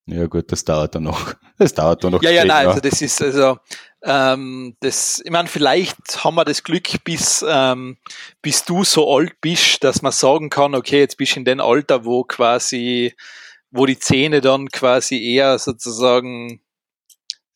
[0.07, 1.33] Ja gut, das dauert dann noch.
[1.57, 2.21] Das dauert dann noch.
[2.21, 3.57] Ja, ja, nein, also das ist also
[4.03, 7.97] ähm, das, ich meine, vielleicht haben wir das Glück, bis, ähm,
[8.41, 11.61] bis du so alt bist, dass man sagen kann, okay, jetzt bist du in dem
[11.61, 13.15] Alter, wo quasi,
[13.71, 16.59] wo die Zähne dann quasi eher sozusagen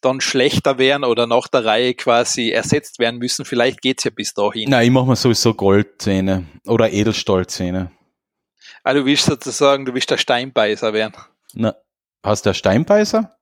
[0.02, 3.46] dann schlechter werden oder nach der Reihe quasi ersetzt werden müssen.
[3.46, 4.70] Vielleicht geht's ja bis dahin.
[4.70, 7.92] Nein, ich mache mir sowieso Goldzähne oder Edelstahlzähne.
[8.84, 11.16] Also du willst sozusagen, du willst der Steinbeißer werden.
[11.54, 11.76] Na,
[12.24, 13.36] hast du Steinbeißer?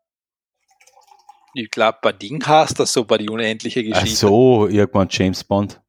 [1.53, 4.27] Ich glaube, bei Ding hast das so bei die unendliche Ach Geschichte.
[4.27, 5.81] so, irgendwann James Bond.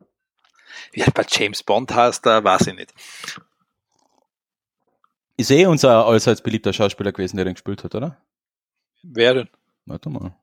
[0.98, 2.94] Halt bei James Bond hast, da weiß ich nicht.
[5.36, 8.20] Ist eh unser allseits beliebter Schauspieler gewesen, der den gespielt hat, oder?
[9.02, 9.48] Wer denn?
[9.85, 10.35] Warte mal.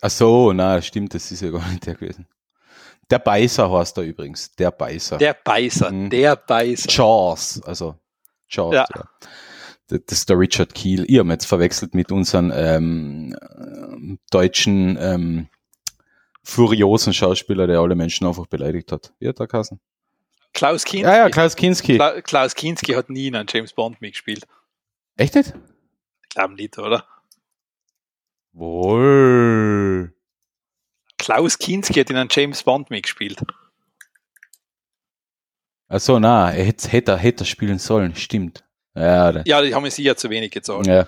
[0.00, 2.26] Ach so, na, stimmt, das ist ja gar nicht der gewesen.
[3.10, 4.52] Der Beißer heißt er übrigens.
[4.52, 5.18] Der Beißer.
[5.18, 6.10] Der Beißer, Mhm.
[6.10, 6.88] der Beißer.
[6.90, 7.96] Jaws, also
[8.48, 8.86] Jaws, Ja.
[8.94, 9.04] ja.
[9.88, 11.04] Das ist der Richard Keel.
[11.08, 13.36] Ich habe jetzt verwechselt mit unseren ähm,
[14.30, 15.48] deutschen ähm,
[16.44, 19.12] furiosen Schauspieler, der alle Menschen einfach beleidigt hat.
[19.18, 19.80] Wie hat der Kassen?
[20.52, 21.06] Klaus Kinski.
[21.08, 21.96] Ja, ja, Klaus Kinski.
[21.96, 24.46] Kla Klaus Kinski hat nie in einem James Bond mitgespielt.
[25.16, 25.54] Echt nicht?
[26.22, 27.04] Ich glaube nicht, oder?
[28.52, 30.12] Wohl.
[31.20, 33.38] Klaus Kinski hat in einem James Bond mitgespielt.
[35.88, 38.64] Achso, na, er hätte, hätte, hätte spielen sollen, stimmt.
[38.94, 40.84] Ja, Ja, die haben mir sicher zu wenig gezogen.
[40.84, 41.06] ja.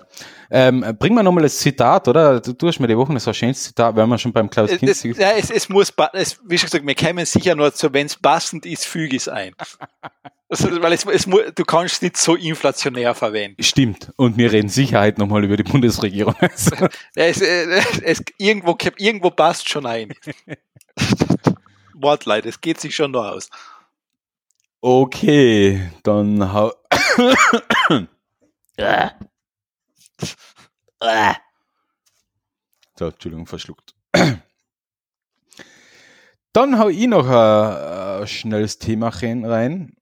[0.50, 2.40] Ähm, bring mal nochmal das Zitat, oder?
[2.40, 4.70] Du, du hast mir die Woche so ein schönes Zitat, wenn wir schon beim Klaus
[4.70, 7.92] Es, Kinski ja, es, es muss, es, wie schon gesagt, wir kämen sicher nur zu,
[7.92, 9.54] wenn es passend ist, füge es ein.
[10.52, 13.62] Also, weil es, es, du kannst es nicht so inflationär verwenden.
[13.62, 14.12] Stimmt.
[14.16, 16.34] Und wir reden Sicherheit nochmal über die Bundesregierung.
[17.14, 20.12] Es, äh, es, irgendwo, irgendwo passt schon ein.
[21.94, 23.48] Wortleid, es geht sich schon noch aus.
[24.82, 26.72] okay, dann hau.
[32.98, 33.94] so, Entschuldigung, verschluckt.
[36.52, 39.96] Dann hau ich noch ein, ein schnelles Thema rein.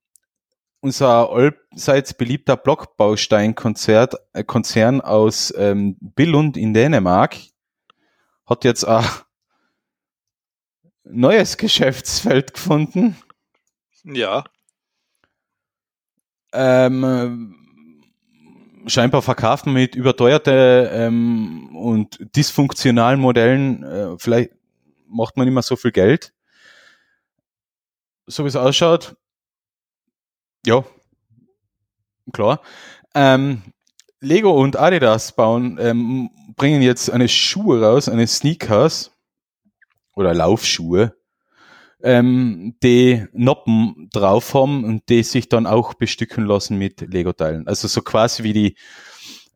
[0.81, 7.37] Unser allseits beliebter Blockbaustein-Konzert, äh, Konzern aus ähm, Billund in Dänemark
[8.47, 9.05] hat jetzt ein
[11.05, 13.17] neues Geschäftsfeld gefunden.
[14.05, 14.45] Ja,
[16.53, 17.55] Ähm,
[18.87, 24.51] scheinbar verkaufen mit überteuerte ähm, und dysfunktionalen Modellen, äh, vielleicht
[25.07, 26.33] macht man immer so viel Geld.
[28.27, 29.17] So wie es ausschaut,
[30.67, 30.85] ja,
[32.33, 32.61] klar.
[33.15, 33.63] Ähm,
[34.21, 39.13] Lego und Adidas bauen, ähm, bringen jetzt eine Schuhe raus, eine Sneakers
[40.15, 41.15] oder Laufschuhe,
[42.03, 47.67] ähm, die Noppen drauf haben und die sich dann auch bestücken lassen mit Lego-Teilen.
[47.67, 48.77] Also so quasi wie die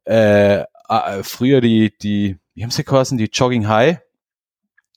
[0.05, 0.65] äh,
[1.23, 3.99] früher die, die, wie haben sie quasi die Jogging High,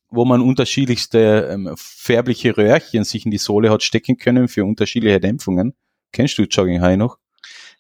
[0.09, 5.19] wo man unterschiedlichste ähm, färbliche Röhrchen sich in die Sohle hat stecken können für unterschiedliche
[5.19, 5.73] Dämpfungen.
[6.17, 7.19] Kennst du Jogging High noch?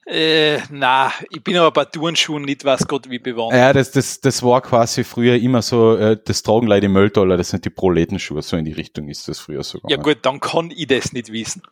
[0.05, 3.59] Äh, na, ich bin aber bei Turnschuhen nicht was Gott wie bewandert.
[3.59, 7.49] Ja, das, das, das war quasi früher immer so, äh, das tragen Leute Mülltaler, das
[7.49, 9.79] sind die Proletenschuhe, so in die Richtung ist das früher so.
[9.87, 11.63] Ja gut, dann kann ich das nicht wissen.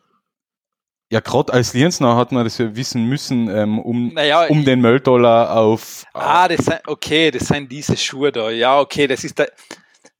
[1.12, 4.80] Ja, gerade als Lienzner hat man das ja wissen müssen, ähm, um, Naja, um den
[4.80, 6.04] Mülltaler auf...
[6.14, 8.50] Ah, das sind, okay, das sind diese Schuhe da.
[8.50, 9.52] Ja, okay, das ist der,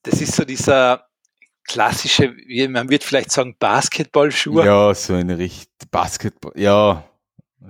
[0.05, 1.07] das ist so dieser
[1.67, 2.35] klassische,
[2.69, 4.65] man wird vielleicht sagen, Basketballschuhe.
[4.65, 6.53] Ja, so eine Richtung Basketball.
[6.57, 7.05] Ja,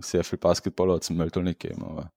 [0.00, 2.12] sehr viel Basketball hat es im Mülltal nicht gegeben, aber.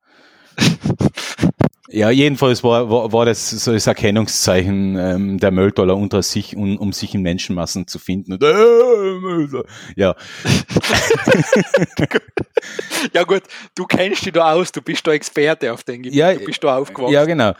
[1.91, 6.77] Ja, jedenfalls war, war, war das so das Erkennungszeichen ähm, der Mülltaler unter sich, um,
[6.77, 8.34] um sich in Menschenmassen zu finden.
[8.34, 9.64] Und, äh,
[9.95, 10.15] ja,
[13.14, 13.43] Ja gut,
[13.76, 16.64] du kennst dich da aus, du bist da Experte auf den Gebiet, Ja, du bist
[16.64, 17.14] da aufgewachsen.
[17.14, 17.53] ja genau.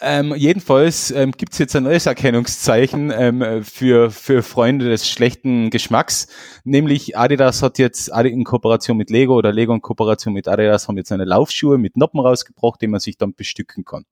[0.00, 5.70] Ähm, jedenfalls ähm, gibt es jetzt ein neues Erkennungszeichen ähm, für, für Freunde des schlechten
[5.70, 6.28] Geschmacks,
[6.62, 10.96] nämlich Adidas hat jetzt in Kooperation mit Lego oder Lego in Kooperation mit Adidas haben
[10.98, 14.04] jetzt eine Laufschuhe mit Noppen rausgebracht, die man sich dann bestücken kann.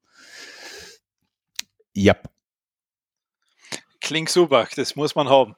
[1.94, 2.16] Ja,
[4.06, 5.56] Klingt super, das muss man haben.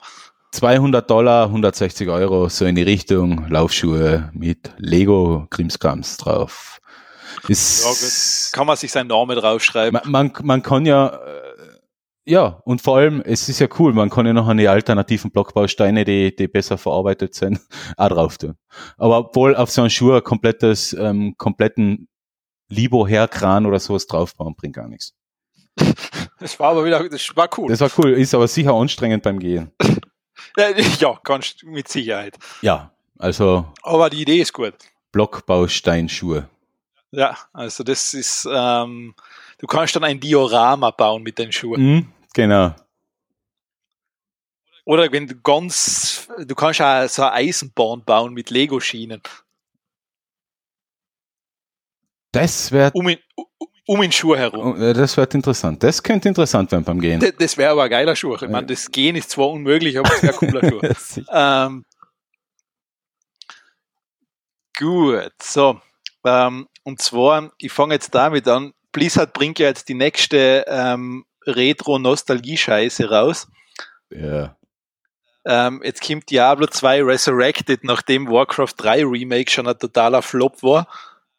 [0.52, 6.80] 200 Dollar, 160 Euro, so in die Richtung, Laufschuhe mit Lego Krimskrams drauf.
[7.46, 8.56] Ist, Ja.
[8.56, 10.00] Kann man sich seinen Namen draufschreiben.
[10.04, 11.48] man, man, man kann ja, äh,
[12.26, 16.04] ja, und vor allem, es ist ja cool, man kann ja noch eine alternativen Blockbausteine,
[16.04, 17.60] die, die besser verarbeitet sind,
[17.96, 18.54] auch drauf tun.
[18.98, 22.08] Aber obwohl auf so einen Schuh ein komplettes, ähm, kompletten
[22.68, 25.14] Libo-Herkran oder sowas draufbauen, bringt gar nichts.
[26.40, 27.68] Das war aber wieder, das war cool.
[27.68, 29.72] Das war cool, ist aber sicher anstrengend beim Gehen.
[30.56, 32.36] Ja, du mit Sicherheit.
[32.62, 34.74] Ja, also Aber die Idee ist gut.
[35.12, 36.48] Blockbausteinschuhe.
[37.10, 39.14] Ja, also das ist, ähm,
[39.58, 41.80] du kannst dann ein Diorama bauen mit den Schuhen.
[41.82, 42.74] Mhm, genau.
[44.84, 49.22] Oder wenn du ganz, du kannst auch so eine Eisenbahn bauen mit Lego-Schienen.
[52.32, 53.18] Das wäre Um in,
[53.86, 54.74] um in Schuhe herum.
[54.78, 55.82] Oh, das wird interessant.
[55.82, 57.20] Das könnte interessant werden beim Gehen.
[57.20, 58.34] D- Das wäre aber ein geiler Schuh.
[58.36, 60.68] Ich meine, das Gehen ist zwar unmöglich, aber es wäre ein cooler
[61.16, 61.24] Schuh.
[61.30, 61.84] Ähm,
[64.78, 65.80] gut, so.
[66.24, 68.72] Ähm, und zwar, ich fange jetzt damit an.
[68.92, 73.48] Blizzard bringt ja jetzt die nächste ähm, Retro-Nostalgie-Scheiße raus.
[74.10, 74.54] ja.
[75.48, 80.86] Ähm, jetzt kommt Diablo 2 Resurrected, nachdem Warcraft 3 Remake schon ein totaler Flop war.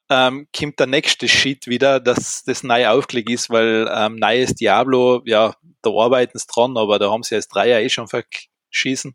[0.10, 5.22] Ähm, kommt der nächste Shit wieder, dass das neu aufgelegt ist, weil ähm, neues Diablo,
[5.26, 5.54] ja,
[5.84, 9.14] da arbeiten sie dran, aber da haben sie jetzt Dreier eh schon verschießen.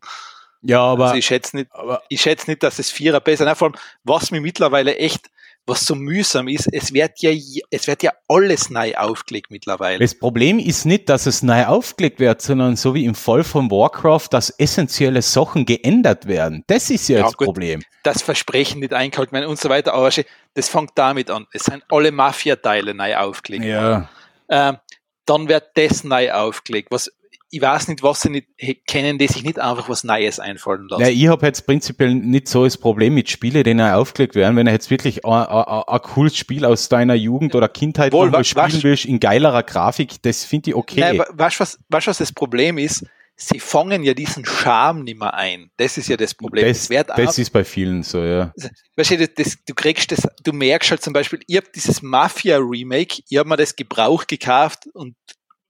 [0.61, 3.43] ja, aber, also ich schätze nicht, aber ich schätze nicht, dass es Vierer besser.
[3.43, 5.29] Nein, vor allem, was mir mittlerweile echt,
[5.67, 7.31] was so mühsam ist, es wird ja,
[7.71, 9.99] es wird ja alles neu aufgelegt mittlerweile.
[9.99, 13.71] das Problem ist nicht, dass es neu aufgelegt wird, sondern so wie im Fall von
[13.71, 16.63] Warcraft, dass essentielle Sachen geändert werden.
[16.67, 17.45] Das ist ja, Ja, das gut.
[17.47, 17.81] Problem.
[18.03, 19.93] das Versprechen nicht eingehalten werden und so weiter.
[19.93, 20.09] Aber
[20.53, 21.47] das fängt damit an.
[21.51, 23.65] Es sind alle Mafia-Teile neu aufgelegt.
[23.65, 24.09] Ja.
[24.49, 24.77] Ähm,
[25.25, 26.89] dann wird das neu aufgelegt.
[26.91, 27.11] Was,
[27.51, 28.47] ich weiß nicht, was sie nicht
[28.87, 31.03] kennen, die sich nicht einfach was Neues einfallen lassen.
[31.03, 34.55] Ja, ich habe jetzt prinzipiell nicht so das Problem mit Spielen, die neu aufgelegt werden.
[34.57, 38.43] Wenn du jetzt wirklich ein, cooles Spiel aus deiner Jugend oder Kindheit Wohl, nochmal wa-
[38.43, 40.99] spielen was- willst, in geilerer Grafik, das finde ich okay.
[40.99, 43.05] Nein, weißt du, was, weißt, was das Problem ist?
[43.37, 45.69] Sie fangen ja diesen Charme nicht mehr ein.
[45.75, 46.65] Das ist ja das Problem.
[46.67, 48.53] das wird das ist bei vielen so, ja.
[48.95, 53.23] weißt du, das, du kriegst das, du merkst halt zum Beispiel, ich habe dieses Mafia-Remake,
[53.27, 55.15] ich habe mir das Gebrauch gekauft und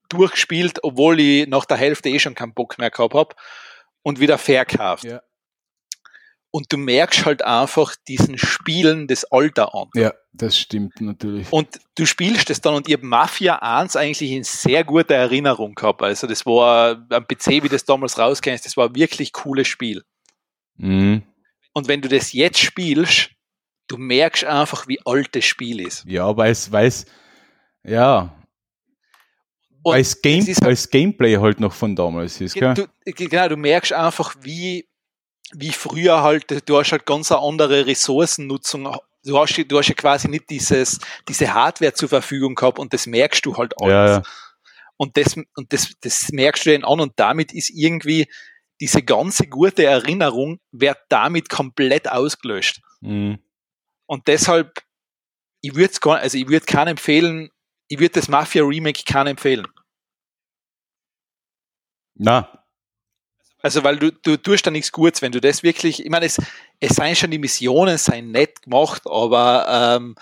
[0.10, 3.36] durchgespielt, obwohl ich nach der Hälfte eh schon keinen Bock mehr gehabt habe
[4.02, 5.04] und wieder verkauft.
[5.04, 5.22] Ja.
[6.52, 9.90] Und du merkst halt einfach diesen Spielen das Alter an.
[9.94, 11.52] Ja, das stimmt natürlich.
[11.52, 16.02] Und du spielst es dann und habe Mafia 1 eigentlich in sehr guter Erinnerung gehabt.
[16.02, 20.04] Also das war am PC, wie das damals rauskennst, das war ein wirklich cooles Spiel.
[20.78, 21.24] Mhm.
[21.74, 23.32] Und wenn du das jetzt spielst,
[23.88, 26.06] du merkst einfach, wie alt das Spiel ist.
[26.06, 27.06] Ja, weil es, weil es,
[27.84, 28.34] ja,
[29.86, 32.74] Und es Game, halt- es Gameplay halt noch von damals ist, gell?
[32.74, 34.90] Du, genau, du merkst einfach, wie,
[35.54, 38.92] wie früher halt, du hast halt ganz eine andere Ressourcennutzung
[39.26, 43.06] du hast, du hast ja quasi nicht dieses, diese Hardware zur Verfügung gehabt und das
[43.06, 43.92] merkst du halt alles.
[43.92, 44.24] Ja, ja.
[44.98, 48.28] Und das, und das, das merkst du dann an und damit ist irgendwie
[48.82, 52.82] diese ganze gute Erinnerung wird damit komplett ausgelöscht.
[53.02, 53.38] Mhm.
[54.08, 54.82] Und deshalb,
[55.62, 57.52] ich würde es gar, also ich würde keinen empfehlen,
[57.88, 59.68] ich würde das Mafia Remake keinen empfehlen.
[62.16, 62.48] Na,
[63.62, 66.38] Also, weil du, du tust da nichts Gutes, wenn du das wirklich, ich meine, es,
[66.80, 70.16] es seien schon die Missionen, seien nett gemacht, aber ähm,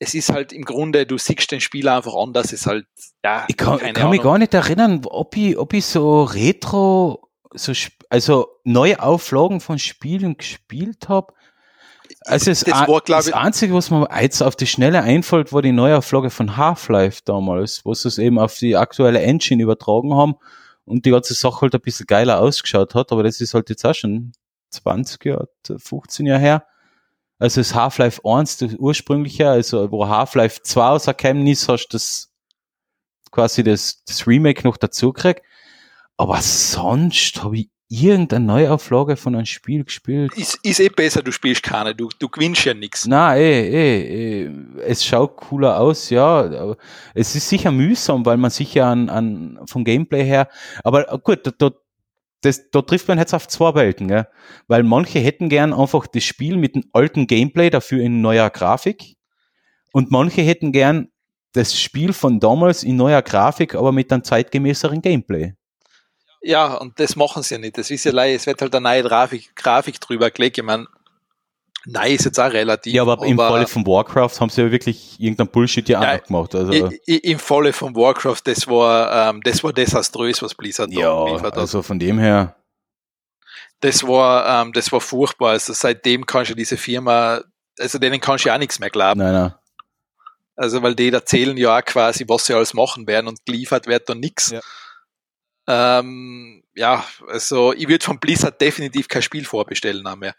[0.00, 2.86] es ist halt im Grunde, du siehst den Spieler einfach anders, es ist halt,
[3.24, 7.28] ja, ich kann, keine kann mich gar nicht erinnern, ob ich, ob ich so Retro,
[7.54, 7.72] so,
[8.10, 11.32] also neue Auflagen von Spielen gespielt habe.
[12.24, 15.62] Also das, Das war, das ich- Einzige, was mir jetzt auf die Schnelle einfällt, war
[15.62, 20.34] die Neuauflage von Half-Life damals, wo sie es eben auf die aktuelle Engine übertragen haben
[20.88, 23.84] und die ganze Sache halt ein bisschen geiler ausgeschaut hat, aber das ist halt jetzt
[23.84, 24.32] auch schon
[24.70, 26.66] 20 Jahre, 15 Jahre her.
[27.38, 32.32] Also das Half-Life 1, das ursprüngliche, also wo Half-Life 2 rausgekommen ist, hast du das
[33.30, 35.42] quasi das, das Remake noch dazu gekriegt.
[36.16, 40.34] Aber sonst habe ich irgendeine Neuauflage von einem Spiel gespielt.
[40.36, 43.06] Ist, ist eh besser, du spielst keine, du, du gewinnst ja nichts.
[43.06, 44.50] Na, eh, eh, eh,
[44.86, 46.40] es schaut cooler aus, ja.
[46.40, 46.76] Aber
[47.14, 50.48] es ist sicher mühsam, weil man sicher an, an vom Gameplay her,
[50.84, 51.70] aber gut, da, da,
[52.42, 54.28] das, da trifft man jetzt auf zwei Welten, gell?
[54.68, 59.16] weil manche hätten gern einfach das Spiel mit dem alten Gameplay, dafür in neuer Grafik,
[59.92, 61.08] und manche hätten gern
[61.52, 65.54] das Spiel von damals in neuer Grafik, aber mit einem zeitgemäßeren Gameplay.
[66.40, 67.78] Ja, und das machen sie ja nicht.
[67.78, 70.58] Das ist ja leider, es wird halt eine neue Grafik, Grafik drüber gelegt.
[70.58, 70.86] Ich meine,
[71.84, 72.92] nein ist jetzt auch relativ.
[72.92, 76.18] Ja, aber, im Falle von Warcraft haben sie ja wirklich irgendein Bullshit ja, Ja, auch
[76.18, 76.54] noch gemacht.
[76.54, 81.24] Also, im Falle von Warcraft, das war, ähm, das war desaströs, was Blizzard da ja,
[81.24, 81.58] geliefert hat.
[81.58, 82.54] also von dem her.
[83.80, 85.50] Das war, ähm, das war furchtbar.
[85.50, 87.42] Also seitdem kannst du diese Firma,
[87.78, 89.20] also denen kannst du ja auch nichts mehr glauben.
[89.20, 89.54] Nein, nein.
[90.56, 94.08] Also weil die erzählen ja auch quasi, was sie alles machen werden und geliefert wird
[94.08, 94.50] dann nichts.
[94.50, 94.60] Ja.
[95.70, 100.34] Ähm, ja, also ich würde von Blizzard definitiv kein Spiel vorbestellen mehr.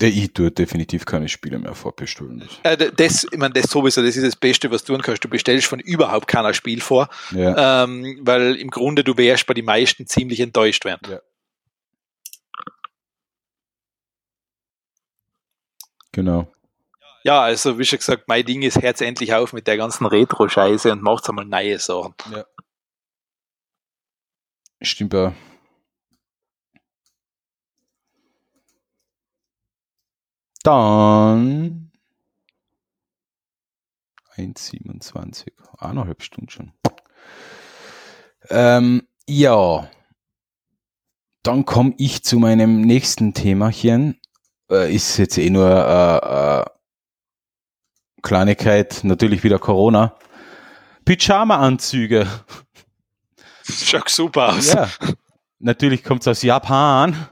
[0.00, 2.46] Der ich tue definitiv keine Spiele mehr vorbestellen.
[2.64, 5.24] Äh, das, ich meine, das sowieso, das ist das Beste, was du tun kannst.
[5.24, 7.84] Du bestellst von überhaupt keiner Spiel vor, Ja.
[7.84, 11.10] ähm, weil im Grunde du wärst bei den meisten ziemlich enttäuscht werden.
[11.10, 11.20] Ja.
[16.12, 16.52] Genau.
[17.22, 20.92] Ja, also wie schon gesagt, mein Ding ist, Herz endlich auf mit der ganzen Retro-Scheiße
[20.92, 22.14] und macht's einmal neue Sachen.
[22.30, 22.44] Ja.
[24.84, 25.34] Stimmt ja.
[30.62, 31.90] Dann
[34.36, 35.52] 1,27.
[35.78, 36.72] Eineinhalb Stunden schon.
[38.50, 39.88] Ähm, ja.
[41.42, 44.18] Dann komme ich zu meinem nächsten Themachen.
[44.70, 46.64] Äh, ist jetzt eh nur äh, äh,
[48.22, 50.16] Kleinigkeit, natürlich wieder Corona.
[51.04, 52.26] Pyjama-Anzüge.
[53.84, 54.72] Schaut super aus.
[54.72, 54.90] Ja.
[55.58, 57.28] Natürlich kommt es aus Japan.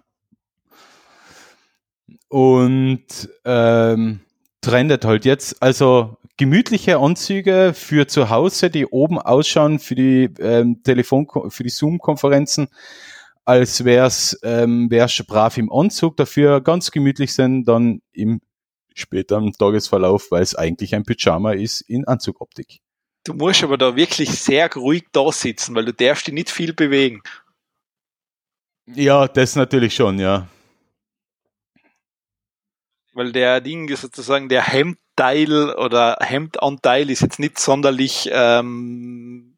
[2.29, 4.21] Und ähm,
[4.63, 5.63] trendet halt jetzt.
[5.63, 11.69] Also gemütliche Anzüge für zu Hause, die oben ausschauen für die ähm, Telefon für die
[11.69, 12.69] Zoom-Konferenzen,
[13.45, 18.41] als wär's ähm, wär's schon brav im Anzug, dafür ganz gemütlich sind, dann im
[18.95, 22.81] späteren Tagesverlauf, weil es eigentlich ein Pyjama ist in Anzugoptik.
[23.25, 26.73] Du musst aber da wirklich sehr ruhig da sitzen, weil du darfst dich nicht viel
[26.73, 27.23] bewegen.
[28.87, 30.49] Ja, das natürlich schon, ja.
[33.15, 39.52] Weil der Ding ist sozusagen, der Hemdteil oder Hemdanteil ist jetzt nicht sonderlich ähm,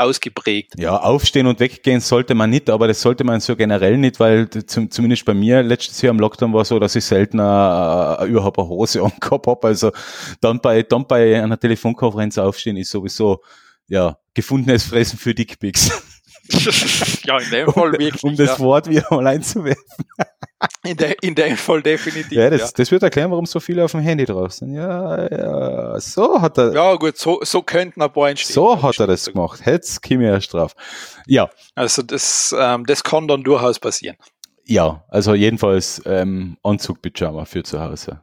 [0.00, 0.74] ausgeprägt.
[0.78, 4.48] Ja, aufstehen und weggehen sollte man nicht, aber das sollte man so generell nicht, weil
[4.48, 8.58] zum, zumindest bei mir letztes Jahr im Lockdown war so, dass ich selten äh, überhaupt
[8.58, 9.66] eine Hose angehabt habe.
[9.66, 9.92] Also
[10.40, 13.42] dann bei, dann bei einer Telefonkonferenz aufstehen ist sowieso
[13.88, 15.90] ja gefundenes Fressen für Dickpics.
[17.24, 18.22] ja, in dem Fall wirklich.
[18.22, 18.58] um das ja.
[18.58, 19.84] Wort wieder mal einzuwerfen.
[20.84, 22.32] in, de, in dem Fall definitiv.
[22.32, 22.68] Ja, das, ja.
[22.76, 24.74] das wird erklären, warum so viele auf dem Handy drauf sind.
[24.74, 28.54] Ja, ja, so hat er, ja, gut, so, so könnten ein paar entstehen.
[28.54, 29.60] so hat er das gemacht.
[29.64, 30.74] Jetzt käme er erst drauf.
[31.26, 34.16] Ja, Also das, ähm, das kann dann durchaus passieren.
[34.64, 38.20] ja, also jedenfalls ähm, Anzug-Pyjama für zu Hause.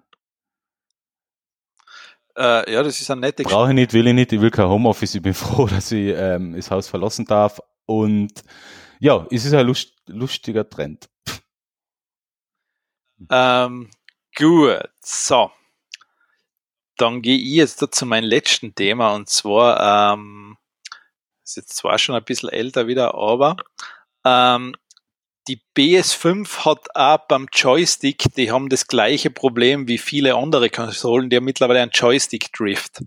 [2.37, 4.67] Äh, ja, das ist eine nette Brauche ich nicht, will ich nicht, ich will kein
[4.67, 7.59] Homeoffice, ich bin froh, dass ich ähm, das Haus verlassen darf.
[7.88, 8.43] Und
[8.99, 11.09] ja, es ist ein lust, lustiger Trend.
[13.31, 13.89] Ähm,
[14.35, 15.51] gut, so.
[16.97, 20.57] Dann gehe ich jetzt zu meinem letzten Thema und zwar, ähm,
[21.43, 23.55] ist jetzt zwar schon ein bisschen älter wieder, aber
[24.26, 24.76] ähm,
[25.47, 31.30] die PS5 hat auch beim Joystick, die haben das gleiche Problem wie viele andere Konsolen,
[31.30, 33.03] die haben mittlerweile einen Joystick-Drift.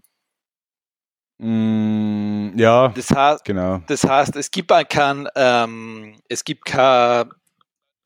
[1.42, 3.80] Mm, ja, Das heißt, genau.
[3.86, 7.30] das heißt, es gibt auch kein, ähm, es gibt kein,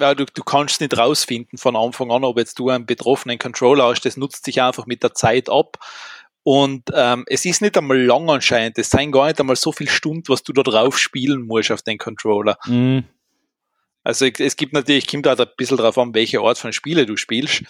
[0.00, 3.88] ja, du, du kannst nicht rausfinden von Anfang an, ob jetzt du einen betroffenen Controller
[3.88, 5.78] hast, das nutzt sich einfach mit der Zeit ab.
[6.44, 9.90] Und ähm, es ist nicht einmal lang anscheinend, es seien gar nicht einmal so viele
[9.90, 12.56] Stunden, was du da drauf spielen musst auf den Controller.
[12.66, 13.00] Mm,
[14.04, 17.16] Also es gibt natürlich, kommt auch ein bisschen drauf an, welche Art von Spiele du
[17.16, 17.64] spielst.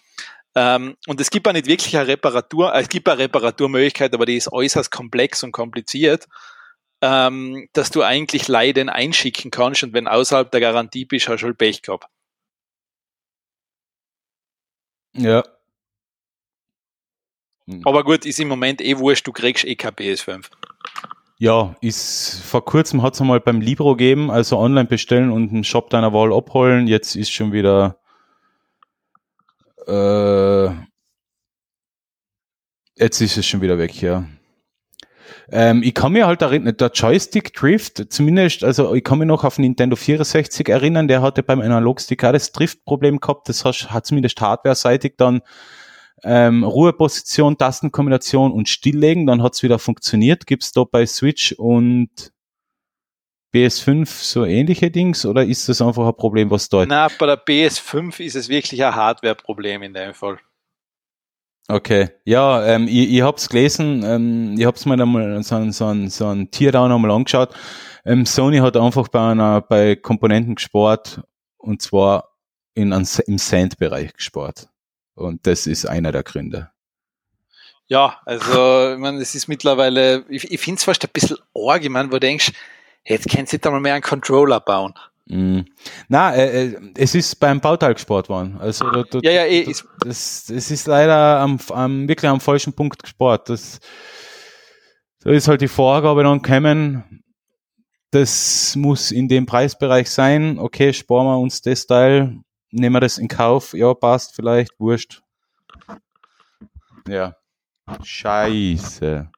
[0.57, 4.27] Ähm, und es gibt auch nicht wirklich eine Reparatur, äh, es gibt eine Reparaturmöglichkeit, aber
[4.27, 6.29] die ist äußerst komplex und kompliziert,
[7.01, 11.47] ähm, dass du eigentlich Leiden einschicken kannst und wenn außerhalb der Garantie bist, hast du
[11.47, 12.07] halt Pech gehabt.
[15.17, 15.43] ja.
[17.85, 20.51] Aber gut, ist im Moment eh wurscht, du kriegst eh kein PS5.
[21.39, 25.65] Ja, ist vor kurzem hat es einmal beim Libro gegeben, also online bestellen und einen
[25.65, 26.87] Shop deiner Wahl abholen.
[26.87, 27.99] Jetzt ist schon wieder
[29.87, 30.71] äh,
[32.97, 34.25] jetzt ist es schon wieder weg, ja.
[35.51, 39.45] Ähm, ich kann mir halt erinnern, der Joystick Drift, zumindest, also ich kann mich noch
[39.45, 43.49] auf Nintendo 64 erinnern, der hatte beim Analogstick auch das Drift-Problem gehabt.
[43.49, 45.43] Das hat, zumindest hardware-seitig dann
[46.23, 50.47] ähm, Ruheposition, Tastenkombination und Stilllegen, dann hat's wieder funktioniert.
[50.47, 52.33] Gibt's da bei Switch und
[53.55, 57.39] PS5 so ähnliche Dings oder ist das einfach ein Problem, was da Na, bei der
[57.45, 60.39] PS5 ist es wirklich ein Hardware-Problem in dem Fall.
[61.69, 66.11] Okay, ja, ähm, ich, ich hab's gelesen, ähm, ich hab's mir so, ein- so, ein-
[66.11, 67.55] so ein Teardown einmal angeschaut.
[68.05, 71.23] Ähm, Sony hat einfach bei einer, bei Komponenten gespart
[71.57, 72.37] und zwar
[72.75, 74.69] in, einem- im Sand-Bereich gespart.
[75.15, 76.71] Und das ist einer der Gründe.
[77.87, 81.83] Ja, also, ich meine, es ist mittlerweile, ich, ich finde es fast ein bisschen arg,
[81.83, 82.53] ich meine, wo du denkst,
[83.05, 84.95] jetzt kannst du nicht einmal mehr einen Controller bauen.
[85.27, 85.61] Mm.
[86.09, 88.57] Na, äh, äh, es ist beim Bauteil gespart worden.
[88.61, 92.31] Also da, da, Ja, ja, eh, da, ist, das, das ist leider am, am wirklich
[92.31, 93.49] am falschen Punkt gespart.
[93.49, 93.81] Das,
[95.21, 97.25] da ist halt die Vorgabe dann gekommen,
[98.11, 100.59] das muss in dem Preisbereich sein.
[100.59, 102.39] Okay, sparen wir uns das Teil,
[102.71, 103.73] nehmen wir das in Kauf.
[103.73, 105.23] Ja, passt vielleicht, wurscht.
[107.09, 107.35] Ja.
[108.03, 109.31] Scheiße.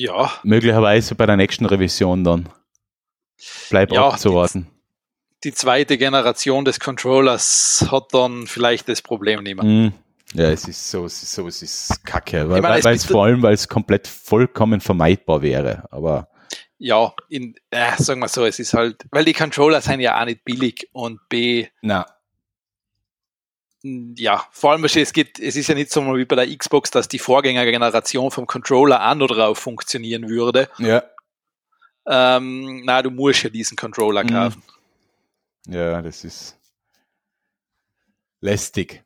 [0.00, 2.48] Ja, Möglicherweise bei der nächsten Revision dann.
[3.70, 4.66] Bleib Ja, abzuwarten.
[5.44, 9.64] die zweite Generation des Controllers hat dann vielleicht das Problem nicht mehr.
[9.64, 9.92] Mm.
[10.34, 12.94] Ja, es ist so, es ist so, es ist kacke, weil, Ich meine, es weil
[12.94, 15.88] es vor allem, weil es komplett vollkommen vermeidbar wäre.
[15.90, 16.28] Aber
[16.78, 20.24] Ja, in, äh, sagen wir so, es ist halt, weil die Controller sind ja auch
[20.24, 22.06] nicht billig und B, na,
[23.82, 27.08] ja, vor allem, es geht, es ist ja nicht so wie bei der Xbox, dass
[27.08, 30.68] die Vorgängergeneration vom Controller auch noch drauf funktionieren würde.
[30.78, 31.02] ja,
[32.06, 34.28] Ähm, na, du musst ja diesen Controller Mhm.
[34.28, 34.62] kaufen.
[35.66, 36.56] ja, das ist
[38.40, 39.02] lästig.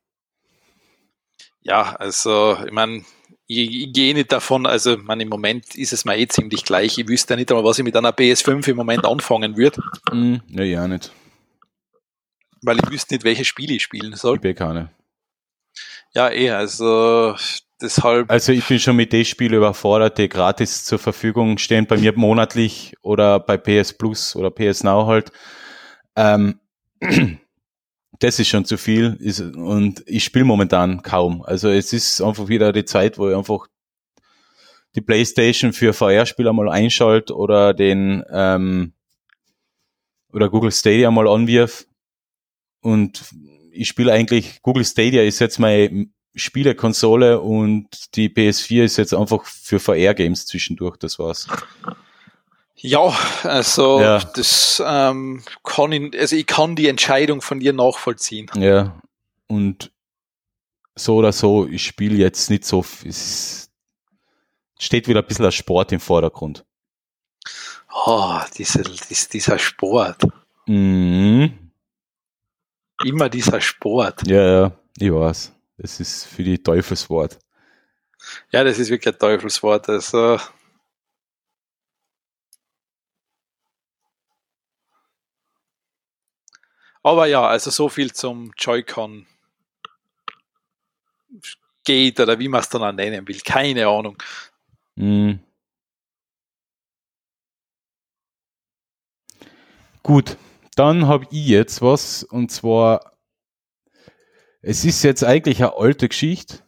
[1.62, 3.04] Ja, also, ich meine,
[3.46, 6.98] ich, ich gehe nicht davon, also, mein, im Moment ist es mir eh ziemlich gleich.
[6.98, 9.82] Ich wüsste ja nicht einmal, was ich mit einer PS5 im Moment anfangen würde,
[10.12, 10.36] Mm.
[10.48, 11.12] Ja, ja, nicht.
[12.64, 14.36] Weil ich wüsste nicht, welche Spiele ich spielen soll.
[14.36, 14.90] Ich bin keine.
[16.14, 17.34] Ja, eh, also,
[17.80, 21.96] deshalb, Also ich bin schon mit den Spielen überfordert, die gratis zur Verfügung stehen, bei
[21.96, 25.32] mir monatlich oder bei PS Plus oder PS Now halt.
[26.16, 26.60] Ähm,
[28.20, 31.42] das ist schon zu viel ist, und ich spiele momentan kaum.
[31.42, 33.66] Also es ist einfach wieder die Zeit, wo ich einfach
[34.94, 38.92] die Playstation für VR-Spieler mal einschalte oder den ähm,
[40.32, 41.86] oder Google Stadia mal anwirf
[42.84, 43.24] und
[43.72, 49.44] ich spiele eigentlich, Google Stadia ist jetzt meine Spielekonsole und die PS4 ist jetzt einfach
[49.46, 51.48] für VR-Games zwischendurch, das war's.
[52.76, 54.18] ja, also, Ja.
[54.18, 58.50] das ähm, kann ich, also ich kann die Entscheidung von dir nachvollziehen.
[58.56, 59.00] Ja,
[59.46, 59.90] und
[60.94, 63.70] so oder so, ich spiele jetzt nicht so, es
[64.78, 66.64] steht wieder ein bisschen der Sport im Vordergrund.
[68.06, 70.22] Oh, diese, dies, dieser Sport.
[70.66, 71.63] Mhm.
[73.04, 74.26] Immer dieser Sport.
[74.26, 75.52] Ja, ja, ich weiß.
[75.78, 77.38] Das ist für die Teufelswort.
[78.50, 79.88] Ja, das ist wirklich ein Teufelswort.
[79.88, 80.38] Also,
[87.02, 89.26] aber ja, also so viel zum Joy-Con
[91.84, 93.40] geht oder wie man es dann auch nennen will.
[93.40, 94.16] Keine Ahnung.
[94.94, 95.40] Mhm.
[100.02, 100.36] Gut,
[100.74, 103.16] dann habe ich jetzt was und zwar,
[104.62, 106.60] es ist jetzt eigentlich eine alte Geschichte.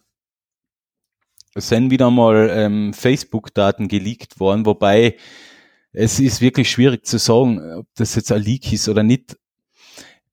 [1.55, 5.17] Es sind wieder mal ähm, Facebook-Daten geleakt worden, wobei
[5.93, 9.39] es ist wirklich schwierig zu sagen, ob das jetzt ein Leak ist oder nicht.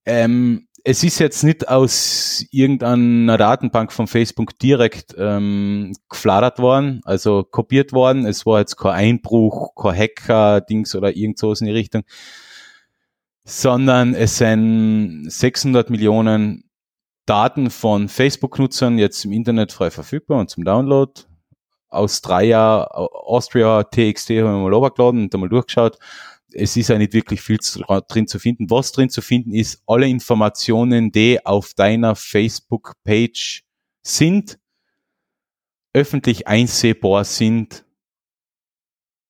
[0.06, 7.44] Ähm, es ist jetzt nicht aus irgendeiner Datenbank von Facebook direkt ähm, gefladert worden, also
[7.44, 8.26] kopiert worden.
[8.26, 12.04] Es war jetzt kein Einbruch, kein Hacker-Dings oder irgend sowas in die Richtung,
[13.44, 16.70] sondern es sind 600 Millionen
[17.26, 21.12] Daten von Facebook-Nutzern jetzt im Internet frei verfügbar und zum Download.
[21.90, 26.00] Aus drei Jahren Austria TXT haben wir mal runtergeladen und einmal durchgeschaut
[26.54, 27.58] es ist ja nicht wirklich viel
[28.08, 28.70] drin zu finden.
[28.70, 33.64] Was drin zu finden ist, alle Informationen, die auf deiner Facebook-Page
[34.04, 34.60] sind,
[35.94, 37.86] öffentlich einsehbar sind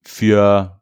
[0.01, 0.81] für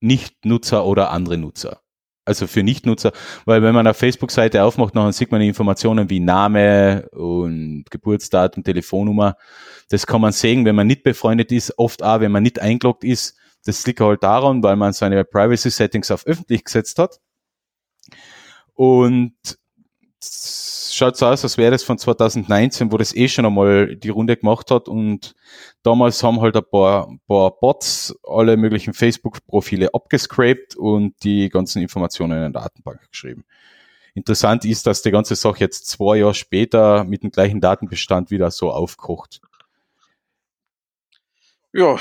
[0.00, 1.82] Nicht-Nutzer oder andere Nutzer.
[2.26, 3.12] Also für Nicht-Nutzer,
[3.46, 9.36] weil wenn man eine Facebook-Seite aufmacht, dann sieht man Informationen wie Name und Geburtsdatum, Telefonnummer.
[9.88, 13.04] Das kann man sehen, wenn man nicht befreundet ist, oft auch, wenn man nicht eingeloggt
[13.04, 13.36] ist
[13.66, 17.20] das liegt halt daran, weil man seine Privacy Settings auf öffentlich gesetzt hat.
[18.74, 19.34] Und
[20.96, 24.36] schaut so aus, als wäre das von 2019, wo das eh schon einmal die Runde
[24.36, 25.34] gemacht hat und
[25.82, 32.32] damals haben halt ein paar, paar Bots alle möglichen Facebook-Profile abgescraped und die ganzen Informationen
[32.32, 33.44] in eine Datenbank geschrieben.
[34.14, 38.50] Interessant ist, dass die ganze Sache jetzt zwei Jahre später mit dem gleichen Datenbestand wieder
[38.50, 39.42] so aufkocht.
[41.74, 41.96] Ja,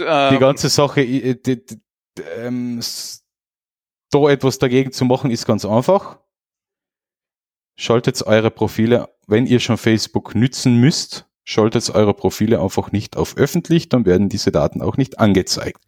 [0.00, 1.80] ähm, die ganze Sache, die, die,
[2.38, 2.80] ähm,
[4.10, 6.18] da etwas dagegen zu machen, ist ganz einfach.
[7.80, 13.38] Schaltet eure Profile, wenn ihr schon Facebook nützen müsst, schaltet eure Profile einfach nicht auf
[13.38, 15.82] öffentlich, dann werden diese Daten auch nicht angezeigt.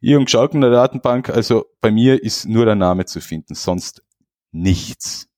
[0.00, 3.54] Ihr und geschaut in der Datenbank, also bei mir ist nur der Name zu finden,
[3.54, 4.02] sonst
[4.52, 5.28] nichts.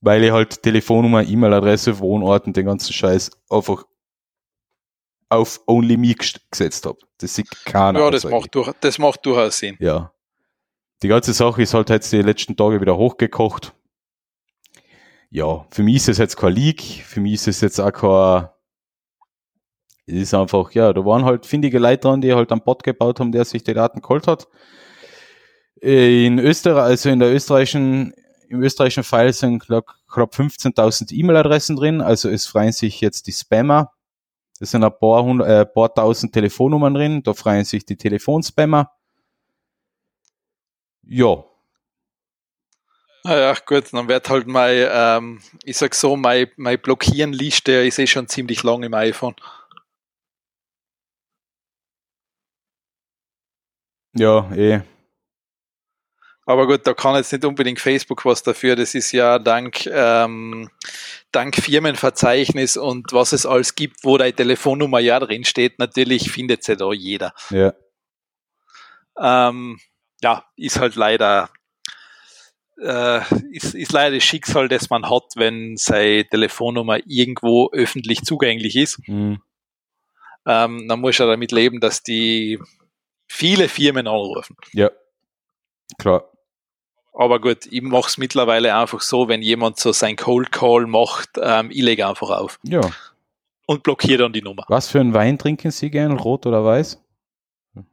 [0.00, 3.84] Weil ich halt Telefonnummer, E-Mail-Adresse, Wohnort den ganzen Scheiß einfach
[5.28, 6.14] auf Only Me
[6.50, 6.96] gesetzt habe.
[7.18, 8.00] Das sieht keiner.
[8.00, 9.76] Ja, das macht, durch, das macht durchaus Sinn.
[9.80, 10.14] Ja.
[11.02, 13.74] Die ganze Sache ist halt jetzt die letzten Tage wieder hochgekocht.
[15.30, 18.48] Ja, für mich ist es jetzt kein Leak, für mich ist es jetzt auch kein,
[20.06, 23.20] es ist einfach, ja, da waren halt findige Leute dran, die halt einen Bot gebaut
[23.20, 24.48] haben, der sich die Daten geholt hat.
[25.80, 28.12] In Österreich, also in der österreichischen,
[28.48, 33.92] im österreichischen File sind knapp 15.000 E-Mail-Adressen drin, also es freuen sich jetzt die Spammer
[34.60, 38.92] es sind ein paar, hundert, äh, paar tausend Telefonnummern drin, da freuen sich die Telefonspammer.
[41.02, 41.44] Ja.
[43.24, 48.06] Ja, gut, dann wird halt mein, ähm, ich sag so, mein, mein Blockieren-Liste ist eh
[48.06, 49.34] schon ziemlich lang im iPhone.
[54.14, 54.80] Ja, eh.
[56.46, 58.74] Aber gut, da kann jetzt nicht unbedingt Facebook was dafür.
[58.74, 60.68] Das ist ja dank, ähm,
[61.30, 65.78] dank Firmenverzeichnis und was es alles gibt, wo deine Telefonnummer ja drin steht.
[65.78, 67.34] Natürlich findet sie da jeder.
[67.50, 67.72] Ja.
[69.16, 69.78] Ähm,
[70.22, 71.50] ja, ist halt leider,
[72.80, 73.20] äh,
[73.52, 79.00] ist, ist leider das Schicksal, das man hat, wenn seine Telefonnummer irgendwo öffentlich zugänglich ist.
[79.06, 79.40] Mhm.
[80.46, 82.58] Ähm, dann muss er damit leben, dass die
[83.28, 84.56] viele Firmen anrufen.
[84.72, 84.90] Ja,
[85.98, 86.24] klar.
[87.12, 91.30] Aber gut, ich mache es mittlerweile einfach so, wenn jemand so sein Cold Call macht,
[91.40, 92.58] ähm, ich lege einfach auf.
[92.62, 92.80] Ja.
[93.66, 94.64] Und blockiere dann die Nummer.
[94.68, 97.00] Was für einen Wein trinken Sie gern, rot oder weiß?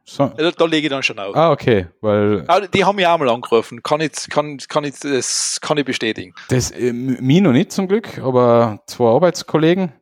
[0.04, 0.28] So.
[0.36, 1.36] Da, da lege ich dann schon auf.
[1.36, 2.44] Ah, okay, weil.
[2.48, 3.84] Ah, die haben mich auch mal angerufen.
[3.84, 6.34] Kann ich, kann, kann ich, das kann ich bestätigen.
[6.50, 9.94] Das, äh, mir noch nicht zum Glück, aber zwei Arbeitskollegen.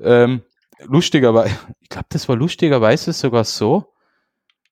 [0.00, 0.42] Ähm,
[0.84, 3.92] lustigerweise, ich glaube, das war lustigerweise sogar so,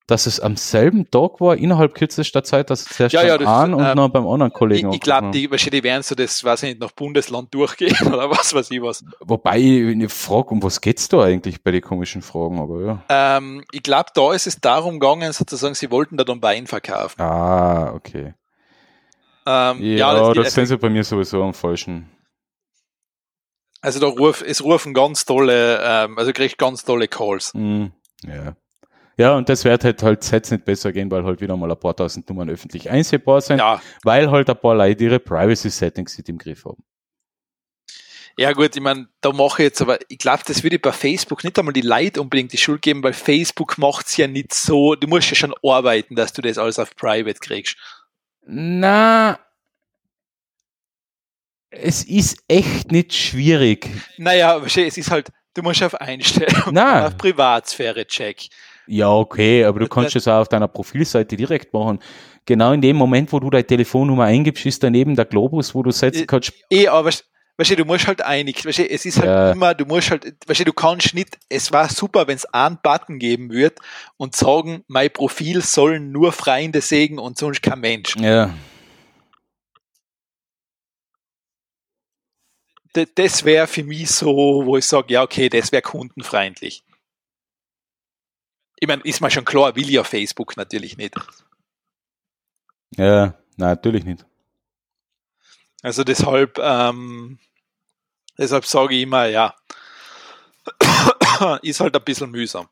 [0.07, 3.49] dass es am selben Tag war, innerhalb kürzester Zeit, dass es zuerst ja, ja, das,
[3.49, 4.91] an und ähm, noch beim anderen Kollegen.
[4.91, 8.31] Ich, ich glaube, die, wahrscheinlich werden so das, weiß ich nicht, nach Bundesland durchgehen oder
[8.31, 9.05] was weiß ich was.
[9.21, 13.03] Wobei, ich frage, um was geht's da eigentlich bei den komischen Fragen, aber ja.
[13.09, 17.21] Ähm, ich glaube, da ist es darum gegangen, sozusagen, sie wollten da dann Wein verkaufen.
[17.21, 18.35] Ah, okay.
[19.45, 22.09] Ähm, ja, ja, das, das sind sie bei mir sowieso am falschen.
[23.81, 27.53] Also da ruf, es rufen ganz tolle, ähm, also kriegt ganz tolle Calls.
[27.55, 27.87] Mm,
[28.25, 28.57] ja.
[29.19, 31.81] Ja, und das wird halt halt jetzt nicht besser gehen, weil halt wieder mal ein
[31.81, 33.81] paar tausend Nummern öffentlich einsehbar sind, ja.
[34.03, 36.83] weil halt ein paar Leute ihre Privacy-Settings nicht im Griff haben.
[38.39, 41.43] Ja gut, ich meine, da mache ich jetzt aber, ich glaube, das würde bei Facebook
[41.43, 44.95] nicht einmal die Leute unbedingt die Schuld geben, weil Facebook macht es ja nicht so,
[44.95, 47.77] du musst ja schon arbeiten, dass du das alles auf Private kriegst.
[48.43, 49.39] Na,
[51.71, 53.89] es ist echt nicht schwierig.
[54.19, 58.49] Naja, es ist halt, du musst auf Einstellung, auf Privatsphäre check.
[58.87, 61.99] Ja, okay, aber du kannst es auch auf deiner Profilseite direkt machen.
[62.45, 65.91] Genau in dem Moment, wo du deine Telefonnummer eingibst, ist daneben der Globus, wo du
[65.91, 66.53] setzen kannst.
[66.71, 67.11] Eh, aber
[67.59, 69.53] weißt du, du musst halt einig, weißt du, es ist halt Ja.
[69.53, 72.79] immer, du musst halt, weißt du, du kannst nicht, es war super, wenn es einen
[72.83, 73.79] Button geben wird
[74.17, 78.15] und sagen, mein Profil sollen nur Freunde sehen und sonst kein Mensch.
[78.17, 78.55] Ja.
[83.15, 86.83] Das wäre für mich so, wo ich sage, ja, okay, das wäre kundenfreundlich.
[88.79, 91.15] Ich meine, ist mir schon klar, will ja Facebook natürlich nicht.
[92.97, 94.25] Ja, nein, natürlich nicht.
[95.83, 97.39] Also deshalb, ähm,
[98.39, 99.55] deshalb sage ich immer, ja,
[101.63, 102.69] ist halt ein bisschen mühsam.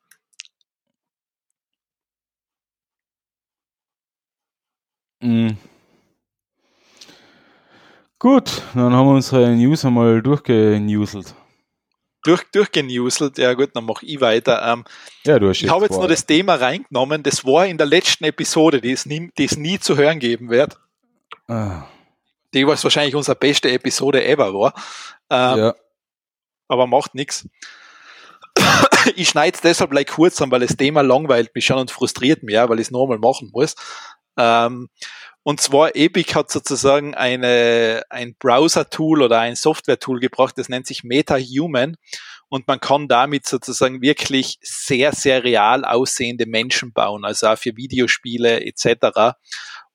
[5.20, 5.56] Mhm.
[8.18, 11.34] Gut, dann haben wir unsere News einmal durchgenewselt.
[12.24, 14.62] Durch, durchgenuselt, ja gut, dann mache ich weiter.
[14.66, 14.84] Ähm,
[15.24, 18.24] Ja, du hast ich habe jetzt nur das Thema reingenommen, das war in der letzten
[18.24, 20.78] Episode, die es nie, die es nie zu hören geben wird,
[21.46, 21.84] Ah,
[22.54, 24.74] die was wahrscheinlich unsere beste Episode ever war,
[25.30, 25.74] ähm, ja.
[26.68, 27.48] aber macht nichts.
[29.16, 32.42] Ich schneide es deshalb gleich kurz an, weil das Thema langweilt mich schon und frustriert
[32.42, 33.74] mich, ja, weil ich es nochmal machen muss.
[34.38, 34.88] Ähm,
[35.44, 41.04] und zwar Epic hat sozusagen eine, ein Browser-Tool oder ein Software-Tool gebracht, das nennt sich
[41.04, 41.96] MetaHuman.
[42.48, 47.76] Und man kann damit sozusagen wirklich sehr, sehr real aussehende Menschen bauen, also auch für
[47.76, 49.36] Videospiele etc.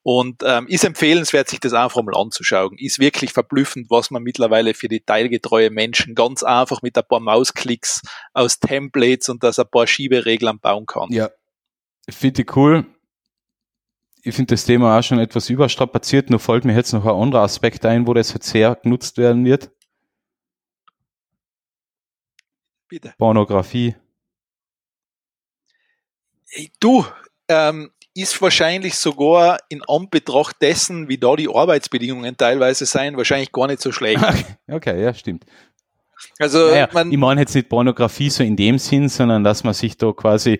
[0.04, 2.78] Und ähm, ist empfehlenswert, sich das einfach mal anzuschauen.
[2.78, 8.02] Ist wirklich verblüffend, was man mittlerweile für detailgetreue Menschen ganz einfach mit ein paar Mausklicks
[8.34, 11.12] aus Templates und aus ein paar Schiebereglern bauen kann.
[11.12, 11.30] Ja,
[12.10, 12.86] finde ich cool.
[14.24, 17.44] Ich finde das Thema auch schon etwas überstrapaziert, nur fällt mir jetzt noch ein anderer
[17.44, 19.72] Aspekt ein, wo das jetzt sehr genutzt werden wird.
[22.90, 23.14] Bitte.
[23.18, 23.96] Pornografie.
[26.50, 27.06] Hey, du,
[27.48, 33.68] ähm, ist wahrscheinlich sogar in Anbetracht dessen, wie da die Arbeitsbedingungen teilweise sein, wahrscheinlich gar
[33.68, 34.24] nicht so schlecht.
[34.68, 35.46] Okay, ja, stimmt.
[36.38, 39.74] Also, Naja, man, ich meine jetzt nicht Pornografie so in dem Sinn, sondern dass man
[39.74, 40.60] sich da quasi,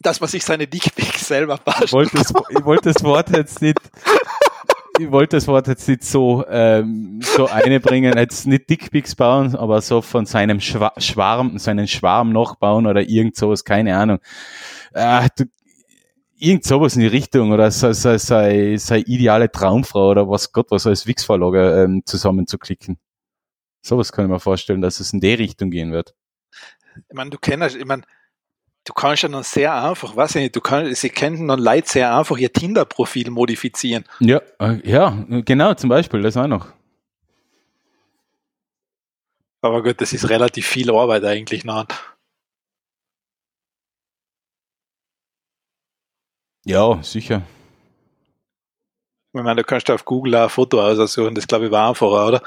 [0.00, 1.92] dass man sich seine Dickpics selber ich passt.
[1.92, 3.78] wollte das, ich wollte das Wort jetzt nicht,
[4.98, 9.80] ich wollte das Wort jetzt nicht so, ähm, so einbringen, jetzt nicht Dickpics bauen, aber
[9.80, 14.18] so von seinem Schwa Schwarm, seinen Schwarm nachbauen oder irgend sowas, keine Ahnung.
[14.92, 15.44] Äh, du,
[16.38, 20.70] irgend sowas in die Richtung oder sei, sei, sei, sei ideale Traumfrau oder was Gott
[20.70, 22.98] was als Wix-Vorlage ähm, zusammenzuklicken.
[23.82, 26.14] Sowas kann ich mir vorstellen, dass es in die Richtung gehen wird.
[27.08, 28.02] Ich meine, du kennst, ich meine,
[28.86, 31.88] du kannst ja dann sehr einfach, weiß ich nicht, du kannst, sie können dann Leute
[31.88, 34.04] sehr einfach ihr Tinder-Profil modifizieren.
[34.20, 36.68] Ja, äh, ja, genau, zum Beispiel, das auch noch.
[39.60, 41.86] Aber gut, das ist relativ viel Arbeit eigentlich noch.
[46.64, 47.42] Ja, sicher.
[49.32, 52.28] Ich meine, du kannst auf Google auch ein Foto aussuchen, das glaube ich war einfacher,
[52.28, 52.42] oder?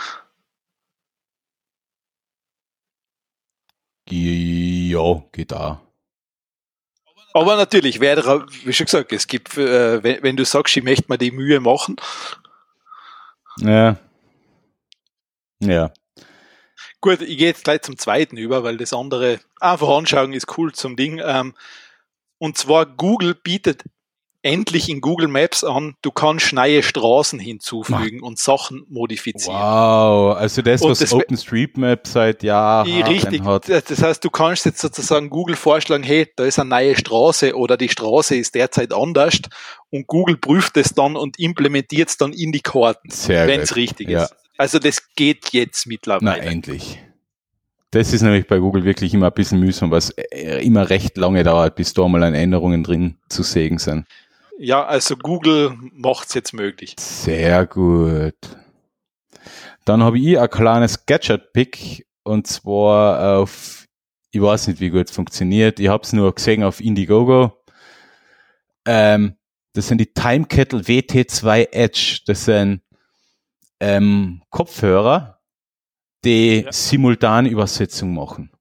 [4.10, 5.89] Ja, geht auch.
[7.34, 11.06] Aber natürlich wäre, wie schon gesagt, es gibt, äh, wenn, wenn du sagst, ich möchte
[11.08, 11.98] mir die Mühe machen,
[13.60, 13.98] Ja.
[15.62, 15.92] Ja.
[17.02, 20.74] Gut, ich gehe jetzt gleich zum zweiten über, weil das andere einfach anschauen ist cool
[20.74, 21.22] zum Ding.
[21.24, 21.54] Ähm,
[22.38, 23.84] und zwar Google bietet
[24.42, 29.58] endlich in Google Maps an, du kannst neue Straßen hinzufügen und Sachen modifizieren.
[29.60, 33.68] Wow, also das, Und was das- OpenStreetMap seit Jahren richtig, hat.
[33.68, 37.76] das heißt, du kannst jetzt sozusagen Google vorschlagen, hey, da ist eine neue Straße oder
[37.76, 39.40] die Straße ist derzeit anders
[39.90, 44.10] und Google prüft es dann und implementiert es dann in die Karten, wenn es richtig
[44.10, 44.24] Ja.
[44.24, 44.36] ist.
[44.58, 46.42] Also das geht jetzt Na, mittlerweile.
[46.42, 47.00] endlich.
[47.92, 51.44] Das ist nämlich bei Google wirklich immer ein bisschen mühsam, was äh, immer recht lange
[51.44, 54.06] dauert, bis da mal an Änderungen drin zu sehen sind.
[54.62, 56.96] Ja, also Google macht es jetzt möglich.
[57.00, 58.36] Sehr gut.
[59.86, 63.86] Dann habe ich ein kleines Gadget-Pick und zwar auf,
[64.32, 65.80] ich weiß nicht, wie gut es funktioniert.
[65.80, 67.54] Ich habe es nur gesehen auf Indiegogo.
[68.86, 69.38] Ähm,
[69.74, 72.20] das sind die Time Kettle WT2 Edge.
[72.26, 72.82] Das sind
[73.80, 75.40] ähm, Kopfhörer,
[76.26, 76.72] die Ja.
[76.74, 78.52] Simultanübersetzung machen.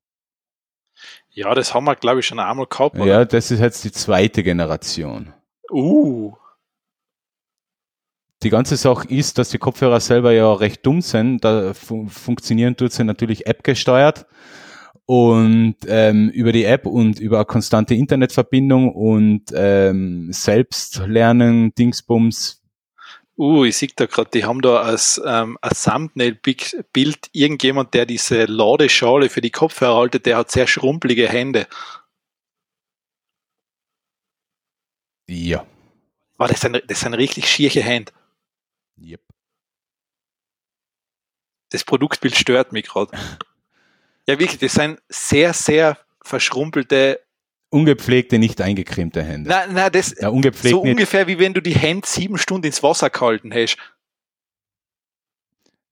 [1.30, 2.94] Ja, das haben wir, glaube ich, schon einmal gehabt.
[2.94, 3.04] Oder?
[3.04, 5.32] Ja, das ist jetzt die zweite Generation.
[5.70, 6.32] Uh,
[8.42, 11.44] Die ganze Sache ist, dass die Kopfhörer selber ja recht dumm sind.
[11.44, 14.26] Da fun funktionieren tut sie natürlich App gesteuert
[15.06, 22.62] und ähm, über die App und über eine konstante Internetverbindung und ähm, Selbstlernen, Dingsbums.
[23.38, 28.44] uh, ich sehe da gerade, die haben da als, ähm, als Thumbnail-Bild irgendjemand, der diese
[28.44, 31.66] Ladeschale für die Kopfhörer haltet, der hat sehr schrumpelige Hände.
[35.28, 35.66] Ja.
[36.36, 38.12] War das sind, das sind richtig schierche Hände.
[39.00, 39.20] Yep.
[41.70, 43.16] das Produktbild stört mich gerade.
[44.26, 47.20] Ja, wirklich, das sind sehr, sehr verschrumpelte.
[47.70, 49.50] Ungepflegte, nicht eingecremte Hände.
[49.50, 50.92] Nein, nein, das Ja, ungepflegt so nicht.
[50.92, 53.76] ungefähr wie wenn du die Hände sieben Stunden ins Wasser gehalten hast.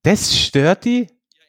[0.02, 1.08] Das stört die?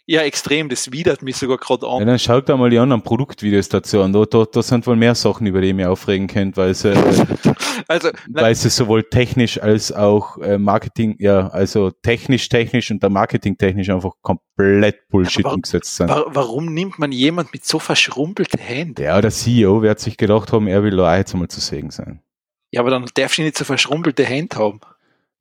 [0.09, 2.07] Ja, extrem, das widert mich sogar gerade Ja, an.
[2.07, 4.13] dann schaut da mal die anderen Produktvideos dazu an.
[4.13, 6.93] Da, da, da sind wohl mehr Sachen, über die ihr mich aufregen könnt, weil sie,
[7.89, 13.03] Also, nein, weil sie sowohl technisch als auch äh, Marketing, ja, also technisch, technisch und
[13.03, 16.09] der Marketing technisch einfach komplett Bullshit Aber- umgesetzt sind.
[16.09, 19.01] wa warum nimmt man jemand mit so verschrumpelte Händen?
[19.03, 21.89] Ja, der CEO wird sich gedacht haben, er will da auch jetzt einmal zu sehen
[21.89, 22.21] sein.
[22.71, 24.79] Ja, aber dann darfst du nicht so verschrumpelte Hände haben.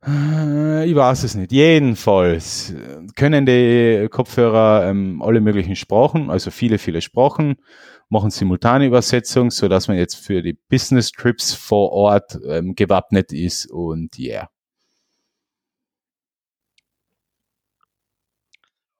[0.07, 1.53] Äh, Ich weiß es nicht.
[1.53, 7.57] Jedenfalls äh, können die Kopfhörer ähm, alle möglichen Sprachen, also viele, viele Sprachen,
[8.09, 13.33] machen simultane Übersetzung, so dass man jetzt für die Business Trips vor Ort ähm, gewappnet
[13.33, 14.49] ist und yeah.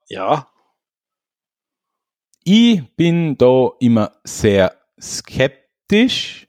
[0.09, 0.47] Ja,
[2.43, 6.46] Ich bin da immer sehr skeptisch,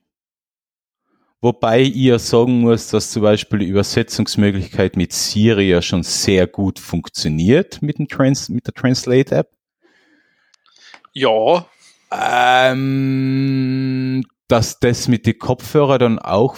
[1.40, 6.78] wobei ja sagen muss, dass zum Beispiel die Übersetzungsmöglichkeit mit Siri ja schon sehr gut
[6.78, 9.50] funktioniert mit, dem Trans mit der Translate-App.
[11.12, 11.66] ja,
[12.10, 16.56] Ähm, dass das mit den Kopfhörern dann auch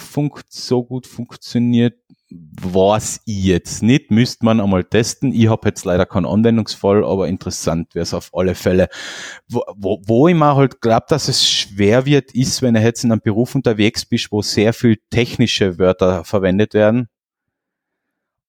[0.53, 2.00] so gut funktioniert,
[2.31, 4.11] weiß ich jetzt nicht.
[4.11, 5.33] Müsste man einmal testen.
[5.33, 8.87] Ich habe jetzt leider keinen Anwendungsfall, aber interessant wäre es auf alle Fälle.
[9.47, 13.03] Wo, wo, wo ich mir halt glaube, dass es schwer wird, ist, wenn du jetzt
[13.03, 17.09] in einem Beruf unterwegs bist, wo sehr viel technische Wörter verwendet werden,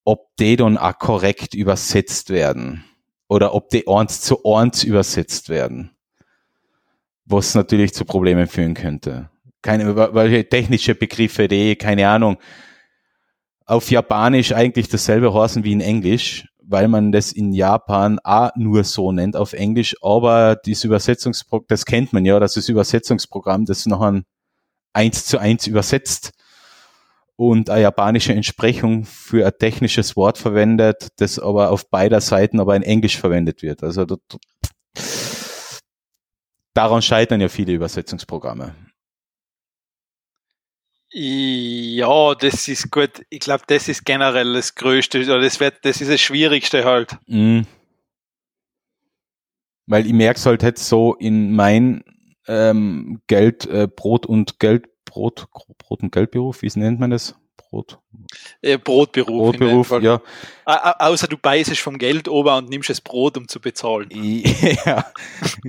[0.04, 2.84] ob die dann auch korrekt übersetzt werden.
[3.28, 5.92] Oder ob die eins zu eins übersetzt werden
[7.24, 9.28] was natürlich zu Problemen führen könnte.
[9.62, 12.36] Keine, weil technische Begriffe, die, keine Ahnung,
[13.66, 18.84] auf Japanisch eigentlich dasselbe heißen wie in Englisch, weil man das in Japan auch nur
[18.84, 23.86] so nennt auf Englisch, aber das Übersetzungsprogramm, das kennt man ja, das ist Übersetzungsprogramm, das
[23.86, 24.22] nachher
[24.93, 26.32] eins zu eins übersetzt
[27.36, 32.76] und eine japanische Entsprechung für ein technisches Wort verwendet, das aber auf beider Seiten aber
[32.76, 33.82] in Englisch verwendet wird.
[33.82, 34.16] Also da-
[36.74, 38.74] daran scheitern ja viele Übersetzungsprogramme.
[41.12, 43.24] Ja, das ist gut.
[43.28, 47.16] Ich glaube, das ist generell das Größte, oder das wird, das ist das Schwierigste halt.
[47.26, 47.66] Mhm.
[49.86, 52.02] Weil ich merke es halt jetzt so in mein
[52.47, 55.47] ähm, Geld, äh, Brot und Geld, Brot,
[55.78, 57.34] Brot und Geldberuf, wie nennt man das?
[57.73, 57.99] Brot,
[58.61, 59.57] Äh, Brotberuf.
[59.57, 60.20] Brotberuf, ja.
[60.66, 64.11] Au- au- Außer du beißt vom Geld ober und nimmst das Brot, um zu bezahlen.
[64.12, 65.07] Ich, ja,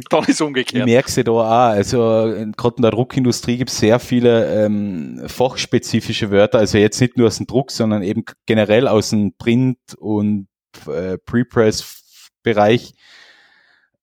[0.10, 0.86] Dann ist ich umgekehrt.
[0.86, 1.44] merke es ja da auch.
[1.46, 7.00] Also äh, gerade in der Druckindustrie gibt es sehr viele ähm, fachspezifische Wörter, also jetzt
[7.00, 10.48] nicht nur aus dem Druck, sondern eben generell aus dem Print- und
[10.88, 12.96] äh, Prepress-Bereich,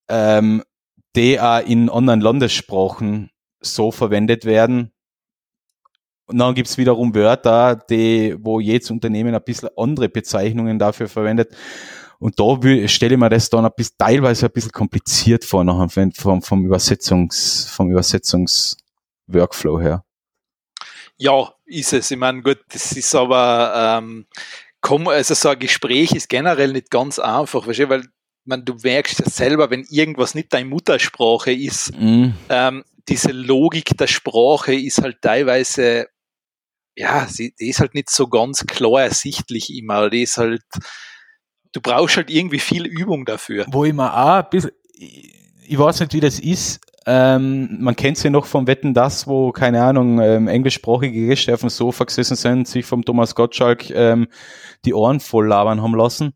[0.09, 0.63] ähm,
[1.17, 4.91] die auch in anderen Landessprachen so verwendet werden.
[6.31, 11.57] Und dann gibt's wiederum Wörter, die, wo jedes Unternehmen ein bisschen andere Bezeichnungen dafür verwendet.
[12.21, 16.11] Und da stelle ich mir das dann ein bisschen, teilweise ein bisschen kompliziert vor, nachher
[16.15, 20.05] vom, vom, Übersetzungs, vom Übersetzungsworkflow her.
[21.17, 22.13] Ja, ist es.
[22.13, 24.27] Ich meine, gut, das ist aber, ähm,
[24.81, 28.05] komm, also so ein Gespräch ist generell nicht ganz einfach, weißt du, weil
[28.45, 32.35] man, du merkst ja selber, wenn irgendwas nicht deine Muttersprache ist, Mhm.
[32.49, 36.07] ähm, diese Logik der Sprache ist halt teilweise,
[37.01, 40.11] ja, sie, die ist halt nicht so ganz klar ersichtlich immer.
[40.11, 40.63] Die ist halt,
[41.73, 43.65] du brauchst halt irgendwie viel Übung dafür.
[43.71, 46.81] Wo ich mir auch ein bisschen, ich, weiß nicht, wie das ist.
[47.07, 51.55] Ähm, man kennt sie ja noch vom Wetten das, wo, keine Ahnung, ähm, englischsprachige Gäste
[51.55, 54.29] auf dem Sofa gesessen sind, sich vom Thomas Gottschalk ähm,
[54.85, 56.35] die Ohren voll labern haben lassen.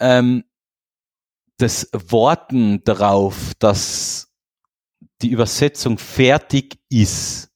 [0.00, 0.42] Ähm,
[1.58, 4.32] das Worten darauf, dass
[5.22, 7.53] die Übersetzung fertig ist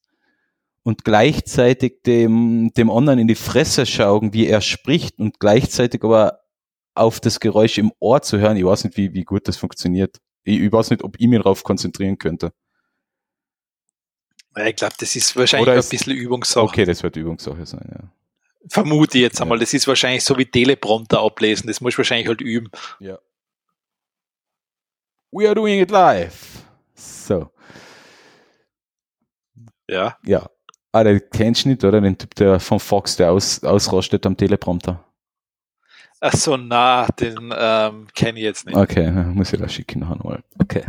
[0.89, 6.39] und gleichzeitig dem, dem anderen in die Fresse schauen, wie er spricht und gleichzeitig aber
[6.95, 8.57] auf das Geräusch im Ohr zu hören.
[8.57, 10.17] Ich weiß nicht, wie, wie gut das funktioniert.
[10.43, 12.51] Ich, ich weiß nicht, ob ich mich darauf konzentrieren könnte.
[14.57, 16.63] Ja, Ich glaube, das ist wahrscheinlich Oder ein ist- bisschen Übungssache.
[16.65, 18.11] Okay, das wird Übungssache sein, ja.
[18.67, 19.43] Vermute ich jetzt Ja.
[19.43, 19.59] einmal.
[19.59, 21.67] Das ist wahrscheinlich so wie Teleprompter ablesen.
[21.67, 22.69] Das muss ich wahrscheinlich halt üben.
[22.99, 23.19] ja.
[25.31, 26.63] We are doing it live.
[26.95, 27.51] So,
[29.87, 30.17] Ja.
[30.25, 30.49] ja.
[30.91, 32.01] Ah, den kennst du nicht, oder?
[32.01, 35.03] Den Typ, der von Fox, der aus, ausrastet am Teleprompter.
[36.21, 38.75] Ach so, na, den ähm, kenne ich jetzt nicht.
[38.75, 40.43] Okay, muss ich da schicken nachher mal.
[40.59, 40.83] Okay.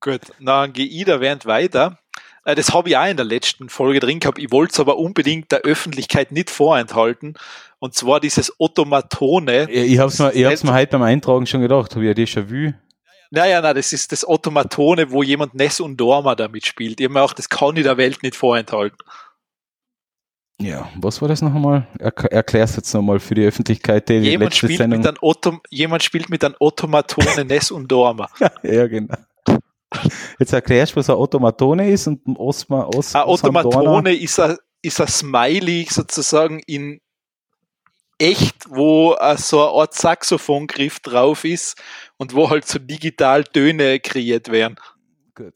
[0.00, 1.98] Gut, dann gehe ich da während weiter.
[2.44, 4.38] Äh, das habe ich auch in der letzten Folge drin gehabt.
[4.38, 7.34] Ich wollte es aber unbedingt der Öffentlichkeit nicht vorenthalten.
[7.78, 9.70] Und zwar dieses Automatone.
[9.70, 11.94] Ich, ich habe es mir, ich hab's mir heute beim Eintragen schon gedacht.
[11.94, 12.74] Habe ich ja Déjà-vu?
[13.30, 17.00] Naja, na, das ist das Automatone, wo jemand Ness und Dorma damit spielt.
[17.00, 18.98] Ich habe mir auch, das kann ich der Welt nicht vorenthalten.
[20.60, 21.86] Ja, was war das noch einmal?
[21.98, 24.08] Er, erklär's jetzt nochmal für die Öffentlichkeit.
[24.08, 25.00] Die jemand, letzte spielt Sendung.
[25.00, 28.28] Mit einem Otto, jemand spielt mit einem Automatone Ness und Dorma.
[28.62, 29.14] ja, genau.
[30.38, 34.56] Jetzt erklärst du, was ein Automatone ist und ein Osma, Os, Ein Automatone ist ein,
[34.82, 37.00] ist ein Smiley sozusagen in
[38.18, 41.80] echt, wo so eine Art Saxophongriff drauf ist
[42.16, 44.76] und wo halt so digital Töne kreiert werden.
[45.34, 45.54] Gut.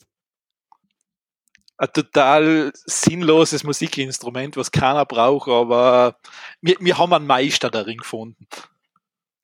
[1.76, 6.16] Ein total sinnloses Musikinstrument, was keiner braucht, aber
[6.60, 8.46] wir, wir haben einen Meister darin gefunden.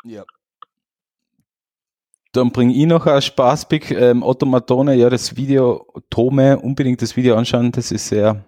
[0.04, 0.24] Ja.
[2.32, 3.90] Dann bringe ich noch ein Spaßpick.
[3.90, 8.44] Ähm, Automatone, ja, das Video, Tome, unbedingt das Video anschauen, das ist sehr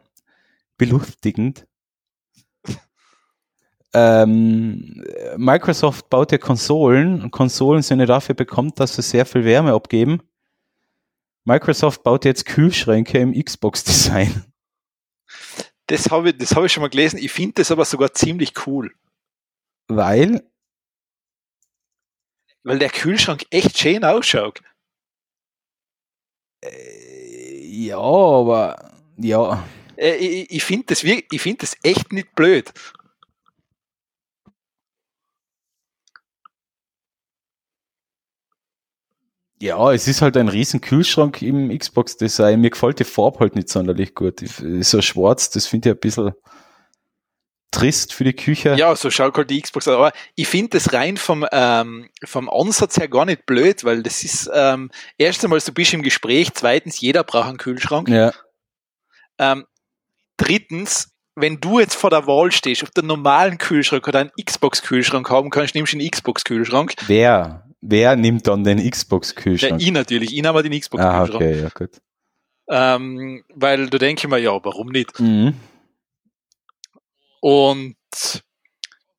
[0.77, 1.67] belustigend.
[3.93, 5.05] Ähm,
[5.37, 9.73] Microsoft baut ja Konsolen und Konsolen sind ja dafür bekannt, dass sie sehr viel Wärme
[9.73, 10.23] abgeben.
[11.45, 14.45] Microsoft baut jetzt Kühlschränke im Xbox-Design.
[15.87, 17.19] Das habe ich, das hab ich schon mal gelesen.
[17.19, 18.95] Ich finde das aber sogar ziemlich cool.
[19.89, 20.49] Weil?
[22.63, 24.63] Weil der Kühlschrank echt schön ausschaut.
[26.63, 29.67] Äh, ja, aber ja.
[29.97, 32.73] Äh, ich, ich finde das, find das echt nicht blöd.
[39.61, 42.61] Ja, es ist halt ein riesen Kühlschrank im Xbox-Design.
[42.61, 44.41] Mir gefällt die Farbe halt nicht sonderlich gut.
[44.41, 46.33] So schwarz, das finde ich ein bisschen
[47.71, 48.75] trist für die Küche.
[48.75, 49.95] Ja, so schaut halt die Xbox aus.
[49.95, 54.25] Aber ich finde das rein vom, ähm, vom Ansatz her gar nicht blöd, weil das
[54.25, 58.09] ist ähm, erst einmal, du bist im Gespräch, zweitens, jeder braucht einen Kühlschrank.
[58.09, 58.33] Ja.
[59.39, 59.67] Ähm,
[60.37, 64.33] drittens, wenn du jetzt vor der Wahl stehst, ob du einen normalen Kühlschrank oder einen
[64.43, 66.95] Xbox-Kühlschrank haben kannst, nimmst du einen Xbox-Kühlschrank.
[67.07, 67.70] Wer?
[67.81, 69.81] Wer nimmt dann den Xbox-Kühlschrank?
[69.81, 70.37] Ja, ich natürlich.
[70.37, 71.31] Ich habe den Xbox-Kühlschrank.
[71.31, 72.01] Ah, okay, ja, gut.
[72.69, 75.19] Ähm, weil du denke ich mir, ja, warum nicht?
[75.19, 75.55] Mhm.
[77.41, 77.97] Und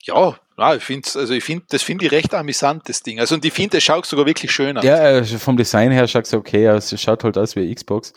[0.03, 3.19] ja, ja, ich finde, also ich finde, das finde ich recht amüsant, das Ding.
[3.19, 4.83] Also und ich finde, es schaut sogar wirklich schön aus.
[4.83, 6.91] Ja, also vom Design her schaut es okay aus.
[6.91, 8.13] Es schaut halt aus wie Xbox.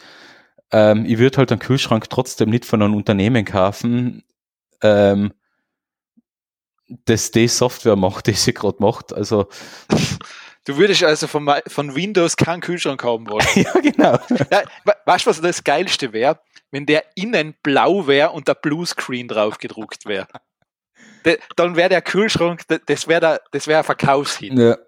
[0.71, 4.25] Ähm, ich würde halt einen Kühlschrank trotzdem nicht von einem Unternehmen kaufen,
[4.83, 5.33] ähm,
[6.89, 9.13] das die Software macht, die sie gerade macht.
[9.13, 9.49] Also
[10.67, 13.47] Du würdest also von, von Windows keinen Kühlschrank haben wollen.
[13.55, 14.19] ja, genau.
[14.51, 14.63] Ja,
[15.05, 16.41] weißt du, was das Geilste wäre?
[16.71, 20.27] Wenn der innen blau wäre und der Bluescreen drauf gedruckt wäre.
[21.57, 24.59] dann wäre der Kühlschrank, das wäre das wär ein Verkaufshit.
[24.59, 24.79] Ja.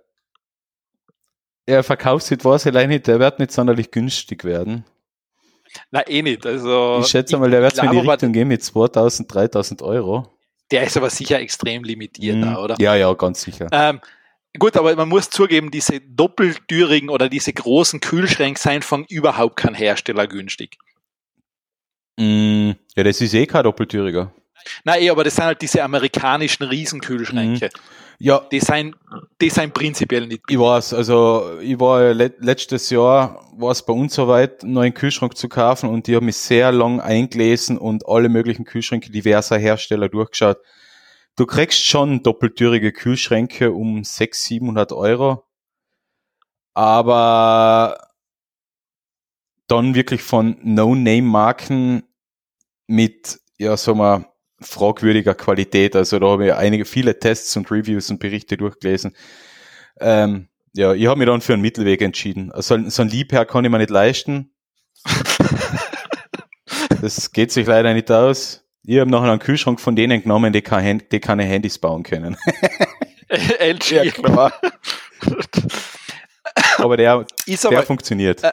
[1.68, 4.84] Ja, Verkaufshit war es allein nicht, der wird nicht sonderlich günstig werden.
[5.90, 6.46] Nein, eh nicht.
[6.46, 10.35] Also, ich schätze mal, der wird in die Richtung gehen mit 2000, 3000 Euro.
[10.70, 12.56] Der ist aber sicher extrem limitiert, mhm.
[12.56, 12.76] oder?
[12.78, 13.68] Ja, ja, ganz sicher.
[13.70, 14.00] Ähm,
[14.58, 19.74] gut, aber man muss zugeben, diese doppeltürigen oder diese großen Kühlschränke seien von überhaupt kein
[19.74, 20.76] Hersteller günstig.
[22.18, 24.32] Mm, ja, das ist eh kein doppeltüriger.
[24.84, 27.66] Nein, eh, aber das sind halt diese amerikanischen Riesenkühlschränke.
[27.66, 27.80] Mhm.
[28.18, 28.40] Ja.
[28.50, 28.96] Die sind,
[29.40, 30.42] die sind prinzipiell nicht.
[30.48, 35.36] Ich weiß, also ich war letztes Jahr, war es bei uns soweit, einen neuen Kühlschrank
[35.36, 40.08] zu kaufen und die haben mich sehr lang eingelesen und alle möglichen Kühlschränke diverser Hersteller
[40.08, 40.58] durchgeschaut.
[41.36, 45.44] Du kriegst schon doppeltürige Kühlschränke um 600, 700 Euro,
[46.72, 47.98] aber
[49.66, 52.04] dann wirklich von No-Name-Marken
[52.86, 55.96] mit, ja, sagen wir, fragwürdiger Qualität.
[55.96, 59.14] Also da habe ich einige, viele Tests und Reviews und Berichte durchgelesen.
[60.00, 62.52] Ähm, ja, ich habe mich dann für einen Mittelweg entschieden.
[62.52, 64.52] Also, so ein Liebherr kann ich mir nicht leisten.
[67.00, 68.62] das geht sich leider nicht aus.
[68.84, 72.36] Ich habe nachher einen Kühlschrank von denen genommen, die, kein, die keine Handys bauen können.
[73.28, 73.90] LG.
[73.90, 74.52] Ja, klar.
[76.78, 78.44] Aber der, der aber, funktioniert.
[78.44, 78.52] Äh,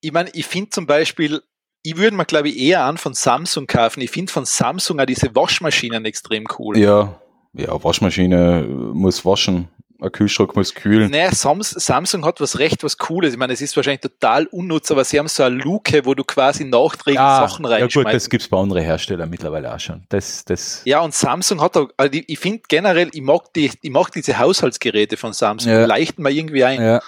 [0.00, 1.42] ich meine, ich finde zum Beispiel,
[1.88, 4.02] ich würde mir, glaube ich, eher an von Samsung kaufen.
[4.02, 6.76] Ich finde von Samsung auch diese Waschmaschinen extrem cool.
[6.76, 7.18] Ja,
[7.54, 9.68] ja, Waschmaschine muss waschen.
[10.00, 11.10] Ein Kühlschrank muss kühlen.
[11.10, 13.32] Naja, Samsung hat was recht, was Cooles.
[13.32, 16.22] Ich meine, es ist wahrscheinlich total unnutz, aber sie haben so eine Luke, wo du
[16.22, 17.96] quasi nachträglich ja, Sachen reinschmeißt.
[17.96, 20.04] Ja gut, das gibt's bei anderen Herstellern mittlerweile auch schon.
[20.08, 23.90] Das, das ja, und Samsung hat auch, also ich, finde generell, ich mag, die, ich
[23.90, 25.80] mag diese Haushaltsgeräte von Samsung, ja.
[25.80, 26.80] die leichten mir irgendwie ein.
[26.80, 27.02] Ja.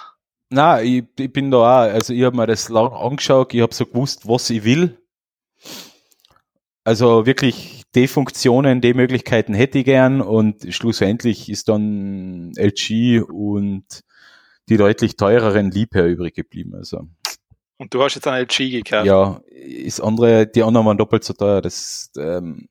[0.50, 3.72] Na, ich, ich bin da auch, also ich habe mir das lang angeschaut, ich habe
[3.72, 4.98] so gewusst, was ich will.
[6.82, 13.84] Also wirklich die Funktionen, die Möglichkeiten hätte ich gern und schlussendlich ist dann LG und
[14.68, 16.74] die deutlich teureren Liebherr übrig geblieben.
[16.74, 17.06] Also
[17.78, 19.06] Und du hast jetzt einen LG gekauft.
[19.06, 21.60] Ja, ist andere, die anderen waren doppelt so teuer.
[21.60, 22.68] Das, ähm,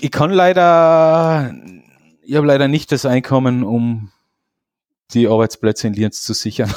[0.00, 1.52] ich kann leider,
[2.22, 4.12] ich habe leider nicht das Einkommen, um
[5.14, 6.72] die Arbeitsplätze in Lienz zu sichern.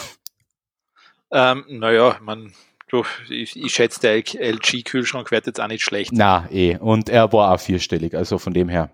[1.31, 2.53] Ähm, naja, man,
[2.89, 6.11] du, ich, ich schätze, der LG-Kühlschrank wird jetzt auch nicht schlecht.
[6.13, 6.77] Na, eh.
[6.77, 8.89] Und er war auch vierstellig, also von dem her.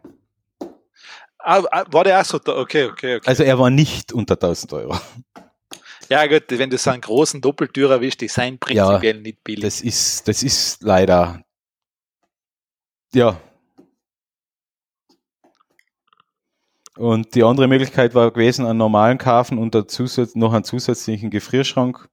[1.40, 2.40] Ah, ah, war der auch so?
[2.40, 3.28] da- Okay, okay, okay.
[3.30, 4.98] Also er war nicht unter 1000 Euro.
[6.10, 9.64] ja, gut, wenn du so einen großen Doppeltürer erwischt, die sind prinzipiell nicht billig.
[9.64, 11.44] Das ist, das ist leider,
[13.14, 13.40] ja.
[16.98, 19.74] Und die andere Möglichkeit war gewesen, einen normalen Kaufen und
[20.36, 22.08] noch einen zusätzlichen Gefrierschrank.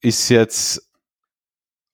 [0.00, 0.90] Ist jetzt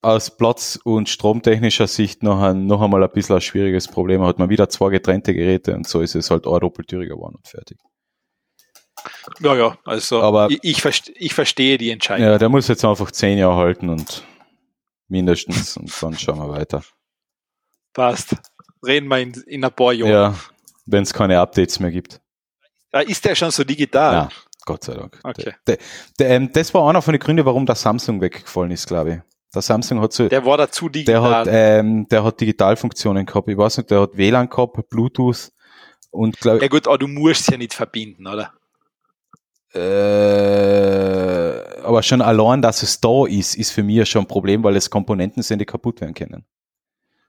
[0.01, 4.23] aus Platz- und stromtechnischer Sicht noch, ein, noch einmal ein bisschen ein schwieriges Problem.
[4.23, 7.49] Hat man wieder zwei getrennte Geräte und so ist es halt ein doppeltüriger geworden und
[7.49, 7.79] fertig.
[9.41, 12.27] ja, ja, also Aber- ich, ich, verste, ich verstehe die Entscheidung.
[12.27, 14.25] Ja, der muss jetzt einfach zehn Jahre halten und
[15.09, 16.83] mindestens und dann schauen wir weiter.
[17.93, 18.37] Passt.
[18.87, 20.11] Reden wir in, in ein paar Jahren.
[20.11, 20.35] Ja,
[20.87, 22.21] wenn es keine Updates mehr gibt.
[22.93, 24.13] Ah, Ist der schon so digital?
[24.15, 24.29] Ja,
[24.65, 25.19] Gott sei Dank.
[25.23, 25.53] Okay.
[25.67, 25.79] Der,
[26.19, 29.19] der, ähm, das war einer von den Gründen, warum der Samsung weggefallen ist, glaube ich.
[29.55, 31.35] Der Samsung hat so, der, Der war da zu digital.
[31.35, 33.49] hat, ähm, der hat Digitalfunktionen gehabt.
[33.49, 35.51] Ich weiß nicht, der hat WLAN gehabt, Bluetooth
[36.11, 38.53] und glaube ja gut, aber du musst es ja nicht verbinden, oder?
[39.75, 44.77] äh, aber schon allein, dass es da ist, ist für mich schon ein Problem, weil
[44.77, 46.45] es Komponenten sind, die kaputt werden können.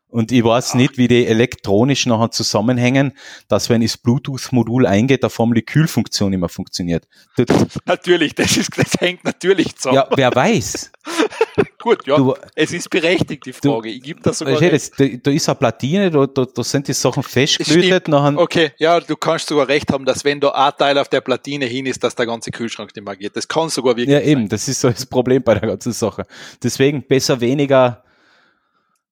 [0.10, 3.12] Und ich weiß nicht, wie die elektronisch nachher zusammenhängen,
[3.50, 7.08] dass wenn das Bluetooth-Modul eingeht, vor allem die Kühlfunktion immer funktioniert.
[7.86, 9.96] Natürlich, das, ist, das hängt natürlich zusammen.
[9.96, 10.92] ja, wer weiß.
[11.80, 12.18] Gut, ja.
[12.18, 13.90] Du, es ist berechtigt, die Frage.
[13.90, 16.88] ich gebe das sogar du, das, da, da ist eine Platine, da, da, da sind
[16.88, 20.72] die Sachen festgelötet, nachher, Okay, ja, du kannst sogar recht haben, dass wenn da ein
[20.78, 23.36] Teil auf der Platine hin ist, dass der ganze Kühlschrank nicht mehr geht.
[23.36, 24.28] Das kann sogar wirklich ja sein.
[24.28, 26.26] eben, das ist so das Problem bei der ganzen Sache.
[26.64, 28.04] Deswegen besser weniger,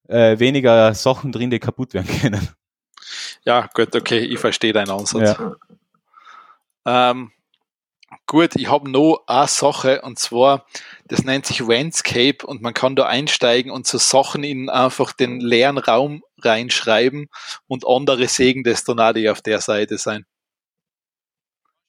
[0.08, 2.50] äh, weniger Sachen drin, die kaputt werden können.
[3.44, 5.38] Ja, gut, okay, ich verstehe deinen Ansatz.
[6.86, 7.32] Ähm,
[8.28, 10.66] gut, ich habe noch eine Sache und zwar,
[11.08, 15.40] das nennt sich Landscape und man kann da einsteigen und so Sachen in einfach den
[15.40, 17.28] leeren Raum reinschreiben
[17.68, 20.26] und andere sägen das dann auch, die auf der Seite sein.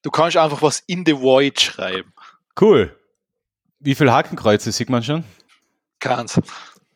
[0.03, 2.13] Du kannst einfach was in the void schreiben.
[2.59, 2.97] Cool.
[3.81, 5.25] Wie viele Hakenkreuze sieht man schon?
[5.99, 6.41] Kannst.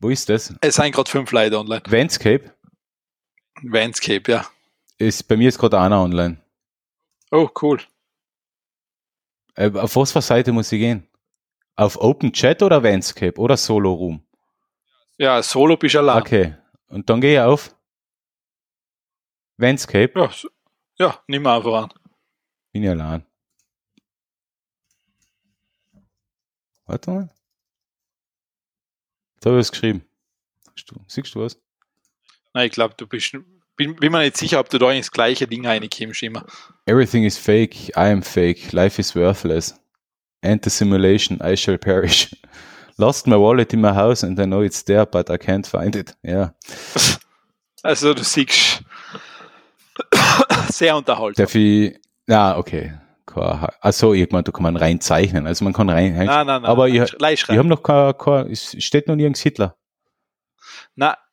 [0.01, 0.55] Wo ist das?
[0.63, 1.83] Es sind gerade fünf Leute online.
[1.87, 2.55] Landscape?
[3.63, 4.47] Landscape, ja.
[4.97, 6.43] Ist, bei mir ist gerade einer online.
[7.31, 7.81] Oh, cool.
[9.55, 11.07] Äh, auf was für Seite muss ich gehen?
[11.77, 14.27] Auf Open Chat oder Landscape oder Solo Room?
[15.19, 16.21] Ja, Solo bist du allein.
[16.21, 16.55] Okay.
[16.89, 17.75] Und dann gehe ich auf
[19.59, 20.13] Landscape.
[20.19, 20.31] Ja,
[20.99, 21.93] ja, nimm mal einfach an.
[22.73, 23.25] Bin ich allein.
[26.87, 27.31] Warte mal.
[29.41, 30.03] Da habe ich es geschrieben.
[30.75, 31.59] Siehst du, siehst du was?
[32.53, 33.33] Nein, ich glaube, du bist.
[33.77, 36.45] Bin, bin mir nicht sicher, ob du da ins gleiche Ding reinkommst immer.
[36.87, 37.89] Everything is fake.
[37.97, 38.73] I am fake.
[38.73, 39.75] Life is worthless.
[40.43, 41.41] Enter simulation.
[41.43, 42.35] I shall perish.
[42.99, 45.97] Lost my wallet in my house and I know it's there, but I can't find
[45.97, 46.15] it.
[46.23, 46.55] Ja.
[47.83, 48.83] Also du siehst
[50.69, 51.45] sehr unterhaltsam.
[51.45, 51.99] Darf ich,
[52.29, 52.93] ja, okay.
[53.37, 55.47] Also, irgendwann, da kann man rein zeichnen.
[55.47, 56.65] Also man kann rein, Nein, nein, nein.
[56.65, 59.77] aber nein, ich, ich habe noch kein, kein, es steht noch nirgends Hitler.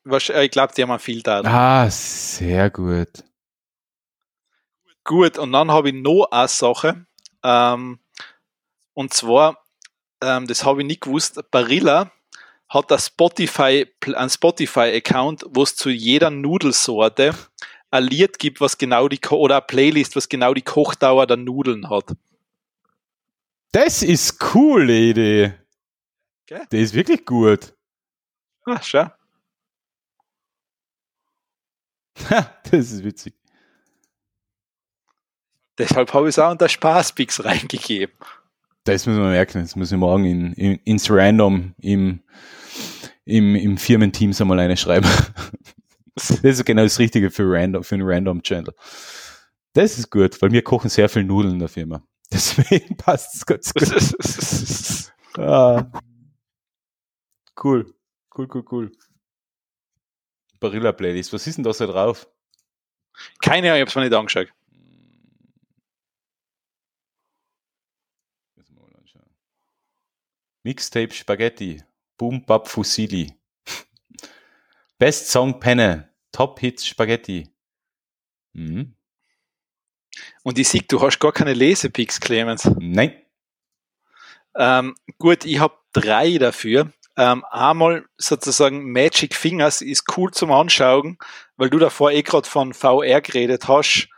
[0.08, 1.42] Wahrsch- äh, ich glaube, die haben viel da.
[1.42, 3.24] Ah, sehr gut.
[5.04, 7.06] Gut, und dann habe ich noch eine Sache.
[7.44, 8.00] Ähm,
[8.94, 9.64] und zwar,
[10.22, 12.12] ähm, das habe ich nicht gewusst, Barilla
[12.70, 17.34] hat ein Spotify, ein Spotify-Account, wo es zu jeder Nudelsorte
[17.98, 21.90] ein Lied gibt, was genau die, oder eine Playlist, was genau die Kochdauer der Nudeln
[21.90, 22.16] hat.
[23.72, 25.54] Das ist coole Idee.
[26.46, 26.66] Gell?
[26.72, 27.74] Der ist wirklich gut.
[28.66, 29.12] Ah, schau.
[32.30, 33.34] Ha, das ist witzig.
[35.78, 38.16] Deshalb habe ich es auch unter Spaßpix reingegeben.
[38.84, 39.62] Das müssen wir merken.
[39.62, 42.22] Das muss ich morgen in, in, ins Random im,
[43.26, 45.10] im, im Firmenteams einmal eine schreiben.
[46.42, 48.74] Das ist genau das Richtige für, Random, für einen Random-Channel.
[49.74, 52.04] Das ist gut, weil wir kochen sehr viel Nudeln in der Firma.
[52.34, 55.14] Deswegen passt es ganz gut.
[55.40, 55.92] Ah.
[57.64, 57.94] Cool.
[58.36, 58.92] Cool, cool, cool.
[60.60, 61.32] Barilla Playlist.
[61.32, 62.28] Was ist denn da so drauf?
[63.40, 64.52] Keine Ahnung, ich habe es mir nicht angeschaut.
[70.64, 71.84] Mixtape Spaghetti.
[72.18, 73.37] Boom Bap Fusilli.
[74.98, 76.10] Best Song Penne.
[76.32, 77.50] Top Hits Spaghetti.
[78.54, 78.96] Mhm.
[80.44, 82.70] Und ich sehe, du hast gar keine Lesepix, Clemens.
[82.80, 83.16] Nein.
[84.56, 86.92] Ähm, gut, ich habe drei dafür.
[87.16, 91.18] Ähm, einmal sozusagen Magic Fingers ist cool zum Anschauen,
[91.56, 94.10] weil du davor eh gerade von VR geredet hast.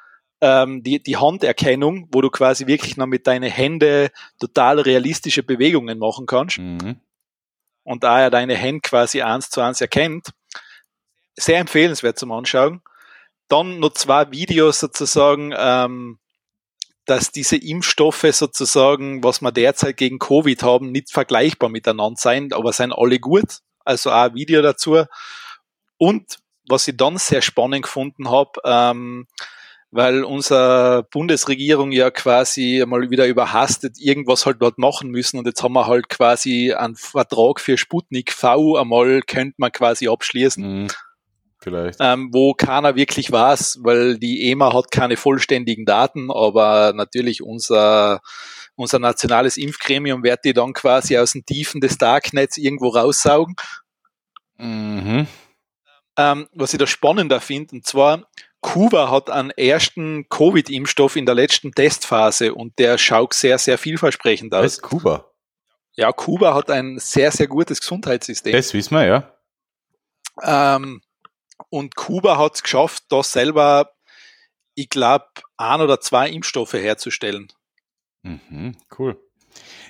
[0.41, 5.99] Ähm, die, die Handerkennung, wo du quasi wirklich noch mit deinen Händen total realistische Bewegungen
[5.99, 6.59] machen kannst.
[6.59, 7.01] Mhm.
[7.83, 10.29] Und da er deine Hände quasi eins zu eins erkennt.
[11.39, 12.81] Sehr empfehlenswert zum Anschauen.
[13.47, 16.19] Dann noch zwei Videos sozusagen, ähm,
[17.05, 22.73] dass diese Impfstoffe sozusagen, was wir derzeit gegen Covid haben, nicht vergleichbar miteinander sein, aber
[22.73, 23.59] sind alle gut.
[23.83, 25.03] Also auch ein Video dazu.
[25.97, 26.37] Und
[26.67, 29.27] was ich dann sehr spannend gefunden habe, ähm,
[29.91, 35.63] weil unsere Bundesregierung ja quasi mal wieder überhastet irgendwas halt dort machen müssen und jetzt
[35.63, 40.83] haben wir halt quasi einen Vertrag für Sputnik V einmal könnte man quasi abschließen.
[40.83, 40.87] Mhm.
[41.61, 41.99] Vielleicht.
[41.99, 48.21] Ähm, wo keiner wirklich weiß, weil die EMA hat keine vollständigen Daten, aber natürlich unser,
[48.75, 53.55] unser nationales Impfgremium wird die dann quasi aus den Tiefen des Darknets irgendwo raussaugen.
[54.57, 55.27] Mhm.
[56.17, 58.23] Ähm, was ich da spannender finde, und zwar,
[58.61, 64.53] Kuba hat einen ersten Covid-Impfstoff in der letzten Testphase und der schaut sehr, sehr vielversprechend
[64.53, 64.63] aus.
[64.63, 65.31] Was ist Kuba?
[65.95, 68.53] Ja, Kuba hat ein sehr, sehr gutes Gesundheitssystem.
[68.53, 69.33] Das wissen wir, ja.
[70.41, 71.01] Ähm,
[71.69, 73.91] und Kuba hat es geschafft, da selber,
[74.75, 75.25] ich glaube,
[75.57, 77.47] ein oder zwei Impfstoffe herzustellen.
[78.23, 79.17] Mhm, cool.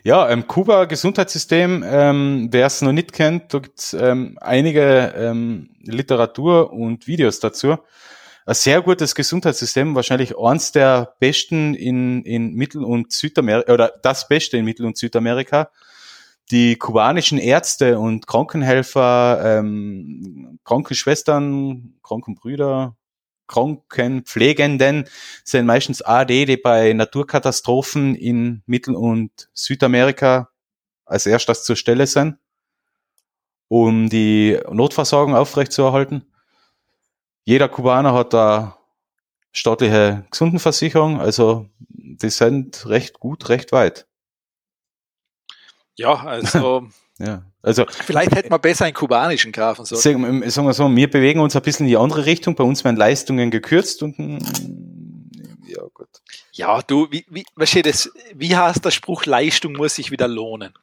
[0.03, 5.76] Ja, ähm, Kuba Gesundheitssystem, ähm, wer es noch nicht kennt, da gibt's ähm, einige ähm,
[5.81, 7.77] Literatur und Videos dazu.
[8.45, 14.27] Ein sehr gutes Gesundheitssystem, wahrscheinlich eins der besten in, in Mittel- und Südamerika, oder das
[14.27, 15.69] Beste in Mittel- und Südamerika
[16.52, 22.96] die kubanischen Ärzte und Krankenhelfer, ähm, Krankenschwestern, Krankenbrüder,
[23.48, 25.06] Krankenpflegenden
[25.44, 30.50] sind meistens AD, die bei Naturkatastrophen in Mittel- und Südamerika
[31.06, 32.38] als erstes zur Stelle sind,
[33.68, 36.32] um die Notversorgung aufrechtzuerhalten.
[37.44, 38.78] Jeder Kubaner hat da
[39.52, 44.09] staatliche Gesundenversicherung, also die sind recht gut, recht weit.
[46.00, 46.88] Ja, also.
[47.20, 47.44] ja.
[47.62, 50.02] Also, Vielleicht hätten wir besser einen kubanischen kaufen sollen.
[50.50, 52.56] Sagen wir so, wir bewegen uns ein bisschen in die andere Richtung.
[52.56, 54.38] Bei uns werden Leistungen gekürzt und mm,
[55.68, 56.08] ja, gut.
[56.54, 57.44] Ja, du, wie, wie,
[57.82, 60.74] das, wie heißt der Spruch, Leistung muss sich wieder lohnen?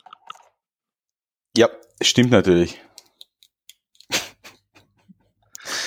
[1.57, 1.71] Ja,
[2.03, 2.79] stimmt natürlich.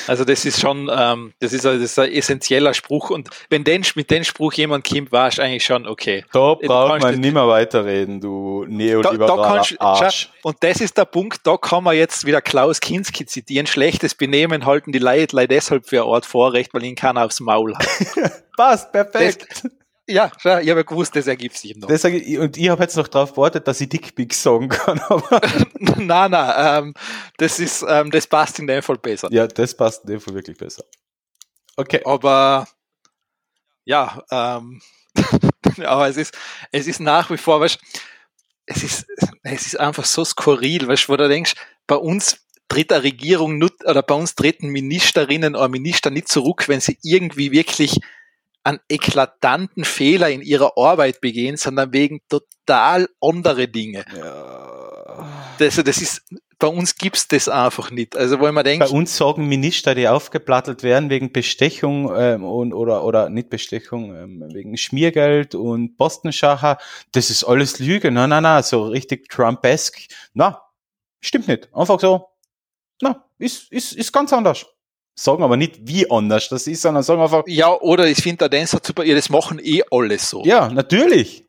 [0.09, 3.63] Also das ist schon, ähm, das, ist ein, das ist ein essentieller Spruch und wenn
[3.63, 6.25] den, mit dem Spruch jemand kommt, war es eigentlich schon okay.
[6.31, 10.29] Da braucht man nicht mehr weiterreden, du neoliberaler Arsch.
[10.41, 14.65] und das ist der Punkt, da kann man jetzt wieder Klaus Kinski zitieren, schlechtes Benehmen
[14.65, 17.85] halten die Leute deshalb für ein Ort Vorrecht, weil ihn keiner aufs Maul hat.
[18.57, 19.45] Passt, perfekt.
[19.47, 19.71] Das,
[20.09, 21.87] ja, ich habe ja gewusst, das ergibt sich noch.
[21.87, 24.99] Das, und ich habe jetzt noch darauf gewartet, dass ich Dickpick sagen kann.
[25.09, 25.41] Aber
[25.79, 26.93] nein, nein, ähm,
[27.37, 29.29] das ist, ähm, das passt in dem Fall besser.
[29.31, 30.83] Ja, das passt in dem Fall wirklich besser.
[31.75, 32.01] Okay.
[32.05, 32.67] Aber
[33.85, 34.81] ja, ähm,
[35.83, 36.37] aber es ist,
[36.71, 37.79] es ist nach wie vor, weißt,
[38.65, 39.07] es ist,
[39.43, 41.55] es ist einfach so skurril, weißt, wo du denkst,
[41.87, 46.79] bei uns tritt eine Regierung oder bei uns treten Ministerinnen oder Minister nicht zurück, wenn
[46.79, 47.99] sie irgendwie wirklich
[48.63, 54.05] einen eklatanten Fehler in ihrer Arbeit begehen, sondern wegen total andere Dinge.
[54.15, 55.27] Ja.
[55.57, 56.23] Das, das ist,
[56.59, 58.15] bei uns gibt's das einfach nicht.
[58.15, 62.73] Also wo man denkt, bei uns sagen Minister, die aufgeplattelt werden wegen Bestechung ähm, und,
[62.73, 66.77] oder oder nicht Bestechung, ähm, wegen Schmiergeld und Postenschacher,
[67.13, 68.11] das ist alles Lüge.
[68.11, 69.99] Nein, nein, nein, so richtig Trumpesk.
[70.33, 70.61] Na,
[71.21, 71.73] stimmt nicht.
[71.73, 72.27] Einfach so.
[73.01, 74.65] Na, ist ist ist ganz anders
[75.23, 77.43] sagen aber nicht, wie anders das ist, sondern sagen einfach.
[77.47, 80.43] Ja, oder ich finde der Dance super, ja, das machen eh alles so.
[80.45, 81.45] Ja, natürlich.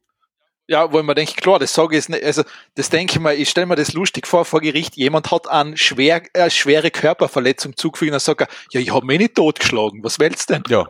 [0.66, 2.44] Ja, wo man denkt, klar, das sage ich nicht, also
[2.76, 5.76] das denke ich mal, ich stelle mir das lustig vor, vor Gericht, jemand hat eine
[5.76, 10.05] schwer, äh, schwere Körperverletzung zugefügt und dann sagt er, ja, ich habe mich nicht totgeschlagen,
[10.05, 10.62] was willst du denn?
[10.68, 10.86] Ja.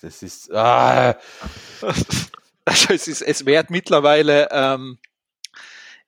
[0.00, 1.16] Das ist, ah.
[2.64, 4.98] Also es ist, es wird mittlerweile, ähm,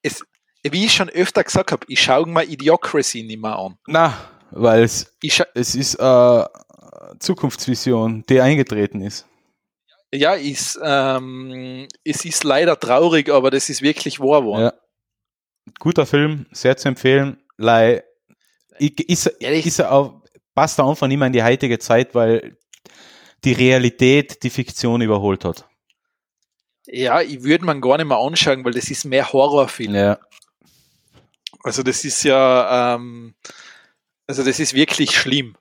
[0.03, 0.23] es,
[0.63, 3.79] wie ich schon öfter gesagt habe, ich schaue mir Idiocracy nicht mehr an.
[3.87, 4.15] Na,
[4.51, 5.17] weil es,
[5.55, 6.49] es ist eine
[7.19, 9.27] Zukunftsvision, die eingetreten ist.
[10.13, 14.63] Ja, ist, ähm, es ist leider traurig, aber das ist wirklich wahr geworden.
[14.63, 14.73] Ja.
[15.79, 17.41] Guter Film, sehr zu empfehlen.
[17.57, 18.03] Lei,
[18.79, 20.23] ist, ist auch,
[20.55, 22.57] passt einfach nicht mehr in die heutige Zeit, weil
[23.45, 25.65] die Realität die Fiktion überholt hat.
[26.87, 29.95] Ja, ich würde man gar nicht mehr anschauen, weil das ist mehr Horrorfilm.
[29.95, 30.19] Ja.
[31.63, 33.35] Also das ist ja, ähm,
[34.31, 35.57] also das ist wirklich schlimm.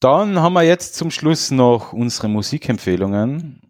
[0.00, 3.62] Dann haben wir jetzt zum Schluss noch unsere Musikempfehlungen.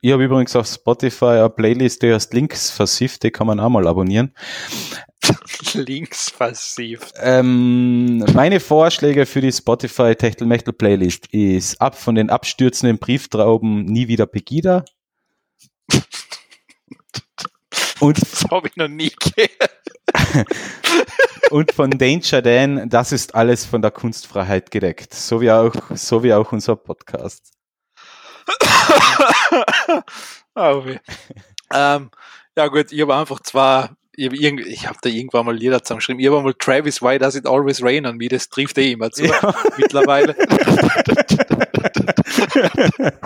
[0.00, 3.68] ich habe übrigens auf Spotify eine Playlist, die heißt Links versifft, die kann man auch
[3.68, 4.34] mal abonnieren.
[5.74, 7.12] Links versifft.
[7.20, 14.08] Ähm, meine Vorschläge für die Spotify Techtelmechtel Playlist ist ab von den abstürzenden Brieftrauben nie
[14.08, 14.86] wieder Pegida.
[18.00, 19.77] Und das habe ich noch nie gehört.
[21.50, 25.14] und von Danger Dan, das ist alles von der Kunstfreiheit gedeckt.
[25.14, 27.52] So wie auch, so wie auch unser Podcast.
[30.54, 30.82] oh,
[31.72, 32.10] ähm,
[32.56, 36.20] ja gut, ich habe einfach zwei, ich habe hab da irgendwann mal Lieder zusammengeschrieben.
[36.20, 38.28] Ich habe mal Travis, Why Does It Always Rain on Me?
[38.28, 39.54] Das trifft eh immer zu ja.
[39.76, 40.36] mittlerweile.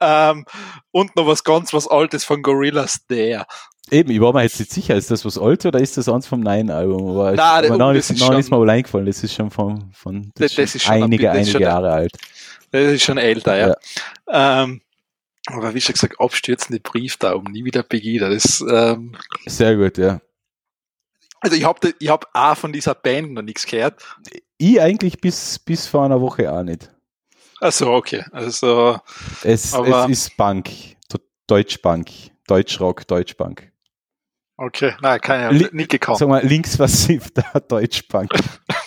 [0.00, 0.44] ähm,
[0.90, 3.46] und noch was ganz was Altes von Gorillas There.
[3.90, 6.26] Eben, ich war mir jetzt nicht sicher, ist das was Altes oder ist das eins
[6.26, 7.10] vom neuen Album?
[7.10, 10.30] Aber Nein, ich, nein, ist, ist, ist mir wohl eingefallen, das ist schon von, von
[10.34, 12.12] das, das ist schon einige, ein, einige Jahre alt.
[12.70, 13.74] Das ist schon älter, ja.
[14.26, 14.62] ja.
[14.62, 14.82] Ähm,
[15.46, 18.28] aber wie schon gesagt, abstürzende Brieftauben, nie wieder Pegida.
[18.28, 19.16] Das, ähm,
[19.46, 20.20] Sehr gut, ja.
[21.40, 24.02] Also ich habe ich hab auch von dieser Band noch nichts gehört.
[24.58, 26.90] Ich eigentlich bis, bis vor einer Woche auch nicht.
[27.60, 28.24] Ach so, okay.
[28.32, 28.98] Also,
[29.42, 30.70] es, es ist Bank,
[31.46, 32.10] Deutschbank,
[32.46, 33.72] Deutschrock, Deutschbank.
[34.60, 36.18] Okay, nein, keine Ahnung, nicht gekommen.
[36.18, 38.32] Sag mal, linksversiffter Deutschbank.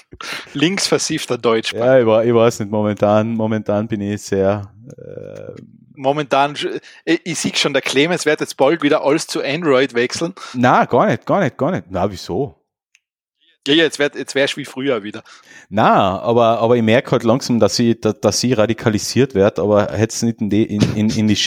[0.53, 1.85] linksversiffter Deutschbank.
[1.85, 4.69] Ja, ich, war, ich weiß nicht, momentan, momentan bin ich sehr...
[4.97, 5.61] Äh,
[5.95, 6.57] momentan,
[7.05, 10.33] ich, ich sehe schon, der Clemens wird jetzt bald wieder alles zu Android wechseln.
[10.53, 11.85] Na, gar nicht, gar nicht, gar nicht.
[11.89, 12.60] Na, wieso?
[13.67, 15.23] Ja, ja, jetzt wird jetzt wärst wie früher wieder.
[15.69, 19.91] Na, aber, aber ich merke halt langsam, dass sie, dass, dass sie radikalisiert wird, aber
[19.91, 21.37] hätte es nicht in die, in, in, in, die,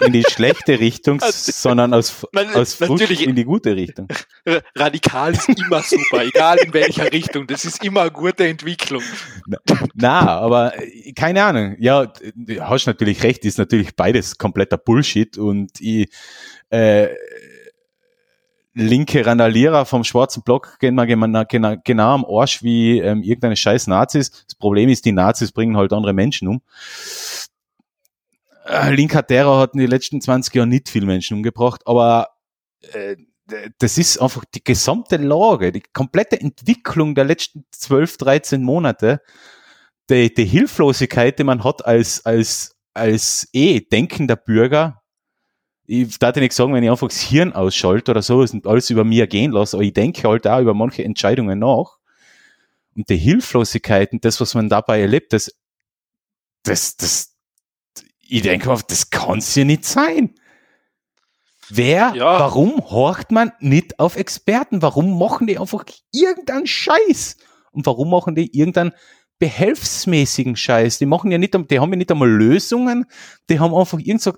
[0.00, 2.24] in die schlechte Richtung, sondern aus,
[2.54, 4.06] aus natürlich in die gute Richtung.
[4.76, 7.48] Radikal ist immer super, egal in welcher Richtung.
[7.48, 9.02] Das ist immer eine gute Entwicklung.
[9.46, 9.58] Na,
[9.94, 11.74] na aber äh, keine Ahnung.
[11.80, 16.08] Ja, du hast natürlich recht, ist natürlich beides kompletter Bullshit und ich,
[16.70, 17.08] äh,
[18.74, 23.56] linke Randalierer vom schwarzen Block gehen mal genau, genau, genau am Arsch wie ähm, irgendeine
[23.56, 24.30] scheiß Nazis.
[24.46, 26.62] Das Problem ist, die Nazis bringen halt andere Menschen um.
[28.66, 32.28] Äh, linker Terror hat in den letzten 20 Jahren nicht viele Menschen umgebracht, aber
[32.92, 33.16] äh,
[33.78, 39.20] das ist einfach die gesamte Lage, die komplette Entwicklung der letzten 12, 13 Monate,
[40.08, 45.01] die, die Hilflosigkeit, die man hat als, als, als eh denkender Bürger,
[45.86, 49.04] ich darf nicht sagen, wenn ich einfach das Hirn ausschalte oder so und alles über
[49.04, 51.98] mir gehen lasse, aber ich denke halt auch über manche Entscheidungen nach.
[52.94, 55.54] Und die Hilflosigkeit und das, was man dabei erlebt, das,
[56.62, 57.34] das, das,
[58.20, 60.34] ich denke auf, das kann's ja nicht sein.
[61.68, 62.38] Wer, ja.
[62.38, 64.82] warum horcht man nicht auf Experten?
[64.82, 67.38] Warum machen die einfach irgendeinen Scheiß?
[67.70, 68.92] Und warum machen die irgendeinen
[69.38, 70.98] behelfsmäßigen Scheiß?
[70.98, 73.06] Die machen ja nicht, die haben ja nicht einmal Lösungen,
[73.48, 74.34] die haben einfach irgend so,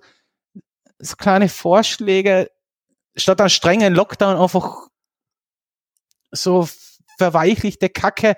[1.05, 2.51] so kleine Vorschläge,
[3.17, 4.89] statt einen strengen Lockdown einfach
[6.31, 6.69] so
[7.19, 8.37] verweichlichte Kacke.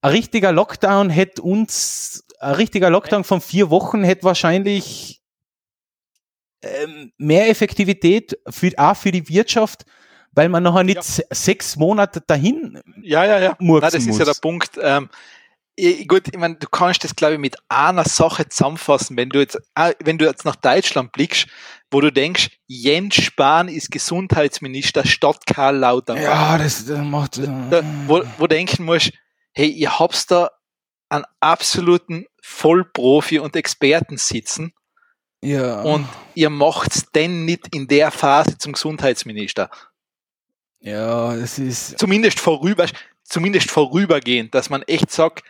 [0.00, 5.22] Ein richtiger Lockdown hätte uns, ein richtiger Lockdown von vier Wochen hätte wahrscheinlich
[6.62, 9.84] ähm, mehr Effektivität für, auch für die Wirtschaft,
[10.32, 11.26] weil man nachher nicht ja.
[11.30, 13.56] sechs Monate dahin ja, ja, ja.
[13.58, 14.06] Nein, das muss.
[14.06, 14.78] ist ja der Punkt.
[14.80, 15.08] Ähm,
[16.06, 19.58] gut, ich meine, du kannst das, glaube ich, mit einer Sache zusammenfassen, wenn du jetzt,
[19.74, 21.46] äh, wenn du jetzt nach Deutschland blickst,
[21.90, 26.22] wo du denkst, Jens Spahn ist Gesundheitsminister statt Karl Lauterbach.
[26.22, 27.38] Ja, das, das macht.
[27.38, 29.12] Äh, da, wo, wo denken musst,
[29.52, 30.50] hey, ihr habt da
[31.08, 34.72] einen absoluten Vollprofi und Experten sitzen.
[35.42, 35.82] Ja.
[35.82, 39.70] Und ihr macht's denn nicht in der Phase zum Gesundheitsminister.
[40.80, 41.98] Ja, es ist.
[41.98, 42.86] Zumindest vorüber,
[43.24, 45.44] zumindest vorübergehend, dass man echt sagt,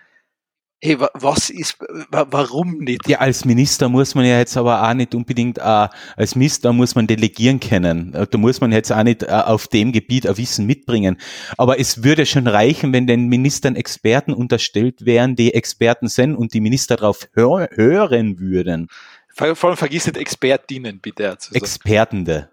[0.82, 1.76] hey, was ist,
[2.10, 3.08] warum nicht?
[3.08, 6.96] Ja, als Minister muss man ja jetzt aber auch nicht unbedingt, äh, als Minister muss
[6.96, 8.12] man delegieren können.
[8.14, 11.18] Äh, da muss man jetzt auch nicht äh, auf dem Gebiet ein Wissen mitbringen.
[11.56, 16.52] Aber es würde schon reichen, wenn den Ministern Experten unterstellt wären, die Experten sind und
[16.52, 18.88] die Minister darauf hör hören würden.
[19.34, 21.36] Vor allem vergiss nicht Expertinnen, bitte.
[21.52, 22.50] Expertende.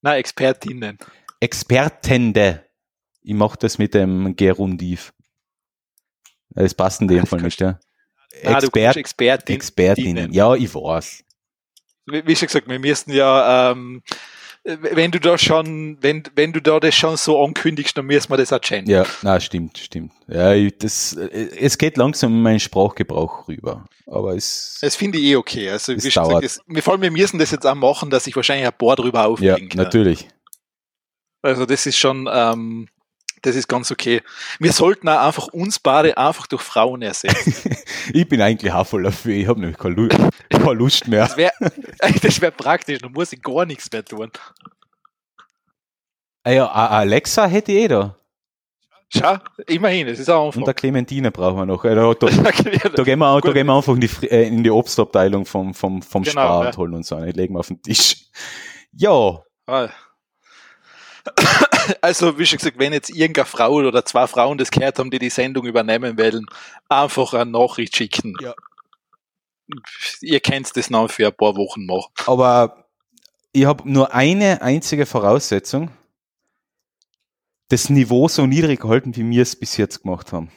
[0.00, 0.98] Nein, Expertinnen.
[1.40, 2.64] Expertende.
[3.22, 5.12] Ich mache das mit dem Gerundiv.
[6.56, 7.78] Es passt in dem Fall nicht, ja.
[8.42, 10.32] Nein, Expert, Expertin, Expertinnen.
[10.32, 11.24] Ja, ich weiß.
[12.06, 14.02] Wie, wie schon gesagt, wir müssen ja, ähm,
[14.64, 18.36] wenn du da schon, wenn, wenn du da das schon so ankündigst, dann müssen wir
[18.36, 18.90] das auch changen.
[18.90, 20.12] Ja, na, stimmt, stimmt.
[20.26, 23.84] Ja, das, es geht langsam in meinen Sprachgebrauch rüber.
[24.06, 24.78] Aber es.
[24.80, 25.70] Das finde ich eh okay.
[25.70, 28.26] Also, wie schon gesagt, das, wir, vor allem, wir müssen das jetzt auch machen, dass
[28.26, 29.68] ich wahrscheinlich ein paar drüber aufbringe.
[29.70, 30.28] Ja, natürlich.
[31.42, 32.88] Also, das ist schon, ähm,
[33.46, 34.22] das ist ganz okay.
[34.58, 37.76] Wir sollten auch einfach uns beide einfach durch Frauen ersetzen.
[38.12, 39.34] ich bin eigentlich auch voll dafür.
[39.34, 40.08] Ich habe nämlich keine,
[40.50, 41.26] keine Lust mehr.
[41.26, 41.52] Das wäre
[42.40, 44.32] wär praktisch, da muss ich gar nichts mehr tun.
[46.42, 48.16] Ah ja, Alexa hätte ich eh da.
[49.08, 49.36] Schau,
[49.68, 50.58] immerhin, es ist auch einfach.
[50.58, 51.82] Und der Clementine brauchen wir noch.
[51.84, 53.02] Da, da, da, gehen, wir, da
[53.52, 56.70] gehen wir einfach in die, äh, in die Obstabteilung vom, vom, vom genau, Spar ja.
[56.70, 58.26] und holen uns eine, legen wir auf den Tisch.
[58.90, 59.40] Ja.
[62.00, 65.18] Also, wie schon gesagt, wenn jetzt irgendeine Frau oder zwei Frauen das gehört haben, die
[65.18, 66.46] die Sendung übernehmen wollen,
[66.88, 68.34] einfach eine Nachricht schicken.
[68.40, 68.54] Ja.
[70.20, 72.10] Ihr kennt das noch für ein paar Wochen noch.
[72.26, 72.86] Aber
[73.52, 75.90] ich habe nur eine einzige Voraussetzung.
[77.68, 80.50] Das Niveau so niedrig halten, wie wir es bis jetzt gemacht haben.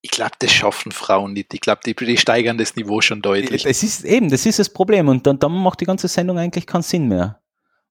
[0.00, 1.52] Ich glaube, das schaffen Frauen nicht.
[1.52, 3.64] Ich glaube, die, die, steigern das Niveau schon deutlich.
[3.64, 5.08] Das ist eben, das ist das Problem.
[5.08, 7.42] Und dann, dann macht die ganze Sendung eigentlich keinen Sinn mehr.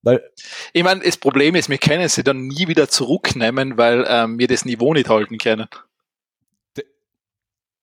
[0.06, 0.24] Weil
[0.72, 4.48] ich meine, das Problem ist, wir können sie dann nie wieder zurücknehmen, weil ähm, wir
[4.48, 5.68] das Niveau nicht halten können.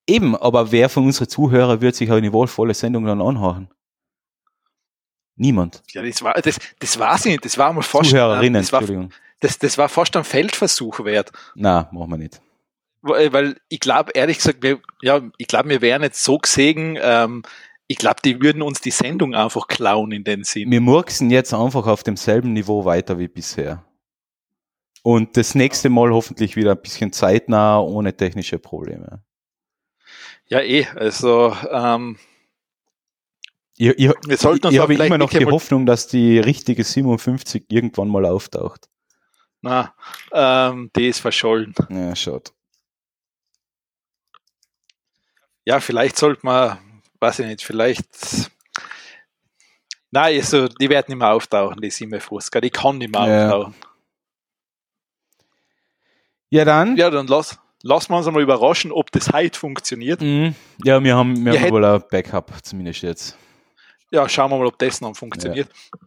[0.07, 3.69] Eben, aber wer von unseren Zuhörern wird sich eine niveauvolle Sendung dann anhören?
[5.35, 5.83] Niemand.
[5.91, 7.43] Ja, das war, das, das war sie nicht.
[7.43, 9.11] Das war mal fast, Zuhörerinnen, das war, Entschuldigung.
[9.41, 11.31] Das, das war fast ein Feldversuch wert.
[11.55, 12.41] Na, machen wir nicht.
[13.01, 16.97] Weil, weil ich glaube, ehrlich gesagt, wir, ja, ich glaube, wir wären jetzt so gesehen,
[17.01, 17.43] ähm,
[17.93, 20.71] ich glaube, die würden uns die Sendung einfach klauen in den Sinn.
[20.71, 23.85] Wir murksen jetzt einfach auf demselben Niveau weiter wie bisher.
[25.03, 29.23] Und das nächste Mal hoffentlich wieder ein bisschen zeitnah, ohne technische Probleme.
[30.47, 32.17] Ja, eh, also ähm,
[33.77, 37.65] ich, ich, wir sollten uns ich habe immer noch die Hoffnung, dass die richtige 57
[37.69, 38.89] irgendwann mal auftaucht.
[39.61, 39.93] Na,
[40.31, 41.75] ähm, die ist verschollen.
[41.89, 42.53] Ja, schaut.
[45.63, 46.79] Ja, vielleicht sollte man
[47.23, 48.05] weiß ich nicht, vielleicht.
[50.11, 52.61] Nein, also, die werden nicht mehr auftauchen, die Simme Fuska.
[52.61, 53.51] Die kann nicht mehr ja.
[53.51, 53.75] auftauchen.
[56.49, 56.97] Ja, dann.
[56.97, 60.21] Ja, dann lass, lassen wir uns einmal überraschen, ob das heute funktioniert.
[60.21, 60.53] Mhm.
[60.83, 63.37] Ja, wir haben, wir, wir haben wohl ein Backup, zumindest jetzt.
[64.11, 65.69] Ja, schauen wir mal, ob das noch funktioniert.
[65.71, 65.99] Ja.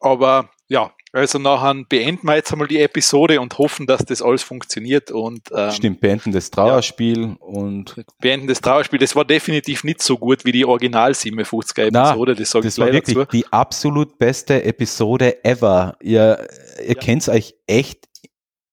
[0.00, 4.42] Aber ja, also nachher beenden wir jetzt einmal die Episode und hoffen, dass das alles
[4.42, 5.10] funktioniert.
[5.10, 8.02] Und, ähm, Stimmt, beenden das Trauerspiel ja, und.
[8.18, 8.98] Beenden das Trauerspiel.
[8.98, 12.34] Das war definitiv nicht so gut wie die Original 57er Episode.
[12.34, 13.30] das das war wirklich dazu.
[13.30, 15.96] die absolut beste Episode ever.
[16.00, 16.48] Ihr,
[16.80, 16.94] ihr ja.
[16.94, 18.08] könnt euch echt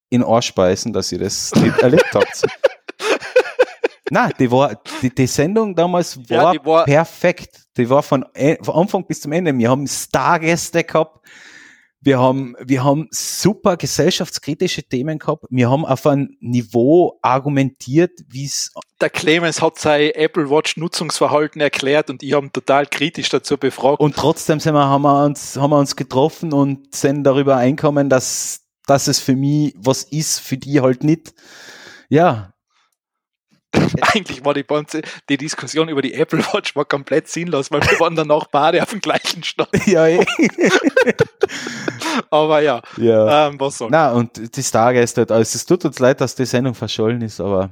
[0.09, 2.43] in Ohr speisen, dass ihr das nicht erlebt habt.
[4.11, 7.65] Nein, die war, die, die Sendung damals war, ja, war, perfekt.
[7.75, 8.25] Die war von,
[8.61, 9.55] von Anfang bis zum Ende.
[9.55, 11.19] Wir haben Stargäste gehabt
[12.01, 15.45] wir haben, wir haben super gesellschaftskritische Themen gehabt.
[15.49, 18.71] Wir haben auf ein Niveau argumentiert, wie es.
[19.01, 23.99] Der Clemens hat sein Apple Watch Nutzungsverhalten erklärt und ich habe total kritisch dazu befragt.
[23.99, 28.09] Und trotzdem sind wir, haben wir uns, haben wir uns getroffen und sind darüber einkommen,
[28.09, 31.33] dass, dass es für mich was ist, für die halt nicht.
[32.09, 32.53] Ja,
[34.13, 37.99] Eigentlich war die, ganze, die Diskussion über die Apple Watch war komplett sinnlos, weil wir
[37.99, 39.69] waren danach beide auf dem gleichen Stand.
[39.85, 40.25] Ja, eh.
[42.29, 43.47] aber ja, ja.
[43.47, 43.89] Ähm, was soll.
[43.91, 47.69] Na, und die Stargäste, also es tut uns leid, dass die Sendung verschollen ist, aber.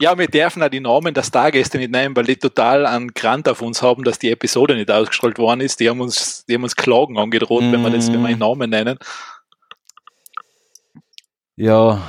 [0.00, 3.48] Ja, wir dürfen auch die Namen der Stargäste nicht nennen, weil die total einen Grant
[3.48, 5.78] auf uns haben, dass die Episode nicht ausgestrahlt worden ist.
[5.78, 7.72] Die haben uns, die haben uns Klagen angedroht, mm.
[7.72, 8.98] wenn wir das, wenn wir den Namen nennen.
[11.56, 12.02] Ja,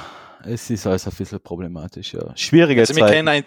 [0.46, 2.36] es ist alles ein bisschen problematisch, ja.
[2.36, 3.28] Schwierige also Zeit.
[3.28, 3.46] Ein,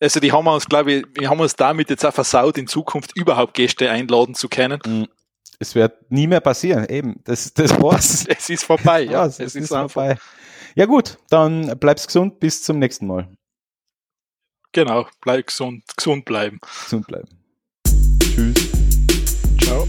[0.00, 3.16] also die haben uns, glaube ich, wir haben uns damit jetzt auch versaut, in Zukunft
[3.16, 4.80] überhaupt Gäste einladen zu können.
[4.84, 5.08] Mhm.
[5.58, 7.20] Es wird nie mehr passieren, eben.
[7.24, 8.26] Das, das war's.
[8.26, 9.26] es ist vorbei, ja.
[9.26, 10.18] es, es ist, ist vorbei.
[10.74, 13.28] Ja gut, dann bleib's gesund, bis zum nächsten Mal.
[14.72, 16.58] Genau, bleib gesund, gesund bleiben.
[16.60, 17.28] Gesund bleiben.
[18.20, 18.72] Tschüss.
[19.62, 19.86] Ciao.